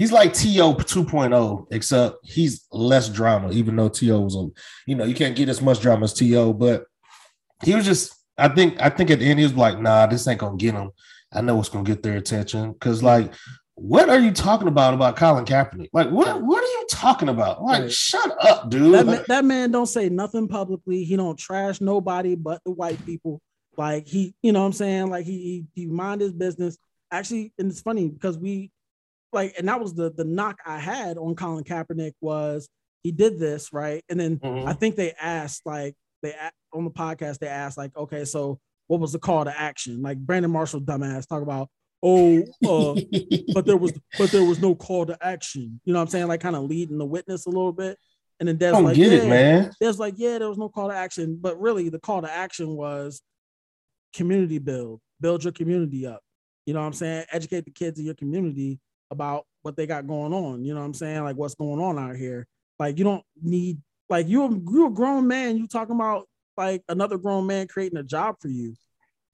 [0.00, 0.72] he's like T.O.
[0.72, 4.20] 2.0, except he's less drama, even though T.O.
[4.20, 4.48] was a,
[4.86, 6.86] you know, you can't get as much drama as T.O., but
[7.62, 10.26] he was just, I think, I think at the end he was like, nah, this
[10.26, 10.90] ain't gonna get him.
[11.30, 12.72] I know it's gonna get their attention.
[12.80, 13.34] Cause like,
[13.74, 15.90] what are you talking about about Colin Kaepernick?
[15.92, 17.62] Like, what what are you talking about?
[17.62, 17.92] Like, right.
[17.92, 18.94] shut up, dude.
[18.94, 21.04] That man, that man don't say nothing publicly.
[21.04, 23.40] He don't trash nobody but the white people.
[23.76, 25.10] Like he, you know what I'm saying?
[25.10, 26.78] Like he he, he mind his business.
[27.10, 28.70] Actually, and it's funny because we
[29.32, 32.68] like, and that was the the knock I had on Colin Kaepernick was
[33.02, 34.68] he did this right, and then mm-hmm.
[34.68, 36.34] I think they asked like they
[36.72, 40.02] on the podcast they asked like, okay, so what was the call to action?
[40.02, 41.68] Like Brandon Marshall, dumbass, talk about
[42.02, 43.00] oh, uh,
[43.54, 45.80] but there was but there was no call to action.
[45.84, 46.28] You know what I'm saying?
[46.28, 47.98] Like kind of leading the witness a little bit.
[48.38, 49.18] And then Dez like, get yeah.
[49.18, 49.70] it, man.
[49.82, 52.74] Dez like, yeah, there was no call to action, but really the call to action
[52.74, 53.20] was
[54.14, 56.22] community build, build your community up.
[56.64, 57.26] You know what I'm saying?
[57.30, 58.80] Educate the kids in your community
[59.10, 60.64] about what they got going on.
[60.64, 61.24] You know what I'm saying?
[61.24, 62.46] Like what's going on out here.
[62.78, 63.78] Like you don't need
[64.08, 65.56] like you you a grown man.
[65.56, 66.26] You talking about
[66.56, 68.74] like another grown man creating a job for you.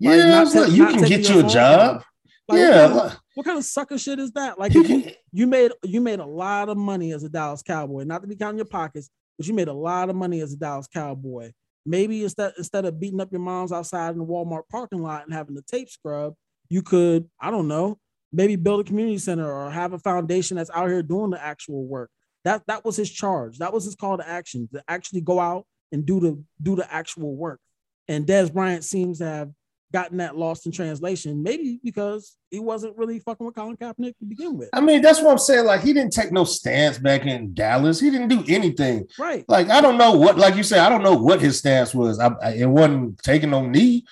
[0.01, 2.03] Like, yeah, like, you can get you a job.
[2.49, 2.83] Like, yeah.
[2.83, 4.59] What kind, of, what kind, of, sucker shit is that?
[4.59, 8.05] Like you, you made you made a lot of money as a Dallas Cowboy.
[8.05, 10.57] Not to be counting your pockets, but you made a lot of money as a
[10.57, 11.53] Dallas Cowboy.
[11.85, 15.33] Maybe instead instead of beating up your moms outside in the Walmart parking lot and
[15.33, 16.35] having the tape scrub,
[16.69, 17.99] you could I don't know
[18.37, 21.85] maybe build a community center or have a foundation that's out here doing the actual
[21.85, 22.11] work.
[22.45, 23.59] That that was his charge.
[23.59, 26.93] That was his call to action to actually go out and do the do the
[26.93, 27.61] actual work.
[28.07, 29.51] And Dez Bryant seems to have
[29.93, 34.25] gotten that lost in translation, maybe because he wasn't really fucking with Colin Kaepernick to
[34.29, 34.69] begin with.
[34.73, 35.65] I mean, that's what I'm saying.
[35.65, 38.01] Like, he didn't take no stance back in Dallas.
[38.01, 39.07] He didn't do anything.
[39.19, 39.45] Right.
[39.49, 42.19] Like, I don't know what, like you said, I don't know what his stance was.
[42.19, 44.05] I, I, it wasn't taking no knee.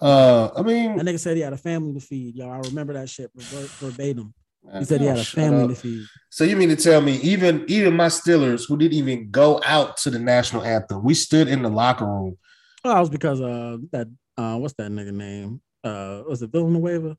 [0.00, 2.52] Uh, I mean, that nigga said he had a family to feed, y'all.
[2.52, 3.30] I remember that shit
[3.80, 4.32] verbatim.
[4.78, 5.70] He said he had a family up.
[5.70, 6.04] to feed.
[6.30, 9.96] So you mean to tell me even even my Steelers who didn't even go out
[9.98, 12.36] to the national anthem, we stood in the locker room.
[12.84, 15.60] Well, that was because uh that uh what's that nigga name?
[15.82, 17.16] Uh was it Villanueva?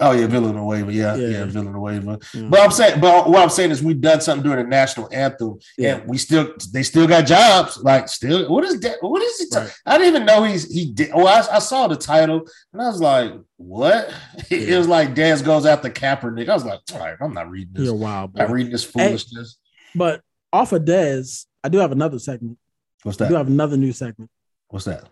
[0.00, 0.92] Oh yeah, Villanueva.
[0.92, 2.18] Yeah, yeah, yeah Villanueva.
[2.18, 2.50] Mm-hmm.
[2.50, 5.58] But I'm saying, but what I'm saying is we've done something during the national anthem,
[5.78, 5.96] yeah.
[5.96, 7.78] and we still they still got jobs.
[7.78, 8.96] Like still, what is that?
[9.00, 9.54] What is it?
[9.54, 9.72] Right.
[9.86, 11.10] I didn't even know he's he did.
[11.14, 12.42] Oh, I, I saw the title
[12.72, 14.12] and I was like, what?
[14.50, 14.74] Yeah.
[14.74, 16.48] It was like Dez goes after Kaepernick.
[16.48, 17.84] I was like, all right, I'm not reading this.
[17.84, 18.34] You're wild.
[18.34, 18.42] Boy.
[18.42, 19.58] I'm reading this foolishness.
[19.58, 20.20] Hey, but
[20.52, 22.58] off of Dez, I do have another segment.
[23.04, 23.26] What's that?
[23.26, 24.30] I do have another new segment.
[24.68, 25.08] What's that?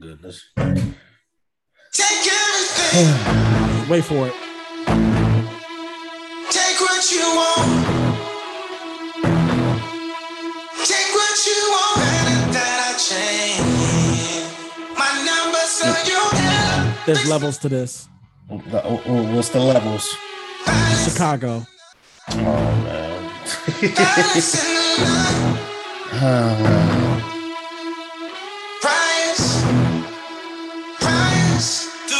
[0.00, 0.42] Goodness.
[0.56, 3.88] Take everything.
[3.90, 4.34] Wait for it.
[6.50, 7.86] Take what you want.
[10.84, 12.00] Take what you want.
[12.54, 14.44] That I change.
[14.98, 16.20] My number so you
[17.04, 18.08] There's levels to this.
[18.50, 18.62] Oh,
[19.06, 20.08] oh, what's the levels?
[21.04, 21.66] Chicago.
[22.30, 23.30] Oh man.
[26.12, 27.29] oh man.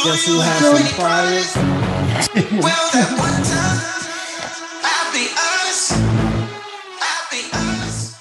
[0.03, 1.55] Guess who has some priors?
[2.63, 3.81] well, that one time,
[4.83, 5.93] I'll be honest.
[7.01, 8.17] I'll be honest.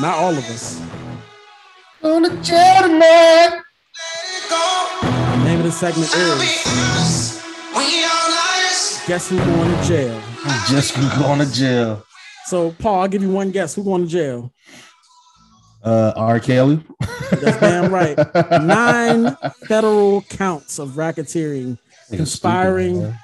[0.00, 0.80] Not all of us.
[2.02, 3.62] On the jail name
[5.58, 7.42] of the segment is
[9.06, 10.22] Guess who going to jail?
[10.68, 12.04] Just who going to jail.
[12.46, 13.74] So, Paul, I'll give you one guess.
[13.74, 14.52] Who going to jail?
[15.82, 16.38] Uh, R.
[16.38, 16.80] Kelly.
[17.30, 18.16] That's damn right.
[18.62, 19.36] Nine
[19.66, 21.78] federal counts of racketeering,
[22.08, 22.96] conspiring.
[22.96, 23.18] Stupid,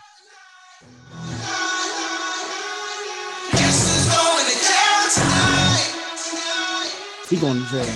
[7.29, 7.95] he going to jail.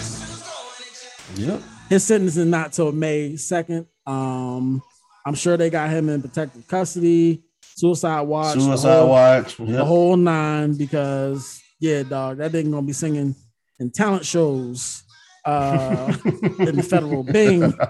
[1.36, 1.62] Yep.
[1.88, 3.86] His sentence is not till May 2nd.
[4.06, 4.82] Um,
[5.26, 9.68] I'm sure they got him in protective custody, suicide watch, suicide the whole, watch, yep.
[9.68, 10.76] the whole nine.
[10.76, 13.34] Because yeah, dog, that nigga gonna be singing
[13.82, 15.02] in talent shows
[15.44, 17.74] uh, in the federal Bing.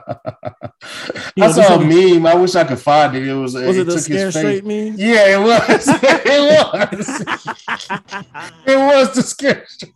[1.37, 2.27] You know, I saw a meme.
[2.27, 3.27] I wish I could find it.
[3.27, 4.97] It was was it, it a scare straight meme?
[4.99, 5.89] Yeah, it was.
[5.89, 7.21] it was.
[8.67, 9.95] it was the scare straight.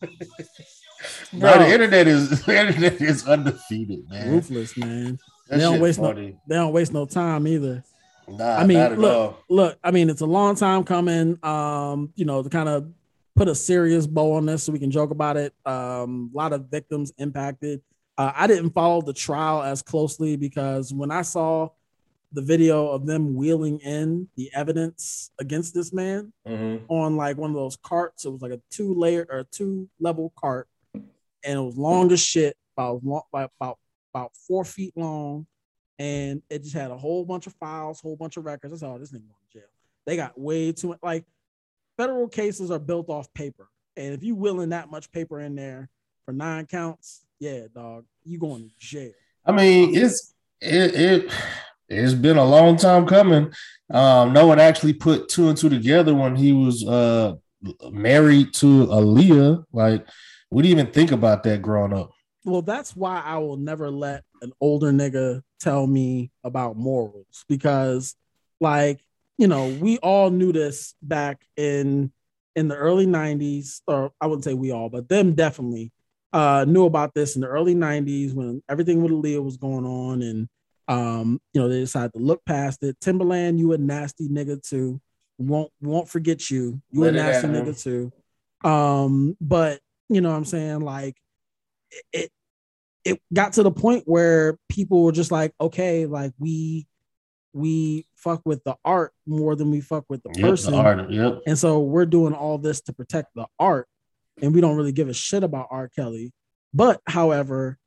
[1.32, 4.30] Bro, the internet is the internet is undefeated, man.
[4.30, 5.18] Ruthless, man.
[5.48, 6.30] That they don't waste funny.
[6.30, 6.40] no.
[6.48, 7.84] They don't waste no time either.
[8.28, 9.38] Nah, I mean, look, all.
[9.48, 9.78] look.
[9.82, 11.38] I mean, it's a long time coming.
[11.44, 12.88] Um, you know, to kind of
[13.36, 15.54] put a serious bow on this, so we can joke about it.
[15.64, 17.82] Um, a lot of victims impacted.
[18.18, 21.68] Uh, I didn't follow the trial as closely because when I saw
[22.32, 26.84] the video of them wheeling in the evidence against this man mm-hmm.
[26.88, 30.32] on like one of those carts, it was like a two layer or two level
[30.36, 31.04] cart, and
[31.44, 33.02] it was long as shit, about
[33.32, 33.78] about
[34.14, 35.46] about four feet long,
[35.98, 38.72] and it just had a whole bunch of files, whole bunch of records.
[38.72, 38.98] That's all.
[38.98, 39.68] This nigga going to jail.
[40.06, 40.98] They got way too much.
[41.02, 41.26] Like
[41.96, 45.88] federal cases are built off paper, and if you willing that much paper in there
[46.24, 49.12] for nine counts, yeah, dog, you going to jail.
[49.44, 51.32] I mean, it's it it
[51.88, 53.52] it's been a long time coming.
[53.90, 57.34] Um, no one actually put two and two together when he was uh
[57.90, 59.64] married to Aaliyah.
[59.72, 60.06] Like,
[60.50, 62.10] we didn't even think about that growing up.
[62.44, 68.14] Well, that's why I will never let an older nigga tell me about morals because,
[68.60, 69.00] like,
[69.38, 72.12] you know, we all knew this back in
[72.54, 75.92] in the early 90s, or I wouldn't say we all, but them definitely
[76.32, 80.22] uh, knew about this in the early 90s when everything with Aaliyah was going on.
[80.22, 80.48] And,
[80.88, 82.98] um, you know, they decided to look past it.
[83.00, 85.00] Timbaland, you a nasty nigga too.
[85.38, 86.80] Won't won't forget you.
[86.90, 88.10] You Let a nasty nigga too.
[88.64, 90.80] Um, but you know what I'm saying?
[90.80, 91.16] Like
[92.12, 92.30] it
[93.04, 96.86] it got to the point where people were just like, okay, like we
[97.56, 100.72] we fuck with the art more than we fuck with the yep, person.
[100.72, 101.40] The art, yep.
[101.46, 103.88] And so we're doing all this to protect the art
[104.42, 105.88] and we don't really give a shit about R.
[105.88, 106.32] Kelly.
[106.74, 107.78] But however,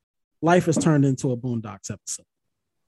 [0.41, 2.25] life has turned into a Boondocks episode.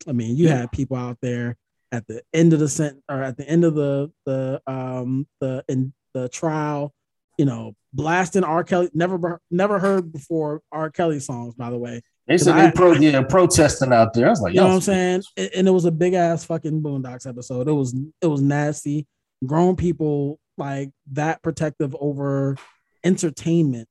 [0.07, 1.57] I mean, you had people out there
[1.91, 5.63] at the end of the sent or at the end of the the um the
[5.67, 6.93] in the trial,
[7.37, 8.63] you know, blasting R.
[8.63, 8.89] Kelly.
[8.93, 10.89] Never never heard before R.
[10.89, 12.01] Kelly songs, by the way.
[12.27, 14.27] They said they pro yeah protesting out there.
[14.27, 15.23] I was like, you know what I'm saying?
[15.37, 17.67] And it was a big ass fucking Boondocks episode.
[17.67, 19.07] It was it was nasty.
[19.45, 22.55] Grown people like that protective over
[23.03, 23.89] entertainment.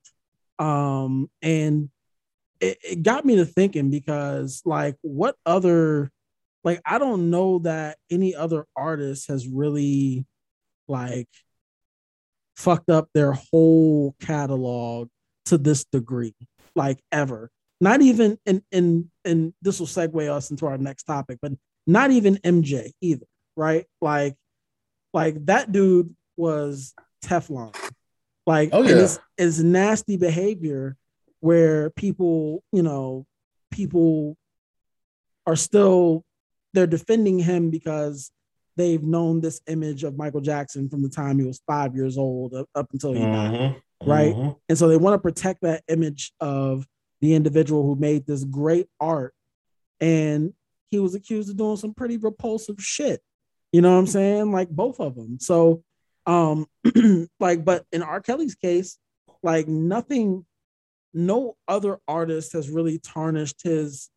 [0.58, 1.90] Um, and
[2.60, 6.10] it, it got me to thinking because, like, what other,
[6.62, 10.26] like, I don't know that any other artist has really,
[10.86, 11.28] like,
[12.56, 15.08] fucked up their whole catalog
[15.46, 16.34] to this degree,
[16.76, 17.50] like, ever.
[17.80, 21.52] Not even, and and and this will segue us into our next topic, but
[21.86, 23.26] not even MJ either,
[23.56, 23.86] right?
[24.00, 24.36] Like,
[25.14, 26.94] like that dude was
[27.24, 27.74] Teflon.
[28.46, 28.96] Like, oh, yeah.
[28.96, 30.96] it's, it's nasty behavior
[31.40, 33.26] where people, you know,
[33.70, 34.36] people
[35.46, 36.24] are still
[36.72, 38.30] they're defending him because
[38.76, 42.54] they've known this image of Michael Jackson from the time he was five years old
[42.54, 43.32] up until he mm-hmm.
[43.32, 44.34] died, right?
[44.34, 44.50] Mm-hmm.
[44.68, 46.86] And so they want to protect that image of
[47.20, 49.34] the individual who made this great art,
[50.00, 50.52] and
[50.90, 53.20] he was accused of doing some pretty repulsive shit.
[53.72, 54.52] You know what I'm saying?
[54.52, 55.38] Like both of them.
[55.38, 55.84] So
[56.26, 56.66] um,
[57.40, 58.20] like, but in R.
[58.20, 58.98] Kelly's case,
[59.42, 60.44] like nothing,
[61.14, 64.10] no other artist has really tarnished his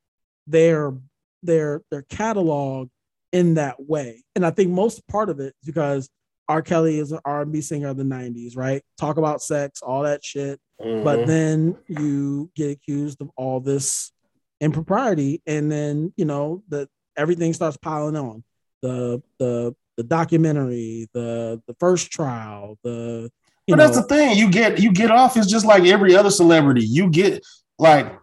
[0.45, 0.93] their
[1.41, 2.89] their their catalog
[3.31, 4.23] in that way.
[4.35, 6.09] And I think most part of it because
[6.47, 6.61] R.
[6.61, 8.83] Kelly is an R&B singer of the 90s, right?
[8.97, 10.59] Talk about sex, all that shit.
[10.81, 11.03] Mm-hmm.
[11.03, 14.11] But then you get accused of all this
[14.59, 18.43] impropriety, and then you know that everything starts piling on.
[18.81, 23.31] The the the documentary, the the first trial, the
[23.67, 24.37] but know, that's the thing.
[24.37, 25.37] You get you get off.
[25.37, 26.85] It's just like every other celebrity.
[26.85, 27.45] You get
[27.79, 28.13] like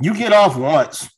[0.00, 1.08] you get off once,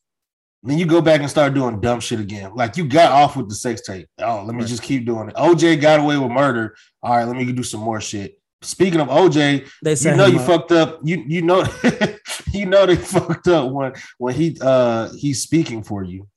[0.62, 2.54] then you go back and start doing dumb shit again.
[2.54, 4.08] Like you got off with the sex tape.
[4.18, 4.68] Oh, let me right.
[4.68, 5.34] just keep doing it.
[5.36, 6.76] OJ got away with murder.
[7.02, 8.40] All right, let me do some more shit.
[8.62, 10.46] Speaking of OJ, they you know you up.
[10.46, 11.00] fucked up.
[11.04, 11.64] You you know
[12.52, 16.28] you know they fucked up when when he uh he's speaking for you.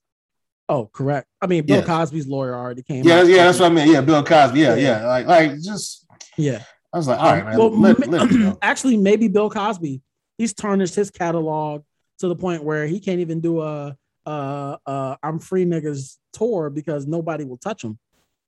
[0.68, 1.28] Oh, correct.
[1.42, 3.04] I mean, Bill Cosby's lawyer already came.
[3.04, 3.92] Yeah, yeah, that's what I mean.
[3.92, 4.60] Yeah, Bill Cosby.
[4.60, 5.08] Yeah, yeah, yeah.
[5.08, 6.06] like, like just
[6.38, 6.62] yeah.
[6.94, 7.58] I was like, all right, man.
[7.58, 10.02] Well, let, let actually, maybe Bill Cosby.
[10.38, 11.84] He's tarnished his catalog
[12.20, 13.98] to the point where he can't even do a,
[14.30, 17.98] a, a "I'm free niggas" tour because nobody will touch him.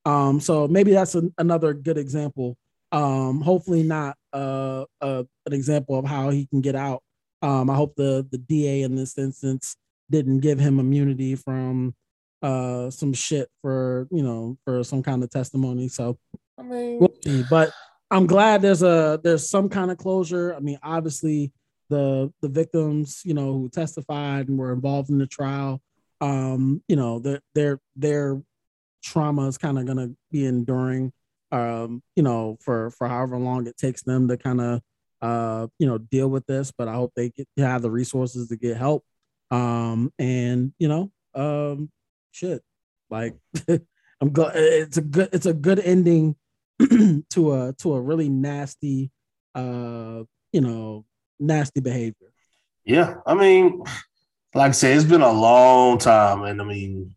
[0.06, 2.58] Um, so maybe that's an, another good example.
[2.92, 7.02] Um, hopefully not uh, uh, an example of how he can get out.
[7.42, 9.76] Um, I hope the the DA in this instance
[10.10, 11.96] didn't give him immunity from
[12.42, 15.88] uh some shit for you know for some kind of testimony.
[15.88, 16.18] So
[16.58, 17.44] I mean, we'll see.
[17.50, 17.72] But
[18.12, 20.54] I'm glad there's a there's some kind of closure.
[20.54, 21.52] I mean, obviously
[21.92, 25.82] the the victims, you know, who testified and were involved in the trial,
[26.22, 28.42] um, you know, their their their
[29.04, 31.12] trauma is kind of gonna be enduring,
[31.52, 34.82] um, you know, for for however long it takes them to kind of
[35.22, 38.56] uh, you know, deal with this, but I hope they get have the resources to
[38.56, 39.04] get help.
[39.52, 41.92] Um, and you know, um,
[42.32, 42.64] shit,
[43.10, 43.36] like
[43.70, 46.36] I'm glad it's a good it's a good ending
[46.80, 49.12] to a to a really nasty,
[49.54, 51.06] uh, you know,
[51.42, 52.32] nasty behavior.
[52.84, 53.84] Yeah, I mean,
[54.54, 57.16] like I said, it's been a long time, and I mean,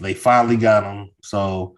[0.00, 1.10] they finally got him.
[1.22, 1.76] So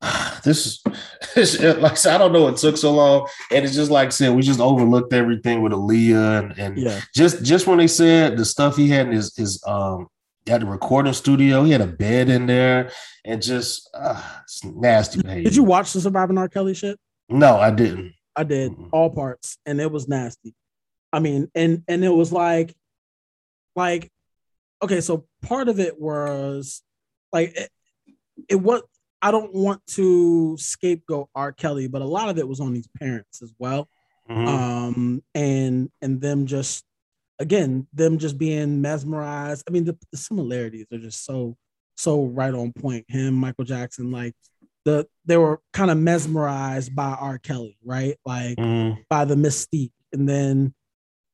[0.44, 0.82] this
[1.36, 4.08] is like I said, I don't know it took so long, and it's just like
[4.08, 7.00] I said, we just overlooked everything with Aaliyah, and, and yeah.
[7.14, 10.08] just just when they said the stuff he had in his his um
[10.48, 12.90] at the recording studio, he had a bed in there,
[13.24, 14.20] and just uh,
[14.64, 15.44] nasty behavior.
[15.44, 16.48] Did you watch the Surviving R.
[16.48, 16.98] Kelly shit?
[17.28, 18.14] No, I didn't.
[18.34, 18.88] I did mm-hmm.
[18.92, 20.54] all parts, and it was nasty.
[21.12, 22.74] I mean, and and it was like,
[23.76, 24.10] like,
[24.82, 26.82] okay, so part of it was
[27.32, 27.70] like it,
[28.48, 28.82] it was
[29.20, 31.52] I don't want to scapegoat R.
[31.52, 33.88] Kelly, but a lot of it was on these parents as well.
[34.28, 34.48] Mm-hmm.
[34.48, 36.84] Um, and and them just
[37.38, 39.64] again, them just being mesmerized.
[39.68, 41.56] I mean, the, the similarities are just so
[41.96, 43.04] so right on point.
[43.08, 44.34] Him, Michael Jackson, like
[44.84, 47.38] the they were kind of mesmerized by R.
[47.38, 48.16] Kelly, right?
[48.24, 49.00] Like mm-hmm.
[49.08, 49.92] by the mystique.
[50.12, 50.74] And then,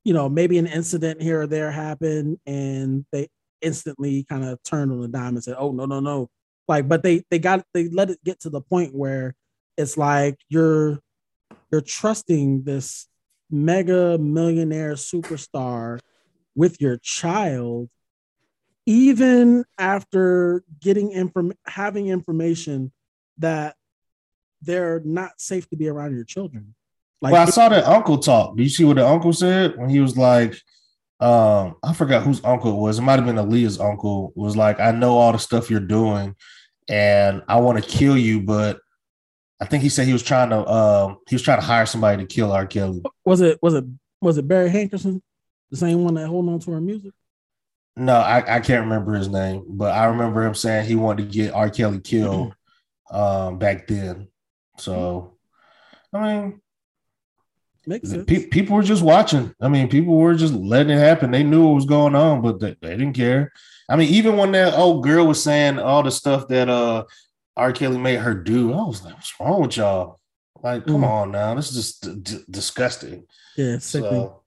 [0.09, 3.27] you know, maybe an incident here or there happened and they
[3.61, 6.31] instantly kind of turned on the dime and said, Oh, no, no, no,
[6.67, 9.35] like but they they got they let it get to the point where
[9.77, 10.97] it's like you're
[11.71, 13.07] you're trusting this
[13.51, 15.99] mega millionaire superstar
[16.55, 17.87] with your child
[18.87, 22.91] even after getting inform having information
[23.37, 23.75] that
[24.63, 26.73] they're not safe to be around your children
[27.21, 29.89] like well i saw that uncle talk do you see what the uncle said when
[29.89, 30.55] he was like
[31.19, 34.79] um i forgot whose uncle it was it might have been aaliyah's uncle was like
[34.79, 36.35] i know all the stuff you're doing
[36.89, 38.79] and I want to kill you, but
[39.61, 42.25] I think he said he was trying to um he was trying to hire somebody
[42.25, 42.65] to kill R.
[42.65, 43.03] Kelly.
[43.23, 43.85] Was it was it
[44.21, 45.21] was it Barry Hankerson,
[45.69, 47.13] the same one that holding on to her music?
[47.95, 51.37] No, I, I can't remember his name, but I remember him saying he wanted to
[51.37, 51.69] get R.
[51.69, 52.55] Kelly killed
[53.11, 54.27] um back then.
[54.77, 55.37] So
[56.11, 56.61] I mean
[57.89, 58.25] Makes sense.
[58.27, 59.51] Pe- people were just watching.
[59.59, 61.31] I mean, people were just letting it happen.
[61.31, 63.51] They knew what was going on, but they, they didn't care.
[63.89, 67.05] I mean, even when that old girl was saying all the stuff that uh
[67.57, 67.73] R.
[67.73, 70.19] Kelly made her do, I was like, "What's wrong with y'all?
[70.61, 71.09] Like, come mm.
[71.09, 73.25] on now, this is just d- disgusting."
[73.57, 74.43] Yeah, So,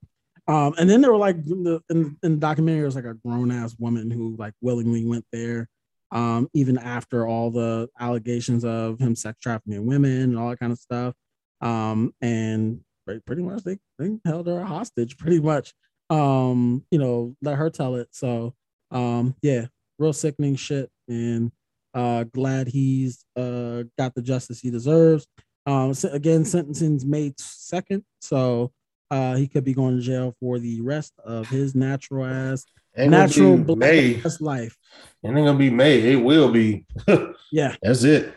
[0.47, 3.05] um, and then there were like in the, in, in the documentary, there was like
[3.07, 5.69] a grown ass woman who like willingly went there,
[6.13, 10.71] um, even after all the allegations of him sex trafficking women and all that kind
[10.71, 11.15] of stuff.
[11.61, 15.75] Um, and pretty much they, they held her hostage, pretty much.
[16.11, 18.09] Um, you know, let her tell it.
[18.13, 18.55] So
[18.91, 19.67] um, yeah,
[19.99, 21.51] real sickening shit, and
[21.95, 25.27] uh, glad he's uh got the justice he deserves.
[25.67, 28.73] Um, again, sentencing's May second, so
[29.11, 32.65] uh, he could be going to jail for the rest of his natural ass
[32.97, 34.21] ain't natural May.
[34.41, 34.77] life.
[35.23, 36.01] It ain't gonna be May.
[36.13, 36.87] It will be.
[37.53, 38.35] yeah, that's it.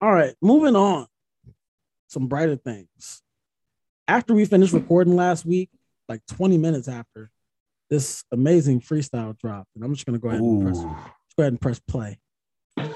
[0.00, 1.06] All right, moving on.
[2.08, 3.22] Some brighter things.
[4.08, 5.68] After we finished recording last week,
[6.08, 7.30] like 20 minutes after,
[7.90, 11.60] this amazing freestyle dropped, and I'm just gonna go ahead and press, go ahead and
[11.60, 12.18] press play.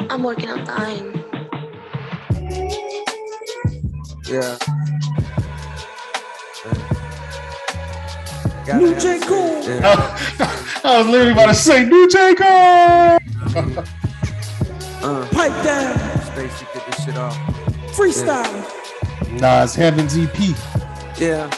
[0.08, 1.12] I'm working on dying.
[4.26, 4.56] Yeah.
[8.66, 8.78] yeah.
[8.78, 9.20] New J.
[9.20, 9.62] Cole.
[9.64, 10.18] Yeah.
[10.82, 12.34] I was literally about to say New J.
[12.36, 12.48] Cole.
[15.02, 15.98] uh, Pipe down.
[16.22, 17.36] Stacy, get this shit off.
[17.94, 18.80] Freestyle.
[19.28, 19.38] Yeah.
[19.38, 20.71] Nah, it's Heaven's EP.
[21.18, 21.50] Yeah.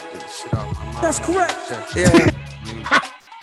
[1.01, 1.55] That's correct.
[1.95, 2.29] Yeah.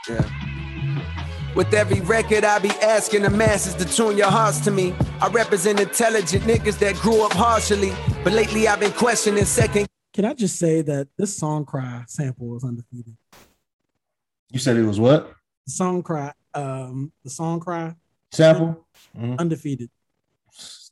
[0.08, 1.54] Yeah.
[1.54, 4.94] With every record, I be asking the masses to tune your hearts to me.
[5.20, 7.92] I represent intelligent niggas that grew up harshly,
[8.24, 9.86] but lately I've been questioning second.
[10.14, 13.16] Can I just say that this song cry sample was undefeated?
[14.50, 15.32] You said it was what?
[15.66, 17.94] The song cry, um, the song cry
[18.30, 18.86] sample,
[19.16, 19.36] mm-hmm.
[19.38, 19.90] undefeated.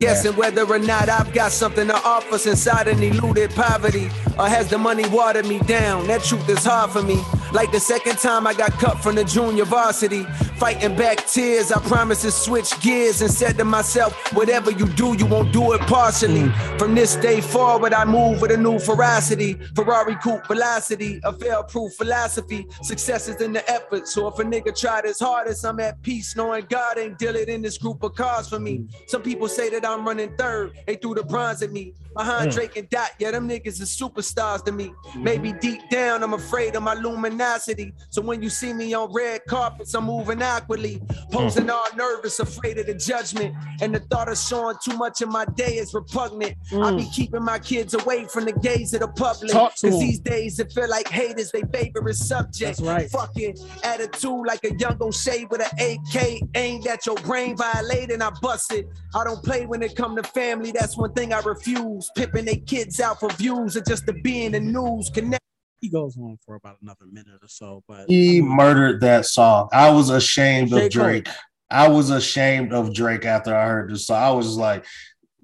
[0.01, 4.09] Guessing whether or not I've got something to offer since I done eluded poverty.
[4.39, 6.07] Or has the money watered me down?
[6.07, 7.21] That truth is hard for me.
[7.53, 10.23] Like the second time I got cut from the junior varsity.
[10.57, 15.17] Fighting back tears, I promised to switch gears and said to myself, whatever you do,
[15.19, 16.49] you won't do it partially.
[16.79, 19.55] From this day forward, I move with a new ferocity.
[19.75, 22.67] Ferrari coupe velocity, a fail proof philosophy.
[22.83, 24.07] Success is in the effort.
[24.07, 27.63] So if a nigga tried his hardest, I'm at peace knowing God ain't dealing in
[27.63, 28.87] this group of cars for me.
[29.09, 30.79] Some people say that I'm running third.
[30.87, 31.95] They threw the bronze at me.
[32.15, 32.55] Behind mm.
[32.55, 34.93] Drake and Dot, yeah, them niggas are superstars to me.
[35.17, 37.93] Maybe deep down, I'm afraid of my luminary tenacity.
[38.11, 41.01] So when you see me on red carpets, I'm moving awkwardly,
[41.31, 41.73] posing mm.
[41.73, 43.55] all nervous, afraid of the judgment.
[43.81, 46.57] And the thought of showing too much of my day is repugnant.
[46.71, 46.85] Mm.
[46.85, 49.53] I be keeping my kids away from the gaze of the public.
[49.53, 52.79] Cause these days it feel like haters, they favorite subject.
[52.79, 53.11] That's right.
[53.11, 58.31] Fucking attitude like a young O'Shea with an AK aimed at your brain, violating, I
[58.43, 58.87] bust it.
[59.15, 62.11] I don't play when it come to family, that's one thing I refuse.
[62.17, 65.11] Pipping they kids out for views or just to be in the news.
[65.11, 65.41] Connect
[65.81, 69.69] he goes on for about another minute or so, but he murdered that song.
[69.73, 71.29] I was ashamed of Drake.
[71.71, 74.23] I was ashamed of Drake after I heard this song.
[74.23, 74.85] I was like,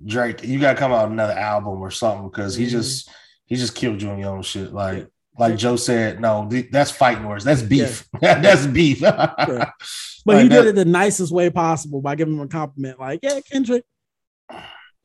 [0.04, 2.72] Drake, you gotta come out another album or something because he mm-hmm.
[2.72, 3.10] just
[3.46, 4.72] he just killed you on your own shit.
[4.72, 5.08] Like
[5.38, 7.44] like Joe said, no, that's fighting words.
[7.44, 8.06] That's beef.
[8.22, 8.40] Yeah.
[8.40, 9.00] that's beef.
[9.00, 9.34] yeah.
[10.24, 12.98] But like he did it the nicest way possible by giving him a compliment.
[12.98, 13.84] Like, yeah, Kendrick.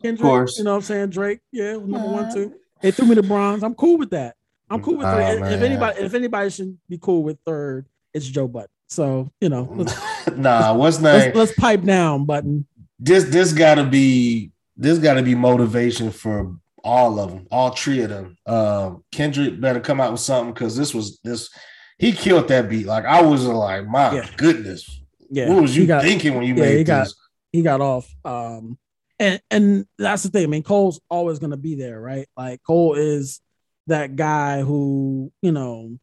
[0.01, 0.57] Kendrick, of course.
[0.57, 1.09] You know what I'm saying?
[1.11, 2.55] Drake, yeah, number uh, one, two.
[2.81, 3.61] They threw me the bronze.
[3.61, 4.35] I'm cool with that.
[4.71, 8.47] I'm cool with oh, If anybody, if anybody should be cool with third, it's Joe
[8.47, 8.69] Budden.
[8.87, 9.85] So you know,
[10.35, 11.13] nah, what's name?
[11.13, 12.65] Let's, let's, pipe down, Budden.
[12.97, 17.71] This this got to be this got to be motivation for all of them, all
[17.71, 18.37] three of them.
[18.45, 21.49] Um, Kendrick better come out with something because this was this.
[21.97, 22.85] He killed that beat.
[22.85, 24.29] Like I was like, my yeah.
[24.37, 25.49] goodness, yeah.
[25.49, 27.13] What was you got, thinking when you yeah, made he this?
[27.13, 27.15] Got,
[27.51, 28.13] he got off.
[28.25, 28.77] Um,
[29.19, 30.43] and and that's the thing.
[30.43, 32.27] I mean, Cole's always going to be there, right?
[32.35, 33.41] Like Cole is
[33.87, 35.97] that guy who, you know,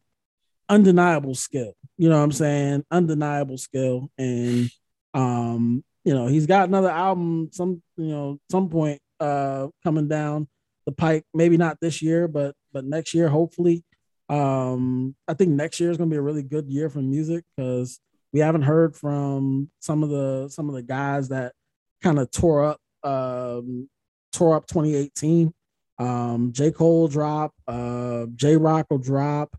[0.67, 1.73] undeniable skill.
[1.97, 2.85] You know what I'm saying?
[2.91, 4.09] Undeniable skill.
[4.17, 4.69] And
[5.13, 10.47] um, you know, he's got another album some, you know, some point uh coming down
[10.85, 13.83] the pike, maybe not this year, but but next year, hopefully.
[14.29, 17.99] Um, I think next year is gonna be a really good year for music because
[18.31, 21.53] we haven't heard from some of the some of the guys that
[22.01, 23.89] kind of tore up um
[24.31, 25.53] tore up 2018
[25.99, 26.71] um, J.
[26.71, 27.53] Cole drop.
[27.67, 29.55] Uh, Jay Rock will drop.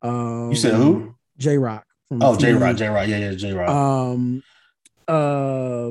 [0.00, 1.14] Um, you said who?
[1.38, 1.84] Jay Rock.
[2.10, 2.76] Oh, Jay Rock.
[2.76, 3.08] Jay Rock.
[3.08, 3.68] Yeah, yeah, Jay Rock.
[3.68, 4.42] Um,
[5.06, 5.90] uh,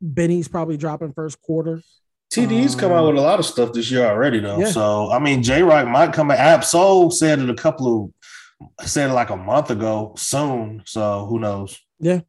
[0.00, 1.82] Benny's probably dropping first quarter.
[2.32, 4.58] TD's um, come out with a lot of stuff this year already, though.
[4.58, 4.70] Yeah.
[4.70, 6.30] So I mean, Jay Rock might come.
[6.30, 10.82] Ab-Soul said it a couple of said it like a month ago soon.
[10.86, 11.78] So who knows?
[11.98, 12.20] Yeah.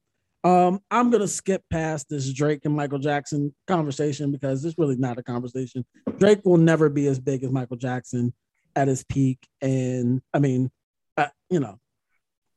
[0.43, 5.19] Um, I'm gonna skip past this Drake and Michael Jackson conversation because it's really not
[5.19, 5.85] a conversation.
[6.17, 8.33] Drake will never be as big as Michael Jackson
[8.75, 10.71] at his peak, and I mean,
[11.17, 11.79] uh, you know,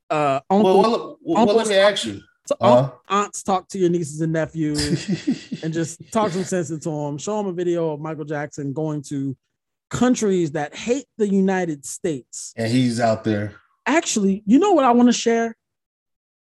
[0.09, 2.23] uh, uncle, well, well, well let me ask you.
[2.47, 2.91] So uh-huh.
[3.09, 7.17] aunts talk to your nieces and nephews and just talk some sense into them.
[7.17, 9.35] Show them a video of Michael Jackson going to
[9.89, 13.55] countries that hate the United States, and he's out there.
[13.87, 15.55] Actually, you know what I want to share?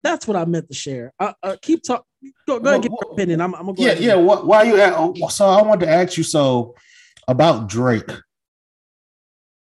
[0.06, 1.12] That's what I meant to share.
[1.20, 2.06] Uh, uh, keep talking.
[2.48, 3.42] Go, go ahead, get your opinion.
[3.42, 4.14] I'm, I'm gonna go yeah, yeah.
[4.14, 4.80] What, why you?
[4.80, 6.24] At, oh, so I wanted to ask you.
[6.24, 6.76] So
[7.28, 8.12] about Drake,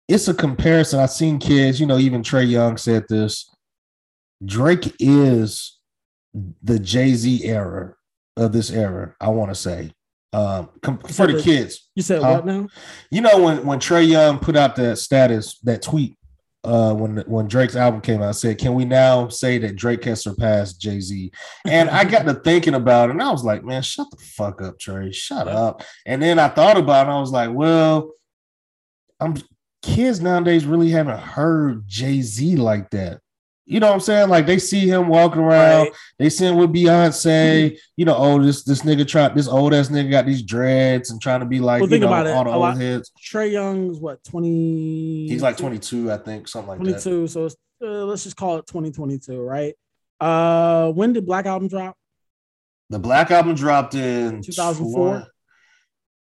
[0.08, 1.00] it's a comparison.
[1.00, 1.80] I've seen kids.
[1.80, 3.50] You know, even Trae Young said this.
[4.44, 5.78] Drake is
[6.62, 7.94] the Jay Z era
[8.36, 9.14] of this era.
[9.18, 9.90] I want to say
[10.34, 11.88] um, for the, kids.
[11.94, 12.68] You said what now?
[13.10, 16.18] You know when when Trae Young put out that status, that tweet
[16.66, 20.04] uh, when when Drake's album came out, I said, "Can we now say that Drake
[20.04, 21.30] has surpassed Jay Z?"
[21.64, 24.60] And I got to thinking about it, and I was like, "Man, shut the fuck
[24.60, 25.14] up, Trae.
[25.14, 28.10] Shut up." And then I thought about it, I was like, "Well,
[29.20, 29.36] I'm
[29.82, 33.20] kids nowadays really haven't heard Jay Z like that."
[33.68, 34.28] You know what I'm saying?
[34.28, 35.92] Like they see him walking around, right.
[36.18, 37.24] they see him with Beyonce.
[37.26, 37.76] Mm-hmm.
[37.96, 41.20] You know, oh, this this nigga try this old ass nigga got these dreads and
[41.20, 42.30] trying to be like well, think know, about it.
[42.30, 43.10] all the old lot, heads.
[43.20, 45.26] Trae Young's what 20?
[45.28, 47.28] He's like 22, I think, something like 22, that.
[47.28, 47.46] So
[47.82, 49.74] uh, let's just call it 2022, right?
[50.20, 51.96] Uh, when did Black Album drop?
[52.88, 55.26] The Black Album dropped in 2004.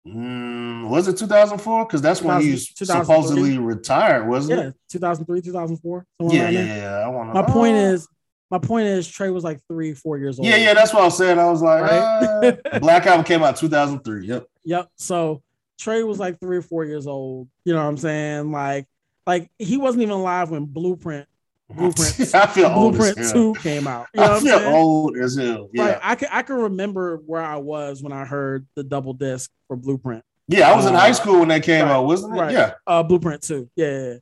[0.07, 1.85] Mm, was it 2004?
[1.85, 4.75] Because that's when he supposedly retired, wasn't yeah, it?
[4.89, 6.05] 2003, 2004.
[6.19, 6.91] Yeah, yeah, yeah.
[7.05, 8.07] I want My point is,
[8.49, 10.47] my point is, Trae was like three, four years old.
[10.47, 10.73] Yeah, yeah.
[10.73, 11.37] That's what I was saying.
[11.37, 12.57] I was like, right?
[12.73, 14.25] uh, Black Album came out 2003.
[14.25, 14.47] Yep.
[14.63, 14.87] Yep.
[14.95, 15.43] So
[15.79, 17.49] Trae was like three or four years old.
[17.65, 18.51] You know what I'm saying?
[18.51, 18.87] Like,
[19.27, 21.27] like he wasn't even alive when Blueprint
[21.69, 22.19] Blueprint.
[22.35, 24.07] I feel Blueprint Two came out.
[24.13, 25.69] You know I feel old as hell.
[25.73, 25.99] Yeah, right.
[26.01, 29.75] I can I can remember where I was when I heard the double disc for
[29.75, 30.23] Blueprint.
[30.47, 32.39] Yeah, I was uh, in high school when they came right, out, wasn't it?
[32.39, 32.51] Right.
[32.51, 32.73] Yeah.
[32.87, 33.69] Uh, Blueprint Two.
[33.75, 34.15] Yeah,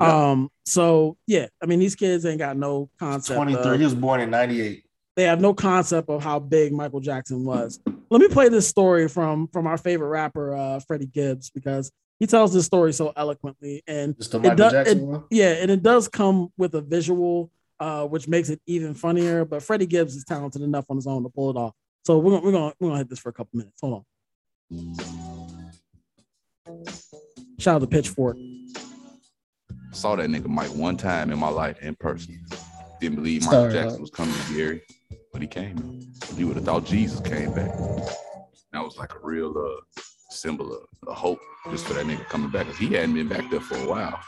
[0.00, 0.30] yeah.
[0.30, 0.50] Um.
[0.66, 3.36] So yeah, I mean, these kids ain't got no concept.
[3.36, 3.78] Twenty three.
[3.78, 4.84] He was born in ninety eight.
[5.16, 7.80] They have no concept of how big Michael Jackson was.
[8.10, 11.90] Let me play this story from from our favorite rapper, uh, Freddie Gibbs, because
[12.20, 16.52] he tells this story so eloquently, and it does, it, yeah, and it does come
[16.58, 19.46] with a visual, uh, which makes it even funnier.
[19.46, 21.74] But Freddie Gibbs is talented enough on his own to pull it off.
[22.04, 23.80] So we're gonna we're gonna we're gonna hit this for a couple minutes.
[23.80, 24.04] Hold
[24.70, 24.94] on.
[27.58, 28.36] Shout out to Pitchfork.
[29.92, 32.44] Saw that nigga Mike one time in my life in person.
[33.00, 34.82] Didn't believe Michael Sorry, Jackson was coming to Gary,
[35.32, 36.00] but he came.
[36.36, 37.74] You would have thought Jesus came back.
[38.72, 41.40] That was like a real uh, symbol of, of hope
[41.70, 44.18] just for that nigga coming back because he hadn't been back there for a while.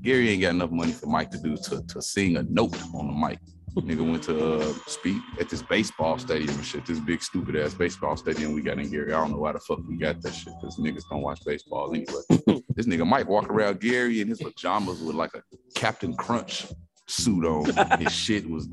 [0.00, 3.08] Gary ain't got enough money for Mike to do to, to sing a note on
[3.08, 3.38] the mic.
[3.76, 6.84] Nigga went to uh, speak at this baseball stadium and shit.
[6.84, 9.14] This big stupid ass baseball stadium we got in Gary.
[9.14, 11.90] I don't know why the fuck we got that shit because niggas don't watch baseball
[11.94, 12.62] anyway.
[12.76, 15.42] this nigga Mike walk around Gary in his pajamas with like a
[15.74, 16.66] Captain Crunch
[17.06, 17.98] suit on.
[18.00, 18.68] His shit was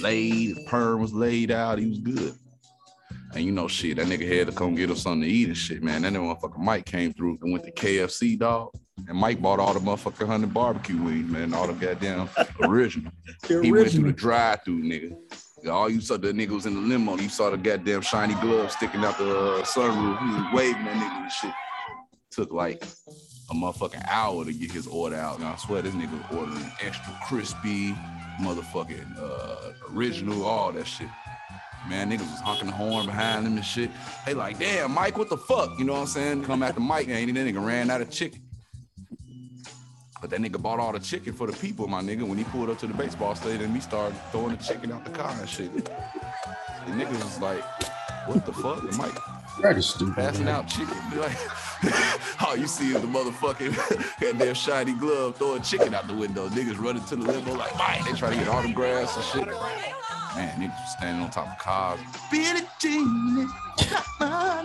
[0.00, 1.78] laid, his perm was laid out.
[1.78, 2.34] He was good.
[3.34, 5.56] And you know, shit, that nigga had to come get us something to eat and
[5.56, 6.02] shit, man.
[6.02, 8.70] That motherfucker Mike came through and went to KFC, dog.
[9.08, 12.28] And Mike bought all the motherfucking hundred barbecue wings, man, all the goddamn
[12.60, 13.12] original.
[13.48, 13.62] original.
[13.62, 15.16] He went through the drive-through, nigga.
[15.68, 17.16] All you saw the nigga was in the limo.
[17.16, 20.18] You saw the goddamn shiny glove sticking out the uh, sunroof.
[20.18, 21.52] He was waving that nigga and shit.
[22.30, 22.82] Took like
[23.50, 25.38] a motherfucking hour to get his order out.
[25.38, 27.92] And I swear this nigga was ordering extra crispy,
[28.40, 31.08] motherfucking uh, original, all that shit.
[31.88, 33.90] Man, niggas was honking the horn behind him and shit.
[34.26, 35.78] They like, damn, Mike, what the fuck?
[35.78, 36.44] You know what I'm saying?
[36.44, 38.42] Come after Mike, and that nigga ran out of chicken.
[40.20, 42.28] But that nigga bought all the chicken for the people, my nigga.
[42.28, 45.10] When he pulled up to the baseball stadium, he started throwing the chicken out the
[45.10, 45.74] car and shit.
[45.74, 47.62] The niggas was like,
[48.26, 48.82] what the fuck?
[48.82, 49.16] The Mike
[49.62, 50.14] that is stupid.
[50.14, 50.54] Passing man.
[50.54, 50.96] out chicken.
[51.16, 51.36] Like,
[52.46, 56.48] all you see is the motherfucking goddamn shiny glove throwing chicken out the window.
[56.48, 58.04] Niggas running to the limo like, Mike.
[58.04, 59.54] They try to get autographs and shit.
[60.36, 62.00] Man, niggas standing on top of cars.
[62.30, 63.48] Billie Jean,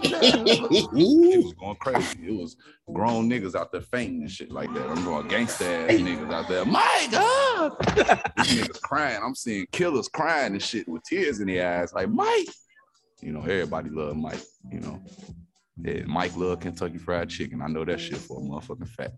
[0.04, 2.20] it was going crazy.
[2.28, 2.56] It was
[2.94, 4.88] grown niggas out there fainting and shit like that.
[4.88, 6.66] I'm going gangsta ass niggas out there.
[6.66, 7.76] My God,
[8.38, 9.20] these niggas crying.
[9.24, 11.94] I'm seeing killers crying and shit with tears in their eyes.
[11.94, 12.50] Like Mike,
[13.22, 14.42] you know, everybody love Mike.
[14.72, 15.02] You know,
[15.82, 17.64] yeah, Mike love Kentucky Fried Chicken.
[17.64, 19.14] I know that shit for a motherfucking fact.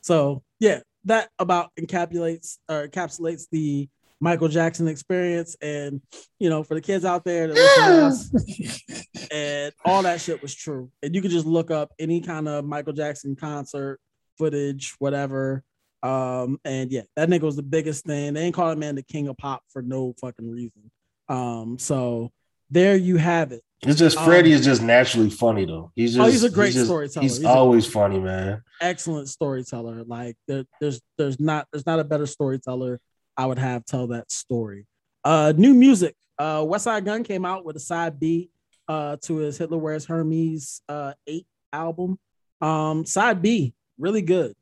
[0.00, 3.88] So yeah, that about encapsulates or encapsulates the
[4.20, 5.56] Michael Jackson experience.
[5.60, 6.00] And
[6.38, 8.88] you know, for the kids out there that
[9.30, 10.90] and all that shit was true.
[11.02, 14.00] And you could just look up any kind of Michael Jackson concert
[14.36, 15.62] footage, whatever.
[16.02, 18.34] Um, and yeah, that nigga was the biggest thing.
[18.34, 20.90] They ain't calling man the king of pop for no fucking reason.
[21.28, 22.30] Um, so
[22.70, 23.62] there you have it.
[23.82, 25.92] It's just Freddie um, is just naturally funny though.
[25.94, 27.22] He's just oh, he's a great he's just, storyteller.
[27.22, 28.62] He's, he's always funny, man.
[28.80, 30.02] Excellent storyteller.
[30.04, 33.00] Like there, there's there's not there's not a better storyteller
[33.38, 34.86] I would have tell that story.
[35.24, 36.16] Uh, new music.
[36.38, 38.50] Uh, Westside Gun came out with a side B
[38.88, 42.18] uh, to his Hitler Wears Hermes uh, eight album.
[42.60, 44.54] Um, side B, really good,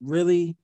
[0.00, 0.56] really,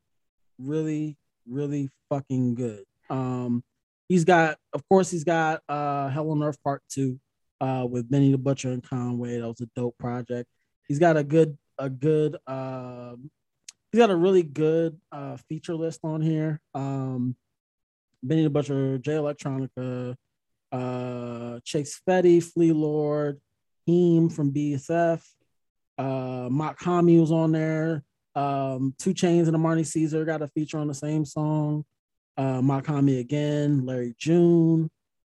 [0.59, 2.85] really, really fucking good.
[3.11, 3.63] Um,
[4.09, 7.21] he's got, of course, he's got uh, Hell on Earth Part Two
[7.61, 9.39] uh, with Benny the Butcher and Conway.
[9.39, 10.49] That was a dope project.
[10.89, 13.17] He's got a good, a good, uh,
[13.91, 16.61] he's got a really good uh, feature list on here.
[16.75, 17.37] Um,
[18.23, 20.15] Benny the Butcher, Jay Electronica,
[20.71, 23.41] uh, Chase Fetti, Flee Lord,
[23.87, 25.23] Heem from BSF,
[25.99, 28.03] uh, Mach-Hommy was on there.
[28.35, 31.85] Um, 2 Chainz and Armani Caesar got a feature on the same song.
[32.37, 34.91] Uh, Mach-Hommy again, Larry June.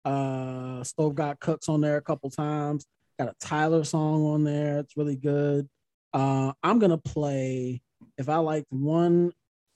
[0.05, 2.87] Uh, Stove God Cooks on there a couple times.
[3.19, 4.81] Got a Tyler song on there.
[4.81, 5.69] It's really good.
[6.13, 7.81] Uh, I'm gonna play.
[8.19, 9.33] If I liked one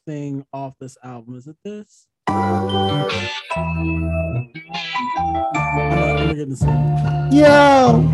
[0.06, 2.06] thing off this album, is it this?
[7.30, 8.05] Yo,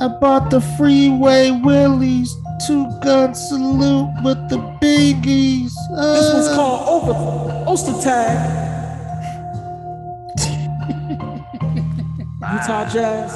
[0.00, 2.34] I bought the freeway willies,
[2.66, 5.72] two gun salute with the biggies.
[5.94, 7.12] Uh, this one's called Over
[7.68, 8.38] Oster Tag.
[12.52, 13.32] Utah Jazz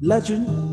[0.00, 0.65] legend.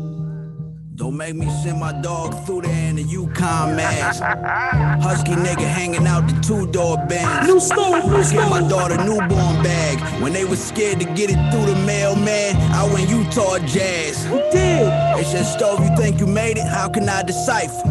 [0.96, 4.22] Don't make me send my dog through there in the Yukon mask.
[5.02, 7.48] Husky nigga hanging out the two door bench.
[7.48, 9.28] New stove, new Get my daughter newborn
[9.64, 9.98] bag.
[10.22, 14.24] When they was scared to get it through the mailman, I went Utah Jazz.
[14.26, 14.86] You did.
[15.16, 16.66] They said, Stove, you think you made it?
[16.68, 17.88] How can I decipher?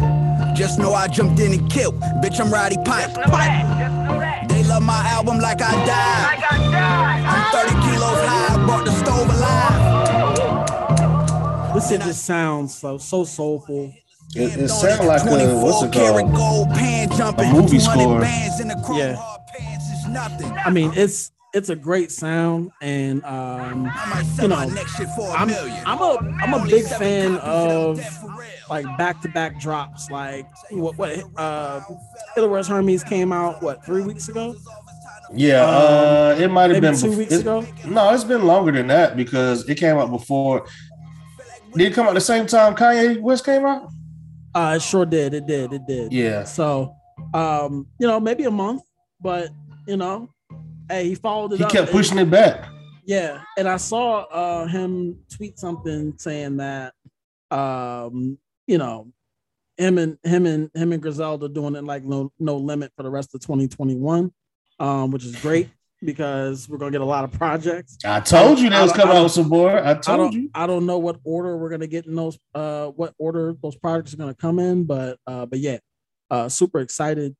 [0.56, 2.00] Just know I jumped in and killed.
[2.22, 3.12] Bitch, I'm Roddy Pipe.
[3.12, 4.48] Pipe.
[4.48, 6.40] They love my album like I died.
[6.40, 7.24] Like I died.
[7.26, 9.83] I'm 30 kilos high, I brought the stove alive.
[11.74, 13.92] This shit just sounds so so soulful.
[14.36, 16.70] It, it sounds like a what's it called?
[17.38, 18.22] A movie score.
[18.96, 19.20] Yeah.
[20.64, 23.90] I mean, it's it's a great sound, and um,
[24.40, 25.50] you know, I'm
[25.86, 28.00] I'm a I'm a big fan of
[28.68, 30.10] like back to back drops.
[30.10, 31.80] Like what what uh,
[32.34, 34.56] Hitler Wears Hermes came out what three weeks ago.
[35.32, 37.64] Yeah, um, uh, it might have been two weeks it, ago.
[37.86, 40.66] No, it's been longer than that because it came out before.
[41.76, 43.90] Did it come out the same time Kanye West came out?
[44.54, 45.34] Uh, it sure did.
[45.34, 45.72] It did.
[45.72, 46.12] It did.
[46.12, 46.44] Yeah.
[46.44, 46.94] So,
[47.32, 48.82] Um, you know, maybe a month,
[49.20, 49.50] but
[49.88, 50.30] you know,
[50.88, 51.58] hey, he followed it.
[51.58, 52.68] He kept pushing it back.
[53.04, 56.94] Yeah, and I saw uh, him tweet something saying that,
[57.50, 59.08] um, you know,
[59.76, 63.10] him and him and him and Griselda doing it like no no limit for the
[63.10, 64.32] rest of 2021,
[64.78, 65.68] um, which is great
[66.04, 67.98] because we're gonna get a lot of projects.
[68.04, 69.84] I told you that was coming out some more.
[69.84, 70.50] I told I you.
[70.54, 74.14] I don't know what order we're gonna get in those uh what order those projects
[74.14, 75.78] are gonna come in, but uh but yeah,
[76.30, 77.34] uh super excited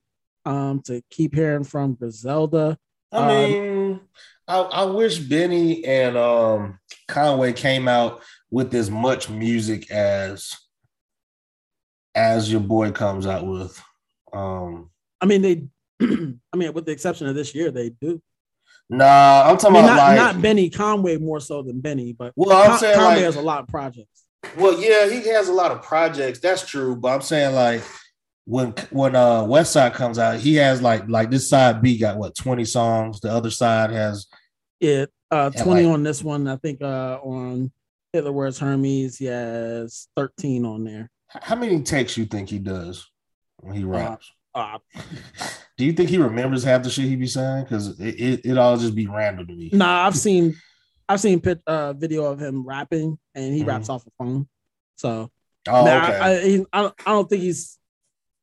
[0.45, 2.79] um to keep hearing from Griselda.
[3.13, 4.01] I um, mean,
[4.49, 6.79] I, I wish Benny and um
[7.09, 10.57] Conway came out with as much music as
[12.15, 13.81] as your boy comes out with.
[14.33, 15.69] Um I mean they
[16.01, 18.21] I mean with the exception of this year, they do.
[18.97, 22.13] Nah, I'm talking I mean, about not, like not Benny Conway more so than Benny,
[22.13, 24.25] but well, I'm Con- saying Conway like, has a lot of projects.
[24.57, 26.39] Well, yeah, he has a lot of projects.
[26.41, 27.83] That's true, but I'm saying like
[28.45, 32.37] when when uh Westside comes out, he has like like this side B got what
[32.37, 33.21] 20 songs.
[33.21, 34.27] The other side has
[34.81, 36.47] it uh 20 like, on this one.
[36.47, 37.73] I think uh on
[38.13, 41.11] Hitler Wears Hermes, he has 13 on there.
[41.29, 43.11] How many takes you think he does
[43.59, 44.31] when he uh, raps?
[44.55, 44.79] Uh,
[45.77, 47.65] Do you think he remembers half the shit he be saying?
[47.65, 49.71] Because it, it, it all just be random to me.
[49.73, 50.57] Nah, I've seen
[51.09, 53.69] I've seen pit uh video of him rapping and he mm-hmm.
[53.69, 54.49] raps off a phone.
[54.97, 55.31] So
[55.69, 56.19] oh, man, okay.
[56.19, 57.79] I, I, he, I, I don't think he's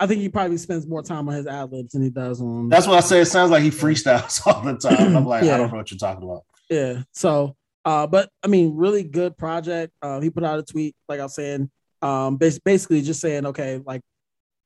[0.01, 2.69] I think he probably spends more time on his ad libs than he does on.
[2.69, 3.21] That's what I say.
[3.21, 5.15] It sounds like he freestyles all the time.
[5.15, 5.53] I'm like, yeah.
[5.53, 6.43] I don't know what you're talking about.
[6.71, 7.03] Yeah.
[7.11, 7.55] So,
[7.85, 9.93] uh, but I mean, really good project.
[10.01, 11.69] Uh, he put out a tweet, like I was saying,
[12.01, 14.01] um, basically just saying, okay, like,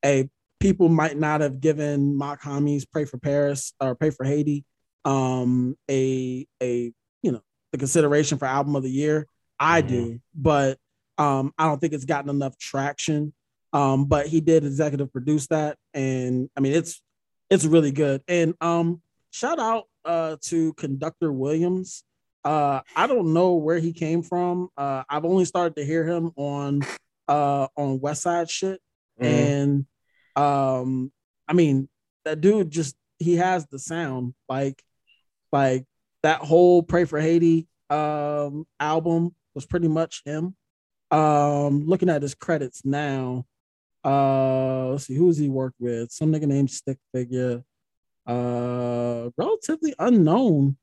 [0.01, 0.29] hey,
[0.65, 4.65] people might not have given Mach-Hommy's Pray for Paris or Pray for Haiti
[5.05, 9.27] um, a a you know the consideration for album of the year.
[9.59, 9.89] I mm-hmm.
[9.89, 10.79] do, but
[11.19, 13.31] um, I don't think it's gotten enough traction.
[13.73, 16.99] Um, but he did executive produce that, and I mean it's
[17.51, 18.23] it's really good.
[18.27, 22.03] And um, shout out uh, to Conductor Williams.
[22.43, 24.69] Uh, I don't know where he came from.
[24.75, 26.81] Uh, I've only started to hear him on
[27.27, 28.81] uh, on Westside shit,
[29.21, 29.25] mm-hmm.
[29.25, 29.85] and
[30.35, 31.11] um,
[31.47, 31.89] I mean
[32.23, 34.83] that dude just he has the sound like
[35.51, 35.85] like
[36.23, 40.55] that whole Pray for Haiti um album was pretty much him.
[41.11, 43.45] Um, looking at his credits now,
[44.03, 46.11] uh, let's see, who's he worked with?
[46.11, 47.63] Some nigga named Stick Figure.
[48.27, 50.77] Uh, relatively unknown.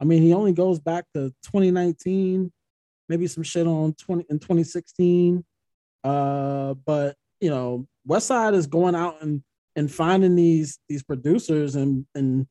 [0.00, 2.52] I mean, he only goes back to 2019,
[3.08, 5.44] maybe some shit on 20 in 2016.
[6.04, 9.42] Uh, but you know, Westside is going out and
[9.76, 12.46] and finding these these producers and and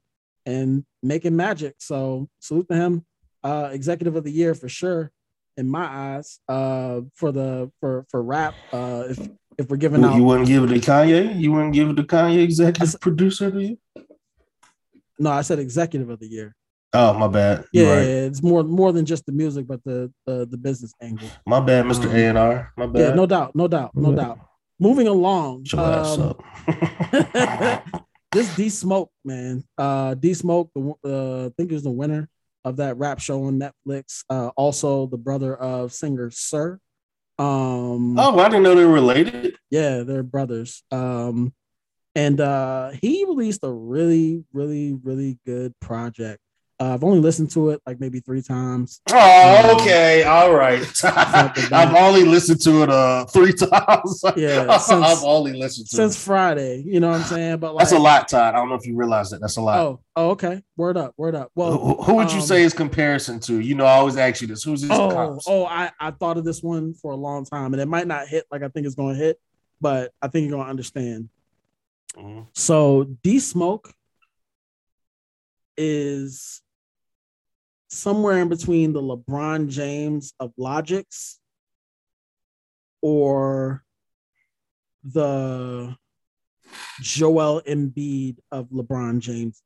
[0.46, 1.76] and making magic.
[1.80, 3.06] So salute to him.
[3.44, 5.12] Uh, executive of the year for sure
[5.58, 6.40] in my eyes.
[6.48, 8.56] Uh, for the for for rap.
[8.72, 10.18] Uh, if if we're giving well, out.
[10.18, 11.40] You wouldn't give it to Kanye?
[11.40, 13.78] You wouldn't give it to Kanye executive I, producer to you?
[15.20, 16.56] No, I said executive of the year.
[16.94, 17.66] Oh, my bad.
[17.74, 18.06] Yeah, right.
[18.06, 21.28] it's more more than just the music, but the the, the business angle.
[21.46, 22.12] My bad, Mr.
[22.12, 22.72] A and R.
[22.78, 23.00] My bad.
[23.00, 24.40] Yeah, no doubt, no doubt, no doubt.
[24.80, 25.66] Moving along.
[25.76, 26.36] Um,
[28.32, 29.64] this D Smoke, man.
[29.78, 32.30] Uh D Smoke, the uh, I think is the winner
[32.64, 34.24] of that rap show on Netflix.
[34.30, 36.80] Uh also the brother of singer Sir.
[37.40, 39.56] Um, oh, I didn't know they were related.
[39.70, 40.84] Yeah, they're brothers.
[40.92, 41.54] Um,
[42.16, 46.40] and uh, he released a really, really, really good project.
[46.80, 49.02] Uh, I've only listened to it like maybe three times.
[49.12, 50.86] Oh, um, okay, all right.
[51.04, 54.24] I've only listened to it uh three times.
[54.36, 56.20] Yeah, since, I've only listened to it since it.
[56.24, 56.84] Friday.
[56.86, 57.58] You know what I'm saying?
[57.58, 58.54] But like, that's a lot, Todd.
[58.54, 59.42] I don't know if you realize that.
[59.42, 59.80] That's a lot.
[59.80, 60.62] Oh, oh, okay.
[60.76, 61.52] Word up, word up.
[61.56, 63.60] Well, who, who would um, you say is comparison to?
[63.60, 64.62] You know, I always ask you this.
[64.62, 64.92] Who's this?
[64.94, 68.06] Oh, oh, I I thought of this one for a long time, and it might
[68.06, 69.40] not hit like I think it's going to hit,
[69.82, 71.30] but I think you're going to understand.
[72.16, 72.42] Mm-hmm.
[72.54, 73.92] So D Smoke
[75.76, 76.62] is
[77.90, 81.40] somewhere in between the LeBron James of Logics
[83.02, 83.84] or
[85.04, 85.96] the
[87.02, 89.62] Joel Embiid of LeBron James.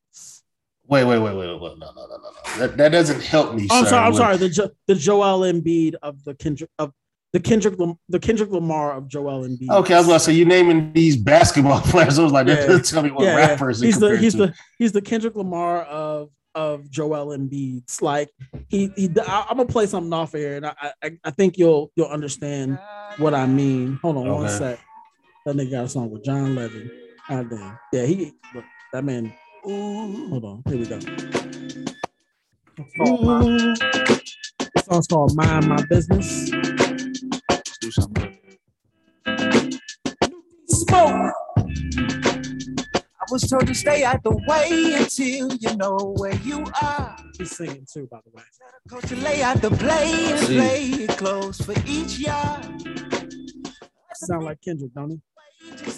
[0.87, 2.59] Wait, wait, wait, wait, wait, no, no, no, no, no.
[2.59, 3.67] That, that doesn't help me.
[3.71, 4.37] Oh, I'm sorry, I'm sorry.
[4.37, 6.91] The jo- the Joel Embiid of the Kendrick of
[7.33, 7.75] the Kendrick
[8.09, 9.69] the Kendrick Lamar of Joel Embiid.
[9.69, 12.19] Okay, I was about to say you naming these basketball players.
[12.19, 12.77] I was like, yeah.
[12.79, 13.81] tell me what yeah, rappers.
[13.81, 13.85] Yeah.
[13.85, 14.37] He's the he's to.
[14.47, 18.01] the he's the Kendrick Lamar of of Joel Embiid's.
[18.01, 18.29] Like
[18.67, 21.91] he, he I, am gonna play something off here, and I, I, I think you'll
[21.95, 22.79] you'll understand
[23.17, 23.99] what I mean.
[24.01, 24.31] Hold on okay.
[24.31, 24.79] one sec.
[25.45, 26.91] That nigga got a song with John Legend.
[27.27, 27.79] God damn.
[27.93, 29.33] Yeah, he look, that man.
[29.67, 30.63] Ooh, hold on.
[30.67, 30.99] Here we go.
[33.07, 33.75] Ooh.
[34.75, 36.51] This song's called Mind My Business.
[36.51, 38.37] Let's do something.
[40.67, 41.33] Smoke.
[43.31, 47.15] Was told to stay out the way until you know where you are.
[47.37, 48.43] He's singing too, by the way.
[48.89, 52.65] Coach to lay out the play and play it close for each yard.
[54.15, 55.21] Sound like Kendrick, don't he?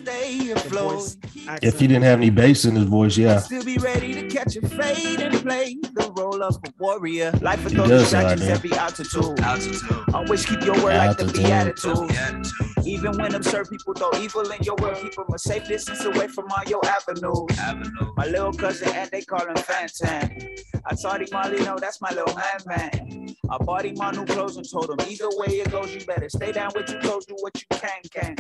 [0.03, 1.15] Stay afloat.
[1.61, 3.39] If he didn't have any bass in his voice, yeah.
[3.39, 7.31] Still be ready to catch a fade and play the role of a warrior.
[7.41, 9.39] Life with those distractions every altitude.
[9.39, 9.81] altitude.
[10.13, 12.85] Always keep your word like the beatitude.
[12.85, 16.27] Even when absurd people throw evil in your world, keep them a safe distance away
[16.27, 17.57] from all your avenues.
[17.57, 18.13] Avenue.
[18.17, 20.59] My little cousin and they call him Fantan.
[20.85, 23.35] I taught him Molly, no, that's my little man, man.
[23.49, 26.30] I bought him my new clothes and told him either way it goes, you better
[26.30, 28.35] stay down with your toes, do what you can, can.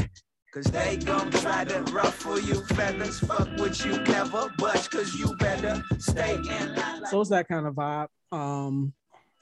[0.53, 3.19] Cause they gon' try to ruffle you feathers.
[3.21, 7.07] Fuck with you, never budge, cause you better stay in line.
[7.07, 8.09] So it's that kind of vibe.
[8.31, 8.93] Um,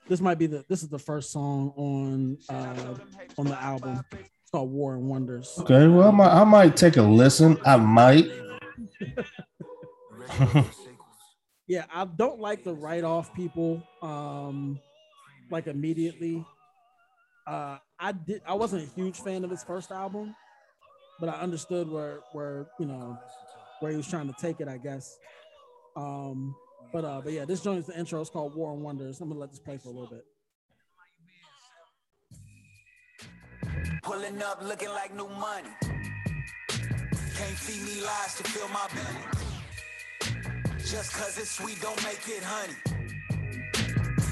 [0.07, 2.95] this might be the this is the first song on uh
[3.37, 4.05] on the album.
[4.13, 5.53] It's called War and Wonders.
[5.59, 7.57] Okay, well I might, I might take a listen.
[7.65, 8.31] I might.
[11.67, 14.79] yeah, I don't like to write off people um
[15.49, 16.45] like immediately.
[17.45, 20.33] Uh I did I wasn't a huge fan of his first album
[21.21, 23.17] but I understood where where you know
[23.79, 25.17] where he was trying to take it, I guess.
[25.95, 26.55] Um,
[26.91, 28.19] but uh, but yeah, this joint is the intro.
[28.19, 29.21] It's called War and Wonders.
[29.21, 30.25] I'm gonna let this play for a little bit.
[34.01, 35.69] Pulling up looking like new money.
[36.69, 40.77] Can't feed me lies to fill my belly.
[40.79, 42.75] Just cause it's sweet don't make it honey.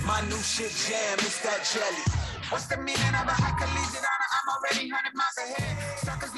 [0.06, 2.20] My new shit jam, it's that jelly.
[2.50, 4.30] What's the meaning of a high collegiate honor?
[4.34, 6.00] I'm already 100 miles ahead.
[6.00, 6.29] Suckers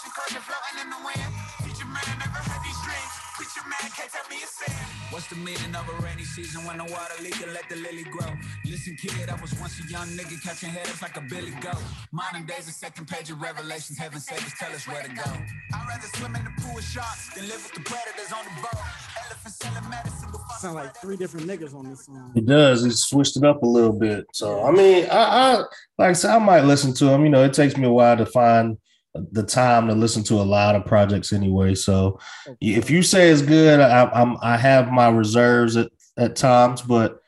[0.00, 1.32] feelies, take their portion, floating in the wind.
[1.64, 3.12] Teacher man, I never had these dreams.
[3.36, 4.74] Preacher man, can't tell me a sin.
[5.10, 8.04] What's the meaning of a rainy season when the water leak and let the lily
[8.04, 8.30] grow?
[8.64, 11.82] Listen, kid, I was once a young nigga catching heads like a Billy Goat.
[12.12, 13.98] Modern days, a second page of Revelations.
[13.98, 15.30] Heaven save us, tell us where to go.
[15.74, 18.54] I'd rather swim in the pool of sharks than live with the predators on the
[18.62, 18.80] boat.
[19.24, 22.32] Elephants selling medicine Sound like three different niggas on this song.
[22.36, 22.84] It does.
[22.84, 24.26] He switched it up a little bit.
[24.34, 25.52] So I mean, I, I
[25.96, 27.24] like I said, I might listen to him.
[27.24, 28.76] You know, it takes me a while to find
[29.14, 31.74] the time to listen to a lot of projects anyway.
[31.74, 32.56] So okay.
[32.60, 37.20] if you say it's good, I, I'm I have my reserves at, at times, but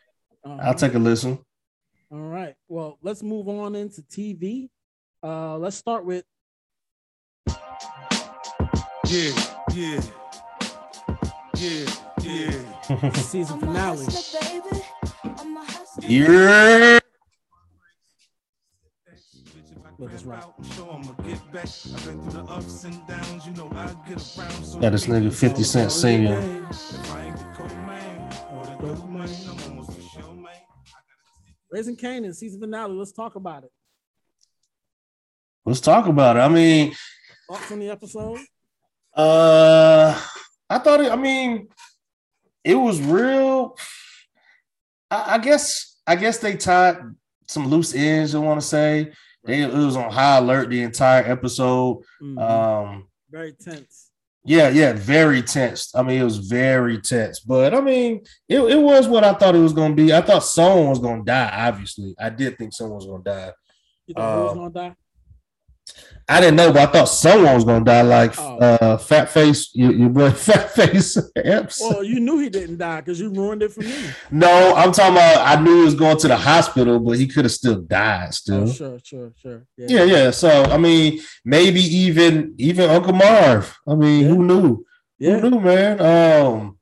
[0.44, 0.59] uh-huh.
[0.62, 1.38] I'll take a listen.
[2.10, 2.54] All right.
[2.68, 4.68] Well, let's move on into TV.
[5.22, 6.24] Uh, let's start with.
[9.06, 9.32] Yeah,
[9.74, 10.00] yeah,
[11.56, 11.90] yeah,
[12.22, 13.12] yeah.
[13.14, 14.06] Season finale.
[16.00, 16.98] Yeah.
[20.03, 20.55] Let us rock.
[24.81, 26.66] Yeah, this nigga 50 Cent singing.
[31.70, 32.95] Raising Kanan season finale.
[32.95, 33.70] Let's talk about it.
[35.65, 36.41] Let's talk about it.
[36.41, 36.97] I mean,
[37.49, 38.41] thoughts on the episode?
[39.15, 40.20] Uh,
[40.69, 41.12] I thought it.
[41.12, 41.69] I mean,
[42.65, 43.77] it was real.
[45.12, 45.97] I, I guess.
[46.05, 46.97] I guess they tied
[47.47, 48.35] some loose ends.
[48.35, 49.12] I want to say
[49.44, 52.02] they it was on high alert the entire episode.
[52.23, 52.39] Mm-hmm.
[52.39, 54.10] Um, very tense.
[54.44, 55.94] Yeah, yeah, very tense.
[55.94, 59.55] I mean, it was very tense, but I mean, it, it was what I thought
[59.55, 60.12] it was going to be.
[60.12, 61.69] I thought someone was going to die.
[61.69, 63.52] Obviously, I did think someone was going to die.
[64.06, 64.97] You thought um, was going to die?
[66.28, 68.56] I didn't know, but I thought someone was gonna die, like oh.
[68.59, 71.19] uh, Fat Face, your, your boy Fat Face.
[71.81, 73.94] well, you knew he didn't die because you ruined it for me.
[74.31, 75.47] No, I'm talking about.
[75.47, 78.32] I knew he was going to the hospital, but he could have still died.
[78.35, 79.66] Still, oh, sure, sure, sure.
[79.77, 79.86] Yeah.
[79.89, 80.31] yeah, yeah.
[80.31, 83.77] So I mean, maybe even even Uncle Marv.
[83.86, 84.28] I mean, yeah.
[84.28, 84.86] who knew?
[85.19, 85.39] Yeah.
[85.39, 86.01] Who knew, man?
[86.01, 86.78] Um,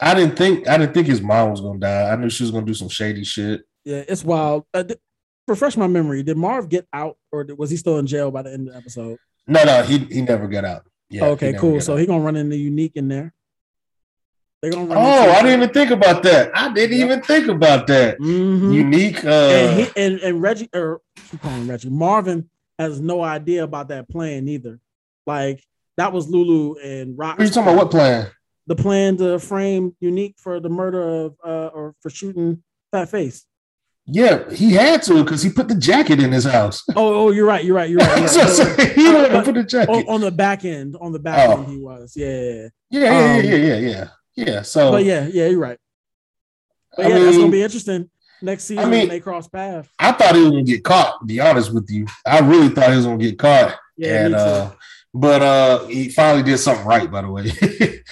[0.00, 2.10] I didn't think I didn't think his mom was gonna die.
[2.10, 3.62] I knew she was gonna do some shady shit.
[3.84, 4.66] Yeah, it's wild.
[4.74, 4.84] Uh,
[5.48, 6.22] refresh my memory.
[6.22, 8.78] Did Marv get out, or was he still in jail by the end of the
[8.78, 9.18] episode?
[9.46, 10.86] No, no, he he never got out.
[11.10, 11.26] Yeah.
[11.26, 11.80] Okay, cool.
[11.80, 13.32] So he gonna run into Unique in there.
[14.60, 14.98] They're gonna run.
[14.98, 16.50] Oh, I didn't even think about that.
[16.54, 17.06] I didn't yep.
[17.06, 18.18] even think about that.
[18.18, 18.72] Mm-hmm.
[18.72, 19.24] Unique.
[19.24, 21.00] Uh, and, he, and, and Reggie or
[21.30, 24.80] keep calling Reggie Marvin has no idea about that plan either.
[25.26, 25.64] Like
[25.96, 27.38] that was Lulu and Rock.
[27.38, 27.84] Are you talking about?
[27.84, 28.30] What plan?
[28.66, 32.62] The plan to frame Unique for the murder of uh, or for shooting
[32.92, 33.46] Fat Face.
[34.10, 36.82] Yeah, he had to because he put the jacket in his house.
[36.96, 37.62] Oh, oh, you're right.
[37.62, 37.90] You're right.
[37.90, 38.16] You're right.
[38.16, 38.48] You're right.
[38.48, 40.96] so, he put the jacket on, on, the back end.
[40.98, 41.58] On the back oh.
[41.58, 42.14] end, he was.
[42.16, 44.62] Yeah, yeah, yeah, um, yeah, yeah, yeah, yeah.
[44.62, 45.78] So, but yeah, yeah, you're right.
[46.96, 48.10] But I yeah, mean, that's gonna be interesting
[48.40, 49.90] next season I mean, when they cross paths.
[49.98, 51.20] I thought he was gonna get caught.
[51.20, 53.76] To be honest with you, I really thought he was gonna get caught.
[53.98, 54.72] Yeah, and uh,
[55.12, 57.10] but uh, he finally did something right.
[57.10, 57.52] By the way,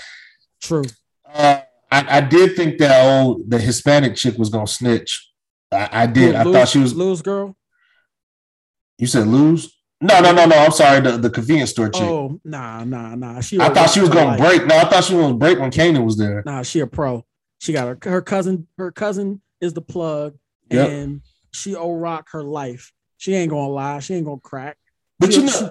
[0.61, 0.85] true.
[1.27, 1.61] Uh,
[1.91, 5.26] I, I did think that old the Hispanic chick was gonna snitch
[5.73, 6.35] I, I did.
[6.35, 7.57] I thought she was lose girl.
[8.99, 9.73] You said lose?
[10.01, 10.57] No, no, no, no.
[10.57, 11.01] I'm sorry.
[11.01, 12.03] The, the convenience store chick.
[12.03, 13.41] Oh, nah, nah, nah.
[13.41, 14.67] She I thought she was gonna break.
[14.67, 16.43] No, I thought she was gonna break when Kanan was there.
[16.45, 17.25] Nah, she a pro.
[17.59, 18.67] She got her her cousin.
[18.77, 20.37] Her cousin is the plug,
[20.71, 20.91] yep.
[20.91, 21.23] and
[21.53, 22.93] she owe rock her life.
[23.17, 24.01] She ain't gonna lie.
[24.01, 24.77] She ain't gonna crack.
[25.19, 25.67] But she, you know, she,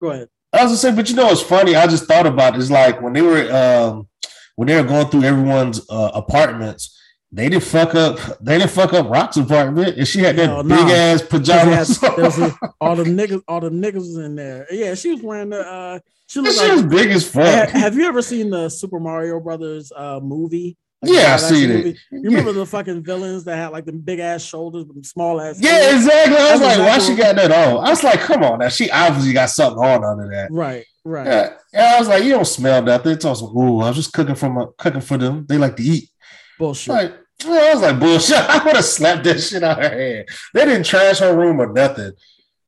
[0.00, 0.28] go ahead.
[0.52, 1.74] I was gonna say, but you know what's funny?
[1.74, 2.60] I just thought about it.
[2.60, 4.08] It's like when they were um
[4.54, 6.99] when they were going through everyone's uh, apartments
[7.32, 8.18] they didn't fuck up.
[8.40, 12.02] They didn't fuck up Rock's apartment, and she had that Hell big ass pajamas.
[12.80, 14.66] all the niggas, all the niggas was in there.
[14.70, 15.60] Yeah, she was wearing the.
[15.60, 17.70] Uh, she, she like, was big as fuck.
[17.70, 20.76] Have, you ever seen the Super Mario Brothers uh, movie?
[21.02, 21.96] Like yeah, I seen it.
[22.10, 25.58] You remember the fucking villains that had like the big ass shoulders, but small ass.
[25.60, 26.36] Yeah, exactly.
[26.36, 27.86] I was That's like, exactly why she got that on?
[27.86, 28.68] I was like, come on now.
[28.68, 30.50] She obviously got something on under that.
[30.50, 31.26] Right, right.
[31.26, 31.52] Yeah.
[31.72, 33.12] And I was like, you don't smell nothing.
[33.12, 35.46] It's also, ooh, I was just cooking for my cooking for them.
[35.48, 36.10] They like to eat.
[36.58, 36.94] Bullshit.
[36.94, 38.36] Like, I was like, bullshit.
[38.38, 40.26] I would have slapped that shit out of her head.
[40.54, 42.12] They didn't trash her room or nothing.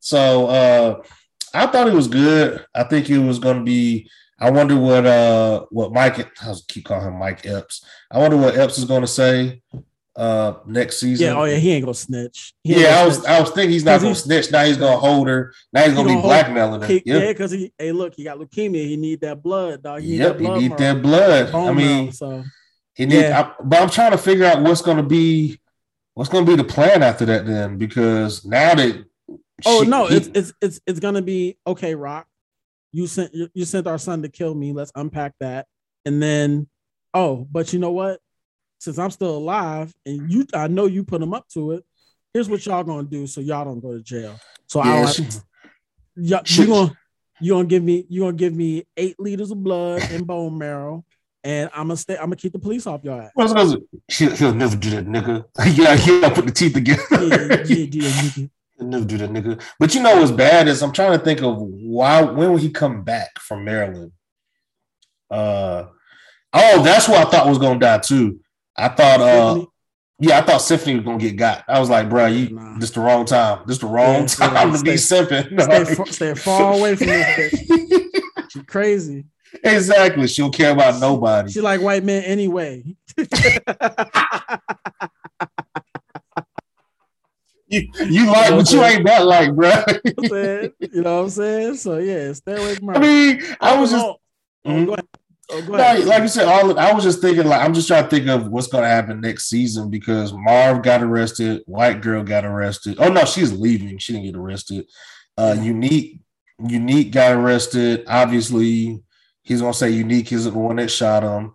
[0.01, 1.03] So uh,
[1.55, 2.65] I thought it was good.
[2.75, 4.11] I think it was going to be.
[4.39, 6.19] I wonder what uh what Mike.
[6.43, 7.85] I keep calling him Mike Epps.
[8.11, 9.63] I wonder what Epps is going to say
[10.17, 11.27] uh next season.
[11.27, 12.55] Yeah, oh yeah, he ain't gonna snitch.
[12.65, 13.29] yeah, I was snitch.
[13.29, 14.51] I was thinking he's not gonna snitch.
[14.51, 15.55] Now he's gonna hold her.
[15.73, 17.01] Now he's gonna he be blackmailing her.
[17.05, 18.85] yeah, because he hey look, he got leukemia.
[18.85, 20.03] He need that blood, dog.
[20.03, 21.55] He yep, need that blood he need that blood.
[21.55, 22.45] I mean, so
[22.95, 23.53] he need, yeah.
[23.59, 25.59] I, but I'm trying to figure out what's going to be
[26.15, 27.47] what's going to be the plan after that.
[27.47, 29.05] Then because now that
[29.65, 31.95] oh she, no, he, it's it's it's it's going to be okay.
[31.95, 32.27] Rock,
[32.93, 34.73] you sent you, sent our son to kill me.
[34.73, 35.67] Let's unpack that,
[36.05, 36.69] and then
[37.15, 38.21] oh, but you know what?
[38.79, 41.85] Since I'm still alive, and you, I know you put him up to it.
[42.35, 44.39] Here's what y'all gonna do, so y'all don't go to jail.
[44.67, 45.41] So yeah, I
[46.17, 46.99] y'all, you gonna
[47.41, 51.05] you gonna give me you gonna give me eight liters of blood and bone marrow
[51.45, 52.15] and I'm gonna stay.
[52.15, 53.33] I'm gonna keep the police off your ass.
[53.35, 53.77] Well,
[54.09, 55.45] he'll, he'll never do that, nigga.
[55.77, 57.03] yeah, he'll put the teeth together.
[57.11, 58.51] yeah, yeah, yeah, nigga.
[58.79, 59.63] He'll never do that, nigga.
[59.79, 62.23] But you know what's bad is I'm trying to think of why.
[62.23, 64.13] When will he come back from Maryland?
[65.31, 65.87] Uh,
[66.53, 68.41] oh, that's what I thought was gonna die too.
[68.77, 69.65] I thought, uh,
[70.21, 71.65] yeah, I thought Symphony was gonna get got.
[71.67, 72.79] I was like, bro, you nah.
[72.79, 73.63] this the wrong time.
[73.67, 75.61] This the wrong yeah, time yeah, to stay, be simping.
[75.95, 78.51] Stay, stay far away from this bitch.
[78.51, 79.25] She crazy
[79.65, 80.27] exactly.
[80.27, 81.51] She don't care about nobody.
[81.51, 82.85] She like white men anyway.
[87.67, 89.71] you, you like, but you ain't that like, bro.
[90.81, 91.77] you know what I'm saying?
[91.77, 92.97] So yeah, stay away from her.
[92.97, 94.07] I mean, I was just.
[94.67, 94.85] Mm-hmm.
[94.87, 94.97] Go
[95.53, 98.27] Oh, like you said, all I was just thinking, like I'm just trying to think
[98.29, 102.97] of what's going to happen next season because Marv got arrested, White Girl got arrested.
[102.99, 103.99] Oh no, she's leaving.
[103.99, 104.87] She didn't get arrested.
[105.37, 106.21] Uh, Unique,
[106.67, 108.05] Unique got arrested.
[108.07, 109.03] Obviously,
[109.43, 111.55] He's gonna say unique isn't the one that shot him.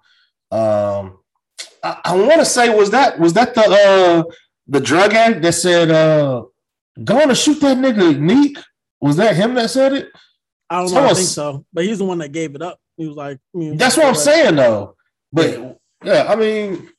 [0.51, 1.19] Um,
[1.83, 4.23] I, I want to say was that was that the uh
[4.67, 6.43] the drug addict that said uh
[7.03, 8.57] go on to shoot that nigga unique?
[8.99, 10.09] Was that him that said it?
[10.69, 11.05] I don't know.
[11.05, 12.79] I think so, but he's the one that gave it up.
[12.97, 14.95] He was like, "That's what I'm saying, though."
[15.31, 15.73] But yeah.
[16.03, 16.89] yeah, I mean,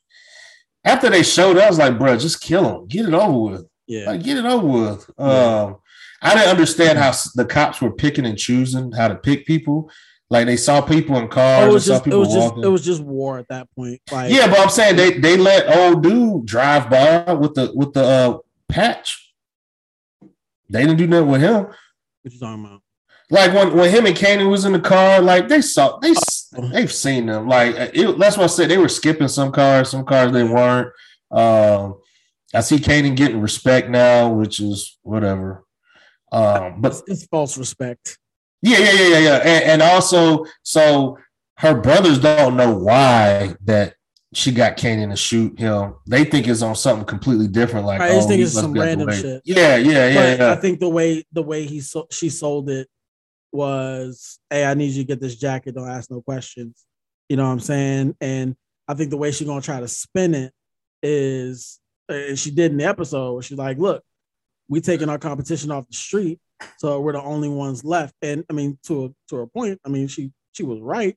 [0.83, 4.07] after they showed, I was like, "Bro, just kill him, get it over with." Yeah,
[4.07, 5.09] like get it over with.
[5.19, 5.25] Yeah.
[5.25, 5.77] Um,
[6.21, 9.91] I didn't understand how the cops were picking and choosing how to pick people
[10.29, 11.63] like they saw people in cars.
[11.65, 12.57] Oh, it was just it was walking.
[12.57, 13.99] just it was just war at that point.
[14.11, 17.93] Like, yeah, but I'm saying they they let old dude drive by with the with
[17.93, 18.37] the uh,
[18.67, 19.33] patch.
[20.69, 21.63] They didn't do nothing with him.
[21.63, 22.81] What you talking about?
[23.31, 26.13] Like when, when him and Kanan was in the car, like they saw they
[26.57, 26.69] oh.
[26.69, 27.47] they've seen them.
[27.47, 28.69] Like it, that's what I said.
[28.69, 30.93] They were skipping some cars, some cars they weren't.
[31.31, 31.95] Um,
[32.53, 35.63] I see Kanan getting respect now, which is whatever.
[36.31, 38.17] Um, but it's, it's false respect.
[38.61, 39.37] Yeah, yeah, yeah, yeah, yeah.
[39.37, 41.17] And, and also, so
[41.57, 43.95] her brothers don't know why that
[44.33, 45.95] she got Kanan to shoot him.
[46.07, 47.85] They think it's on something completely different.
[47.85, 49.41] Like, I just oh, think it's some random shit.
[49.45, 52.87] Yeah, yeah, yeah, yeah, I think the way the way he so, she sold it
[53.51, 55.75] was, "Hey, I need you to get this jacket.
[55.75, 56.85] Don't ask no questions."
[57.27, 58.15] You know what I'm saying?
[58.21, 58.55] And
[58.87, 60.53] I think the way she's gonna try to spin it
[61.01, 64.03] is, and she did in the episode she's like, "Look,
[64.67, 66.39] we taking our competition off the street
[66.77, 68.13] so we're the only ones left.
[68.21, 71.15] And I mean, to a to a point, I mean, she she was right.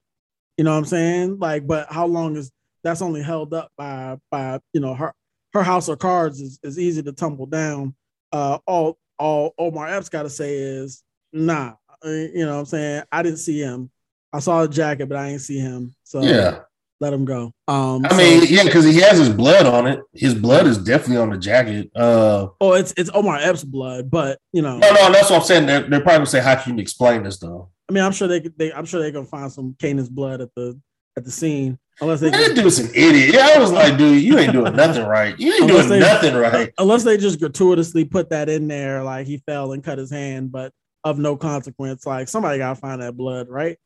[0.57, 1.39] You know what I'm saying?
[1.39, 2.51] Like, but how long is
[2.85, 5.13] that's only held up by by you know her
[5.55, 7.95] her house of cards is, is easy to tumble down.
[8.33, 11.03] Uh, all all Omar Epps got to say is
[11.33, 11.75] nah.
[12.05, 13.03] You know what I'm saying?
[13.13, 13.91] I didn't see him.
[14.33, 15.95] I saw the jacket, but I didn't see him.
[16.05, 16.61] So yeah,
[17.03, 17.53] let him go.
[17.69, 20.01] Um, I so, mean, yeah, because he has his blood on it.
[20.15, 21.91] His blood is definitely on the jacket.
[21.95, 25.47] Uh, oh, it's it's Omar Epps' blood, but you know, no, no, that's what I'm
[25.47, 25.67] saying.
[25.67, 28.29] They're, they're probably gonna say, "How can you explain this?" Though, I mean, I'm sure
[28.29, 30.81] they, they I'm sure they're gonna find some Kanan's blood at the
[31.17, 31.79] at the scene.
[32.01, 33.35] Unless they that dude's an idiot.
[33.35, 35.39] Yeah, I was like, dude, you ain't doing nothing right.
[35.39, 36.73] You ain't doing they, nothing right.
[36.79, 40.51] Unless they just gratuitously put that in there, like he fell and cut his hand.
[40.53, 40.73] But
[41.05, 42.07] of no consequence.
[42.07, 43.79] Like somebody gotta find that blood, right?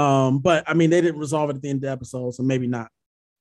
[0.00, 2.42] Um, but I mean, they didn't resolve it at the end of the episode, so
[2.42, 2.90] maybe not.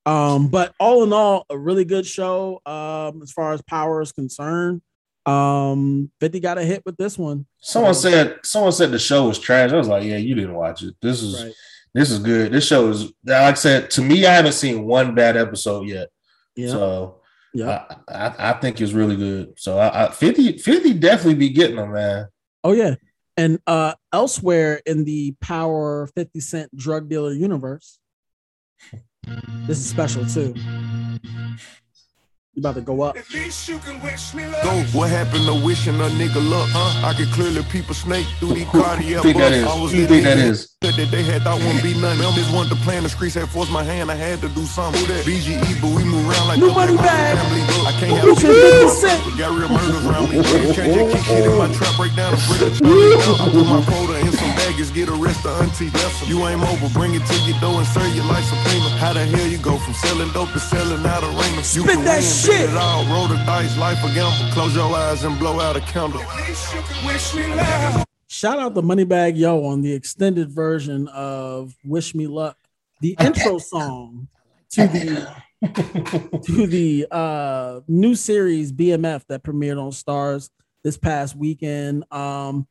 [0.06, 2.62] Um, but all in all, a really good show.
[2.66, 4.82] Um, as far as power is concerned,
[5.26, 7.46] um, 50 got a hit with this one.
[7.60, 9.72] Someone so, said someone said the show was trash.
[9.72, 10.96] I was like, yeah, you didn't watch it.
[11.02, 11.54] This is right.
[11.94, 12.52] this is good.
[12.52, 14.26] This show is like I said to me.
[14.26, 16.10] I haven't seen one bad episode yet.
[16.56, 16.70] Yeah.
[16.70, 17.22] So
[17.54, 19.54] yeah, I, I, I, think it's really good.
[19.58, 22.28] So I, I 50, 50 definitely be getting them, man.
[22.64, 22.96] Oh yeah.
[23.40, 27.98] And uh elsewhere in the Power 50 Cent drug dealer universe,
[29.66, 30.54] this is special too.
[32.60, 33.16] You about to go up.
[33.16, 34.74] Go.
[34.92, 36.68] What happened to wishing a nigga luck?
[36.76, 37.08] Huh?
[37.08, 39.64] I could clearly peep a snake through these cardiac think that is?
[39.64, 40.76] I was you think that is?
[40.82, 42.20] That they had thought wouldn't be nothing.
[42.20, 44.12] Members wanted to play in the streets, had forced my hand.
[44.12, 45.00] I had to do something.
[45.00, 45.24] Who that?
[45.24, 47.40] BGE, but we move around like nobody bad.
[47.88, 48.36] I can't have a
[49.40, 50.44] Got real murders around me.
[50.76, 52.76] Change your kick shit in my trap, break down the bridge.
[53.40, 55.92] I put my quota in some baggage, get arrested, auntie.
[56.28, 58.90] You ain't mobile, bring it to your door and serve you like subpoena.
[58.98, 61.76] How the hell you go from selling dope to selling out of raiment?
[61.76, 62.78] You Spit that shit shit.
[62.78, 64.52] All, roll the dice, life a gamble.
[64.54, 66.22] Close your eyes and blow out a candle.
[68.28, 72.58] Shout out to Moneybagg Yo on the extended version of "Wish Me Luck,"
[73.02, 74.28] the intro song
[74.72, 75.28] to the
[76.44, 80.50] to the uh, new series BMF that premiered on Starz
[80.84, 82.06] this past weekend.
[82.14, 82.68] Um,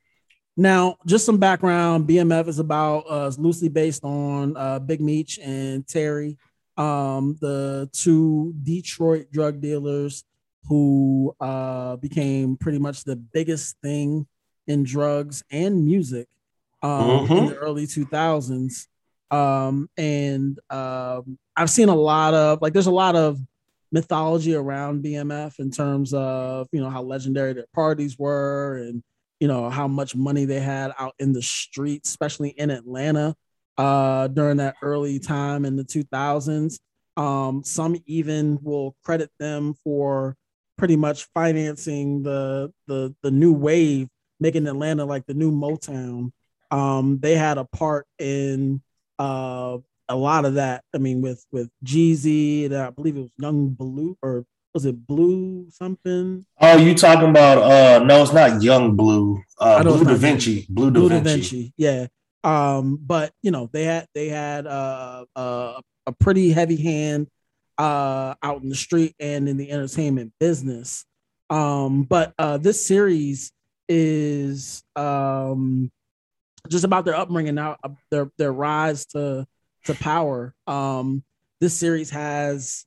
[0.59, 5.87] now, just some background: BMF is about uh, loosely based on uh, Big Meech and
[5.89, 6.37] Terry
[6.79, 10.25] um, the two Detroit drug dealers
[10.69, 14.27] who uh, became pretty much the biggest thing
[14.67, 16.29] in drugs and music
[16.83, 17.33] um, mm-hmm.
[17.33, 18.87] in the early 2000s.
[19.31, 23.39] Um, and um, I've seen a lot of like, there's a lot of
[23.91, 29.03] mythology around BMF in terms of you know how legendary their parties were and
[29.41, 33.35] you know how much money they had out in the streets, especially in Atlanta
[33.77, 36.79] uh, during that early time in the 2000s.
[37.17, 40.37] Um, some even will credit them for
[40.77, 44.09] pretty much financing the the the new wave,
[44.41, 46.31] making Atlanta like the new Motown.
[46.71, 48.83] Um, they had a part in
[49.19, 49.79] uh,
[50.09, 50.85] a lot of that.
[50.95, 54.45] I mean, with with Jeezy, and I believe it was Young Blue or
[54.79, 56.47] was it Blue something?
[56.61, 57.59] Oh, you talking about?
[57.59, 59.43] uh No, it's not Young Blue.
[59.59, 60.67] Uh, Blue Da Vinci.
[60.69, 61.31] Blue Da Vinci.
[61.31, 61.73] Vinci.
[61.77, 62.07] Yeah,
[62.45, 67.27] um, but you know, they had they had uh, uh, a pretty heavy hand
[67.77, 71.05] uh, out in the street and in the entertainment business.
[71.51, 73.51] Um, but uh, this series
[73.89, 75.91] is um,
[76.69, 79.45] just about their upbringing now, uh, their their rise to
[79.87, 80.55] to power.
[80.69, 81.25] Um,
[81.61, 82.87] this series has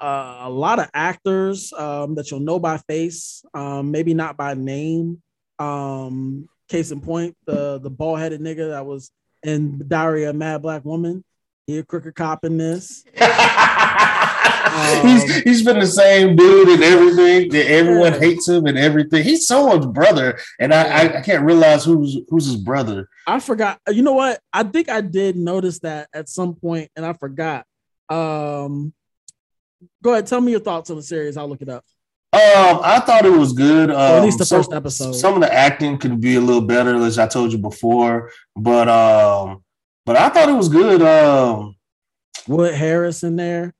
[0.00, 4.54] uh, a lot of actors um, that you'll know by face, um, maybe not by
[4.54, 5.22] name.
[5.58, 9.10] Um, Case in point, the the bald headed nigga that was
[9.42, 11.22] in Diary of Mad Black Woman.
[11.66, 13.04] He a crooked cop in this.
[13.20, 17.50] um, he's he's been the same dude and everything.
[17.50, 19.22] That everyone hates him and everything.
[19.24, 23.08] He's someone's brother, and I, I, I can't realize who's who's his brother.
[23.26, 23.78] I forgot.
[23.88, 24.40] You know what?
[24.52, 27.66] I think I did notice that at some point, and I forgot.
[28.08, 28.92] Um,
[30.02, 30.26] go ahead.
[30.26, 31.36] Tell me your thoughts on the series.
[31.36, 31.84] I'll look it up.
[32.32, 33.90] Um, I thought it was good.
[33.90, 35.12] Um, at least the some, first episode.
[35.12, 38.32] Some of the acting could be a little better, as I told you before.
[38.56, 39.62] But um,
[40.04, 41.00] but I thought it was good.
[41.00, 41.76] Um,
[42.48, 43.72] Wood Harris in there.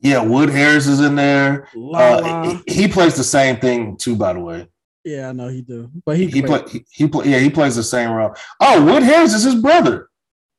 [0.00, 1.68] Yeah, Wood Harris is in there.
[1.76, 4.68] Uh, he, plays the same thing too, by the way.
[5.04, 7.76] Yeah, I know he do, but he he play, he, he play, yeah he plays
[7.76, 8.34] the same role.
[8.60, 10.05] Oh, Wood Harris is his brother.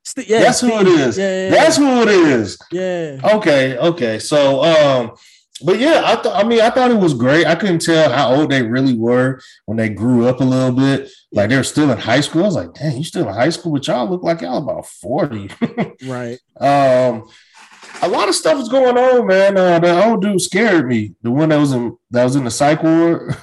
[0.08, 0.72] St- yeah, that's Steve.
[0.72, 1.18] who it is.
[1.18, 2.58] Yeah, yeah, that's who it is.
[2.72, 3.20] Yeah.
[3.36, 3.78] Okay.
[3.78, 4.20] Okay.
[4.20, 5.12] So um,
[5.66, 6.46] but yeah, I thought.
[6.46, 7.46] I mean, I thought it was great.
[7.46, 11.12] I couldn't tell how old they really were when they grew up a little bit.
[11.34, 12.44] Like they were still in high school.
[12.44, 14.86] I was like, "Dang, you still in high school?" But y'all look like y'all about
[14.88, 15.50] forty.
[16.06, 16.40] right.
[16.58, 17.28] Um,
[18.02, 19.58] a lot of stuff is going on, man.
[19.58, 21.16] Uh, the old dude scared me.
[21.22, 23.36] The one that was in that was in the psych ward.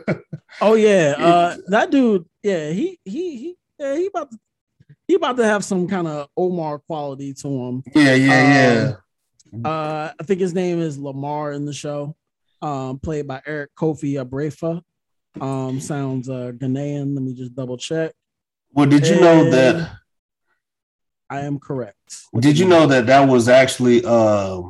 [0.60, 2.26] oh yeah, uh, that dude.
[2.42, 3.56] Yeah, he he he.
[3.78, 4.38] Yeah, he about to
[5.12, 7.82] he about to have some kind of Omar quality to him.
[7.94, 8.96] Yeah, yeah,
[9.52, 9.70] um, yeah.
[9.70, 12.16] Uh, I think his name is Lamar in the show,
[12.62, 14.82] um, played by Eric Kofi Abrefa.
[15.38, 17.14] Um, sounds uh, Ghanaian.
[17.14, 18.12] Let me just double check.
[18.72, 19.90] Well, did you and know that?
[21.28, 21.98] I am correct.
[22.38, 24.62] Did you know that that was actually uh,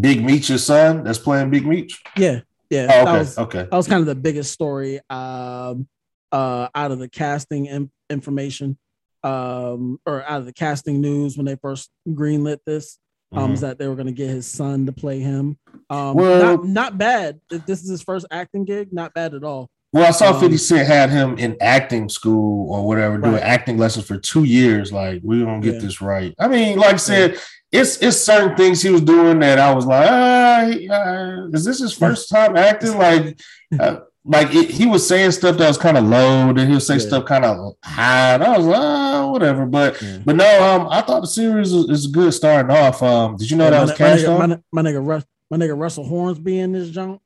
[0.00, 2.02] Big Meech's son that's playing Big Meech?
[2.16, 2.88] Yeah, yeah.
[2.90, 3.62] Oh, okay, that was, okay.
[3.62, 5.86] That was kind of the biggest story um,
[6.32, 8.76] uh, out of the casting in- information
[9.22, 12.98] um, or out of the casting news when they first greenlit this
[13.32, 13.52] um, mm-hmm.
[13.54, 15.58] is that they were going to get his son to play him.
[15.88, 17.40] Um, well, not, not bad.
[17.50, 19.70] If this is his first acting gig, not bad at all.
[19.92, 23.30] Well, I saw um, 50 Cent had him in acting school or whatever, right.
[23.30, 24.92] doing acting lessons for two years.
[24.92, 25.80] Like, we're gonna get yeah.
[25.80, 26.32] this right.
[26.38, 27.32] I mean, like I said,
[27.72, 27.80] yeah.
[27.80, 31.92] it's it's certain things he was doing that I was like, ah, is this his
[31.92, 32.96] first time acting?
[32.96, 33.40] Like,
[33.80, 36.94] uh, like it, he was saying stuff that was kind of low, then he'll say
[36.94, 37.00] yeah.
[37.00, 38.34] stuff kind of high.
[38.34, 39.64] And I was like, oh, whatever.
[39.64, 40.18] But yeah.
[40.24, 43.02] but no, um, I thought the series is, is good starting off.
[43.02, 45.78] Um, did you know yeah, that was cast my, my, my, nigga Russ, my nigga
[45.78, 47.22] Russell Hornsby in this junk?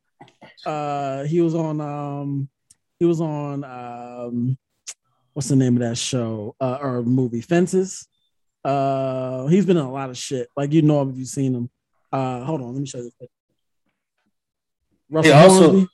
[0.64, 2.48] Uh, he was on um,
[3.00, 4.56] he was on um,
[5.32, 8.06] what's the name of that show uh, or movie Fences?
[8.64, 10.48] Uh, he's been in a lot of shit.
[10.56, 11.70] Like you know him if you've seen him.
[12.12, 13.10] Uh, hold on, let me show you.
[15.10, 15.88] Russell also, Hornsby.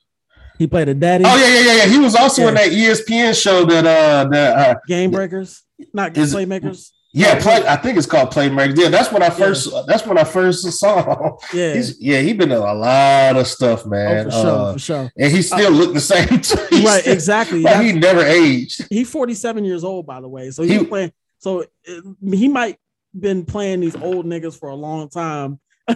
[0.60, 1.24] He played a daddy.
[1.26, 1.86] Oh yeah, yeah, yeah, yeah.
[1.86, 2.48] He was also yeah.
[2.48, 5.62] in that ESPN show that uh that uh Game Breakers,
[5.94, 6.90] not is, Playmakers.
[7.14, 7.66] Yeah, play.
[7.66, 8.76] I think it's called Playmakers.
[8.76, 9.72] Yeah, that's when I first.
[9.72, 9.84] Yeah.
[9.86, 11.38] That's when I first saw.
[11.54, 14.26] Yeah, He's, yeah, he been in a lot of stuff, man.
[14.26, 15.12] Oh, for sure, uh, for sure.
[15.18, 16.28] And he still uh, looked the same.
[16.84, 17.62] right, exactly.
[17.62, 18.86] like he never aged.
[18.90, 20.50] He's forty seven years old, by the way.
[20.50, 21.10] So he, he playing.
[21.38, 22.76] So uh, he might
[23.18, 25.58] been playing these old niggas for a long time.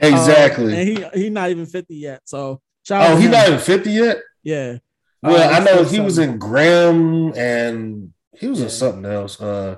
[0.00, 0.72] exactly.
[0.72, 2.22] Um, and he he's not even fifty yet.
[2.24, 4.18] So Shout oh, he's not even 50 yet?
[4.42, 4.78] Yeah.
[5.22, 8.64] Well, uh, I know he was in Grimm and he was yeah.
[8.64, 9.40] in something else.
[9.40, 9.76] Uh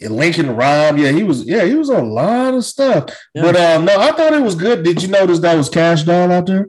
[0.00, 0.98] Lincoln Rhyme.
[0.98, 3.10] Yeah, he was, yeah, he was on a lot of stuff.
[3.34, 3.42] Yeah.
[3.42, 4.82] But um, no, I thought it was good.
[4.82, 6.68] Did you notice that was Cash Doll out there?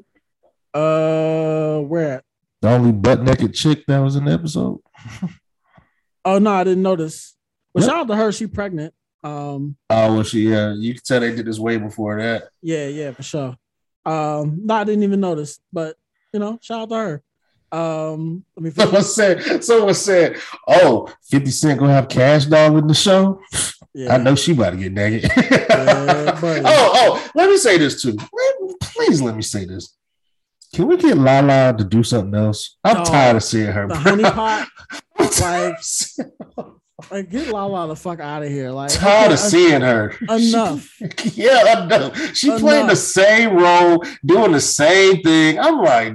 [0.74, 2.22] Uh where
[2.62, 4.80] The only butt naked chick that was in the episode.
[6.26, 7.36] oh no, I didn't notice.
[7.74, 7.90] Well, yep.
[7.90, 8.94] shout out to her, she pregnant.
[9.24, 12.50] Um Oh well she yeah, you can tell they did this way before that.
[12.62, 13.56] Yeah, yeah, for sure.
[14.06, 15.96] Um, no, I didn't even notice, but
[16.34, 17.24] you know, shout out to her.
[17.72, 20.38] Um, let me someone said someone said,
[20.68, 23.42] Oh, 50 Cent gonna have Cash Doll in the show.
[23.94, 24.14] Yeah.
[24.14, 25.32] I know she about to get naked.
[25.38, 28.18] yeah, oh, oh, let me say this too.
[28.82, 29.96] Please let me say this.
[30.74, 32.78] Can we get Lala to do something else?
[32.84, 33.88] I'm oh, tired of seeing her.
[33.88, 34.68] The honey pot.
[35.40, 35.78] like
[37.12, 38.72] like, get Lala the fuck out of here.
[38.72, 40.16] Like, tired of seeing her.
[40.30, 40.88] Enough.
[41.20, 42.36] She, yeah, enough.
[42.36, 42.62] She enough.
[42.62, 45.60] playing the same role, doing the same thing.
[45.60, 46.14] I'm like,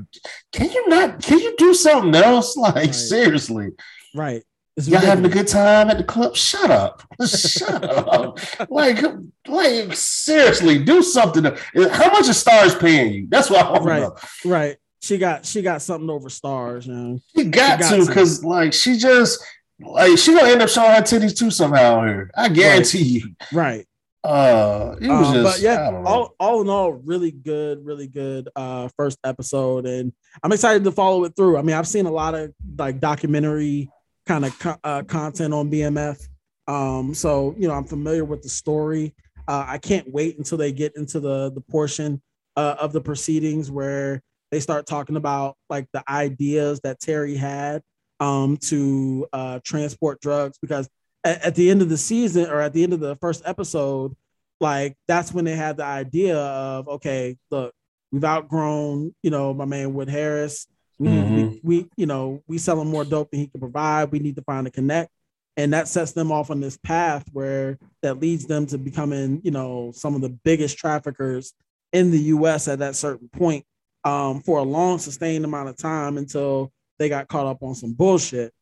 [0.53, 1.23] can you not?
[1.23, 2.57] Can you do something else?
[2.61, 2.95] Like, right.
[2.95, 3.69] seriously.
[4.15, 4.43] Right.
[4.77, 6.37] Y'all having a good time at the club?
[6.37, 7.03] Shut up.
[7.27, 8.39] Shut up.
[8.71, 9.03] Like,
[9.47, 11.45] like seriously, do something.
[11.45, 13.27] How much is Starz paying you?
[13.29, 13.99] That's what I want right.
[13.99, 14.17] to know.
[14.45, 14.77] Right.
[15.03, 17.23] She got she got something over Starz, man.
[17.35, 19.43] She got, she got to because like she just
[19.81, 22.31] like she gonna end up showing her titties too somehow here.
[22.37, 23.51] I guarantee right.
[23.53, 23.59] you.
[23.59, 23.87] Right.
[24.23, 28.51] Uh, it was um, just, but yeah, all, all in all, really good, really good
[28.55, 30.13] uh first episode, and
[30.43, 31.57] I'm excited to follow it through.
[31.57, 33.89] I mean, I've seen a lot of like documentary
[34.27, 36.23] kind of co- uh, content on BMF,
[36.69, 39.15] um, so you know I'm familiar with the story.
[39.49, 42.21] Uh, I can't wait until they get into the the portion
[42.57, 47.83] uh, of the proceedings where they start talking about like the ideas that Terry had
[48.21, 50.89] um, to uh, transport drugs because
[51.25, 54.15] at, at, the end of the season or at the end of the first episode,
[54.61, 57.75] like that's when they had the idea of okay, look,
[58.13, 60.67] we've outgrown, you know, my man Wood Harris.
[60.99, 61.37] We, mm-hmm.
[61.37, 64.13] we, we, you know, we selling more dope than he can provide.
[64.13, 65.11] We need to find a connect,
[65.57, 69.51] and that sets them off on this path where that leads them to becoming, you
[69.51, 71.55] know, some of the biggest traffickers
[71.93, 72.69] in the U.S.
[72.69, 73.65] at that certain point
[74.05, 77.95] um, for a long, sustained amount of time until they got caught up on some
[77.95, 78.53] bullshit,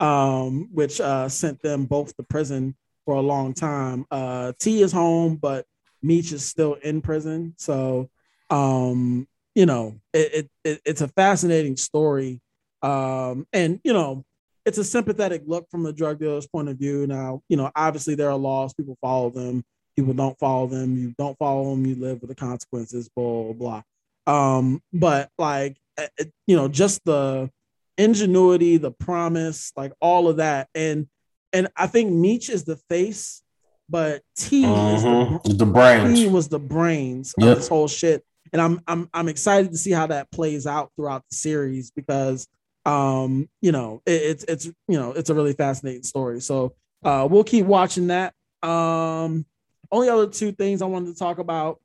[0.00, 4.06] um, which uh, sent them both to prison for a long time.
[4.10, 5.66] Uh, T is home, but
[6.00, 7.54] Meech is still in prison.
[7.58, 8.08] So,
[8.50, 9.26] um,
[9.56, 12.40] you know, it, it, it's a fascinating story.
[12.82, 14.24] Um, and, you know,
[14.64, 17.06] it's a sympathetic look from the drug dealer's point of view.
[17.08, 19.64] Now, you know, obviously there are laws, people follow them,
[19.96, 20.96] people don't follow them.
[20.96, 23.82] You don't follow them, you live with the consequences, blah, blah,
[24.26, 24.56] blah.
[24.56, 27.50] Um, but like, it, you know, just the,
[27.98, 30.68] ingenuity, the promise, like all of that.
[30.74, 31.08] And
[31.52, 33.42] and I think Meech is the face,
[33.88, 34.96] but T mm-hmm.
[34.96, 35.56] is the, mm-hmm.
[35.56, 36.18] the brains.
[36.18, 37.50] T was the brains yep.
[37.50, 38.24] of this whole shit.
[38.52, 42.46] And I'm I'm I'm excited to see how that plays out throughout the series because
[42.86, 46.40] um you know it, it's it's you know it's a really fascinating story.
[46.40, 48.32] So uh we'll keep watching that.
[48.62, 49.44] Um
[49.90, 51.80] only other two things I wanted to talk about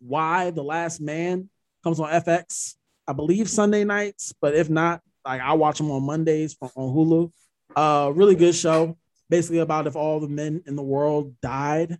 [0.00, 1.48] Y: The Last Man
[1.82, 2.74] comes on FX.
[3.06, 7.32] I believe Sunday nights, but if not, like I watch them on Mondays on Hulu.
[7.76, 8.96] Uh, really good show.
[9.28, 11.98] Basically about if all the men in the world died.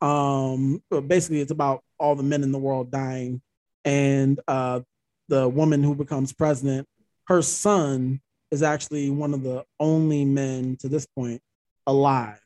[0.00, 3.40] Um, basically it's about all the men in the world dying,
[3.84, 4.80] and uh,
[5.28, 6.88] the woman who becomes president,
[7.28, 8.20] her son
[8.50, 11.40] is actually one of the only men to this point
[11.86, 12.40] alive.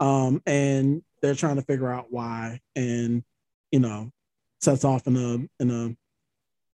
[0.00, 3.24] Um, and they're trying to figure out why, and
[3.70, 4.10] you know,
[4.60, 5.96] sets off in a in a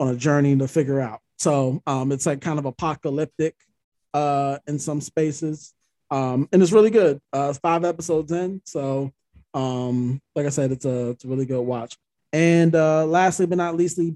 [0.03, 3.55] on a journey to figure out So um, it's like kind of apocalyptic
[4.13, 5.75] uh, in some spaces,
[6.11, 7.21] um, and it's really good.
[7.33, 9.13] Uh, five episodes in, so
[9.55, 11.97] um, like I said, it's a it's a really good watch.
[12.33, 14.15] And uh, lastly, but not leastly,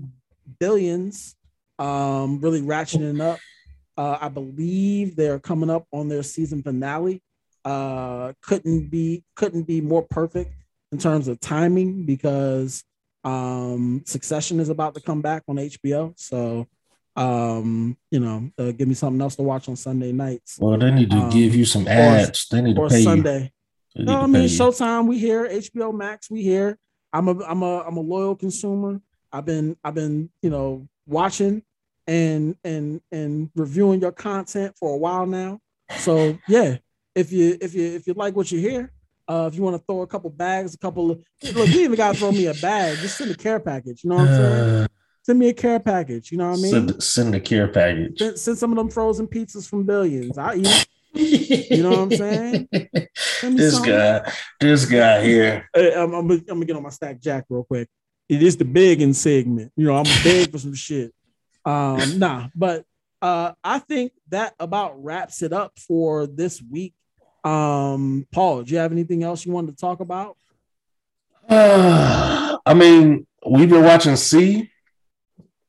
[0.58, 1.36] Billions,
[1.78, 3.38] um, really ratcheting up.
[3.96, 7.22] Uh, I believe they're coming up on their season finale.
[7.64, 10.52] Uh, couldn't be couldn't be more perfect
[10.90, 12.84] in terms of timing because
[13.24, 16.12] um, Succession is about to come back on HBO.
[16.16, 16.66] So
[17.16, 20.58] um, you know, uh, give me something else to watch on Sunday nights.
[20.58, 22.46] Well, they need to um, give you some ads.
[22.50, 23.52] Or, they need to pay Sunday.
[23.94, 24.04] You.
[24.06, 25.06] No, I mean Showtime.
[25.06, 25.46] We here.
[25.46, 26.30] HBO Max.
[26.30, 26.78] We here.
[27.12, 29.00] I'm a I'm a I'm a loyal consumer.
[29.30, 31.62] I've been I've been you know watching
[32.06, 35.60] and and and reviewing your content for a while now.
[35.98, 36.78] So yeah,
[37.14, 38.90] if you if you if you like what you hear,
[39.28, 41.22] uh, if you want to throw a couple bags, a couple of
[41.54, 42.96] look, you even gotta throw me a bag.
[42.98, 44.04] Just send a care package.
[44.04, 44.88] You know what I'm saying?
[45.24, 46.32] Send me a care package.
[46.32, 46.70] You know what I mean?
[46.72, 48.18] Send, send a care package.
[48.18, 50.36] Send, send, some of them frozen pizzas from Billions.
[50.36, 50.86] I eat.
[51.70, 52.68] you know what I'm saying?
[53.42, 55.68] This guy, this guy here.
[55.76, 57.88] I'm, I'm, I'm, gonna get on my stack jack real quick.
[58.28, 59.72] It is the begging segment.
[59.76, 61.12] You know, I'm beg for some shit.
[61.64, 62.84] Um, nah, but
[63.20, 66.94] uh, I think that about wraps it up for this week.
[67.44, 70.36] Um, Paul, do you have anything else you wanted to talk about?
[71.48, 74.71] Uh, I mean, we've been watching C.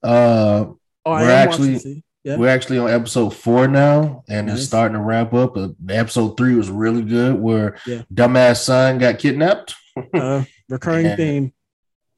[0.03, 0.65] Uh,
[1.05, 2.37] oh, we're actually yeah.
[2.37, 4.57] we're actually on episode four now, and nice.
[4.57, 5.57] it's starting to wrap up.
[5.57, 8.03] Uh, episode three was really good, where yeah.
[8.13, 9.75] dumbass son got kidnapped.
[10.13, 11.53] uh, recurring and, theme.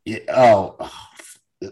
[0.06, 0.92] Yeah, oh,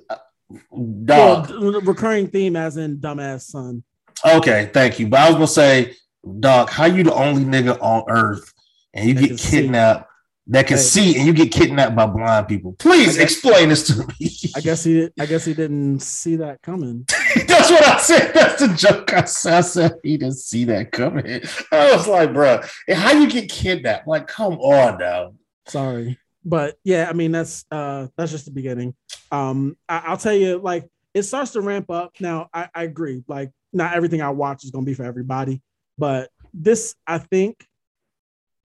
[1.06, 1.50] dog.
[1.50, 3.84] Well, recurring theme, as in dumbass son.
[4.26, 5.08] Okay, thank you.
[5.08, 5.96] But I was gonna say,
[6.40, 8.54] dog, how you the only nigga on earth
[8.94, 10.10] and you get kidnapped?
[10.48, 10.84] That can hey.
[10.84, 12.74] see and you get kidnapped by blind people.
[12.74, 14.32] Please guess, explain this to me.
[14.56, 17.06] I guess he I guess he didn't see that coming.
[17.48, 18.34] That's what I said.
[18.34, 19.54] That's the joke I said.
[19.54, 21.42] I said he didn't see that coming.
[21.72, 22.62] I was like, bro,
[22.94, 24.08] how you get kidnapped?
[24.08, 25.34] Like, come on now.
[25.68, 26.20] Sorry.
[26.44, 28.96] But yeah, I mean that's uh that's just the beginning.
[29.32, 32.14] Um I, will tell you, like it starts to ramp up.
[32.20, 35.62] Now I, I agree, like not everything I watch is gonna be for everybody,
[35.98, 37.66] but this I think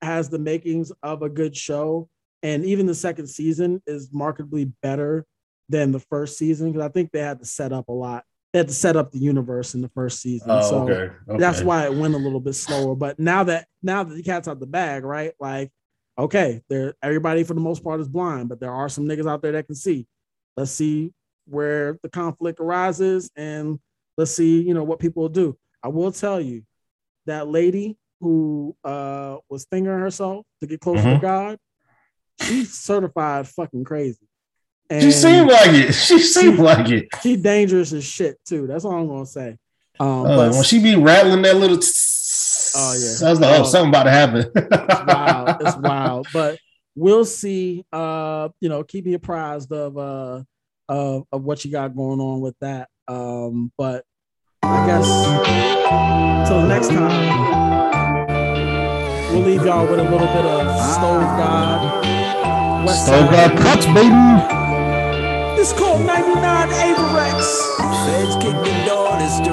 [0.01, 2.09] has the makings of a good show.
[2.41, 5.25] And even the second season is markedly better
[5.67, 8.23] than the first season because I think they had to set up a lot.
[8.53, 10.49] They had to set up the universe in the first season.
[10.49, 11.13] Oh, so okay.
[11.27, 11.37] Okay.
[11.37, 12.95] that's why it went a little bit slower.
[12.95, 15.33] But now that now that the cat's out the bag, right?
[15.39, 15.71] Like,
[16.17, 19.43] okay, there everybody for the most part is blind, but there are some niggas out
[19.43, 20.07] there that can see.
[20.57, 21.13] Let's see
[21.45, 23.79] where the conflict arises and
[24.17, 25.55] let's see, you know, what people will do.
[25.83, 26.63] I will tell you
[27.27, 31.15] that lady who uh was fingering herself to get closer mm-hmm.
[31.15, 31.57] to God,
[32.41, 34.27] she's certified fucking crazy.
[34.89, 35.93] And she seemed like it.
[35.93, 37.07] She seemed she, like it.
[37.21, 38.67] She dangerous as shit too.
[38.67, 39.57] That's all I'm gonna say.
[39.99, 43.63] Um, uh, but when she be rattling that little, oh yeah, I was like, oh,
[43.63, 44.51] something about to happen.
[44.55, 45.61] it's wild.
[45.61, 46.27] It's wild.
[46.33, 46.59] But
[46.95, 47.85] we'll see.
[47.91, 50.43] Uh, you know, keep me apprised of uh
[50.87, 52.89] of, of what you got going on with that.
[53.07, 54.03] Um, but
[54.63, 55.07] I guess
[56.49, 57.68] until next time.
[59.31, 62.85] We'll leave y'all with a little bit of Stove God.
[62.85, 64.09] West Stove God Cooks, baby.
[65.55, 67.77] This called 99 Averex.
[68.05, 68.55] Feds kick
[68.87, 69.09] door.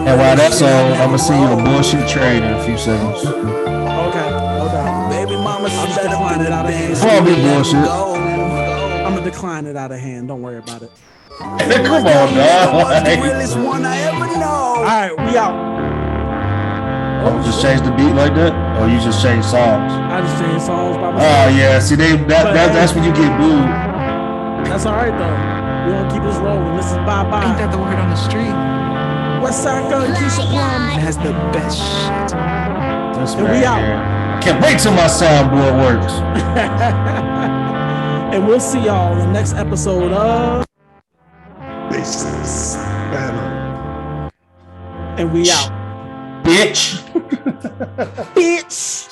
[0.08, 3.26] And while that's all, I'm gonna see you a bullshit trade in a few seconds.
[3.26, 4.28] Okay,
[4.64, 5.08] okay.
[5.10, 6.96] Baby mama, I'm decline it out of hand.
[6.96, 7.76] Probably bullshit.
[7.76, 10.28] I'm gonna decline it out of hand.
[10.28, 10.90] Don't worry about it.
[11.38, 12.34] Come on,
[14.40, 14.78] dog.
[14.78, 15.95] All right, we out.
[17.24, 19.92] Oh, just change the beat like that, or you just change songs?
[19.92, 21.46] I just change songs by ah, myself.
[21.46, 23.64] Oh yeah, see they that, that that's when you get booed.
[24.68, 25.36] That's all right though.
[25.86, 26.76] We gonna keep this rolling.
[26.76, 27.44] This is bye bye.
[27.46, 28.52] Ain't that the word on the street?
[29.40, 30.90] Westside Gunn, Keisha Plum.
[30.90, 32.32] It has the best shit.
[33.16, 33.80] That's and right we out.
[33.80, 34.16] Here.
[34.42, 36.12] Can't wait till my soundboard works.
[38.34, 40.66] and we'll see y'all in the next episode of
[41.90, 42.76] Basis
[45.18, 45.85] And we out
[46.44, 47.02] bitch.
[48.34, 49.06] bitch.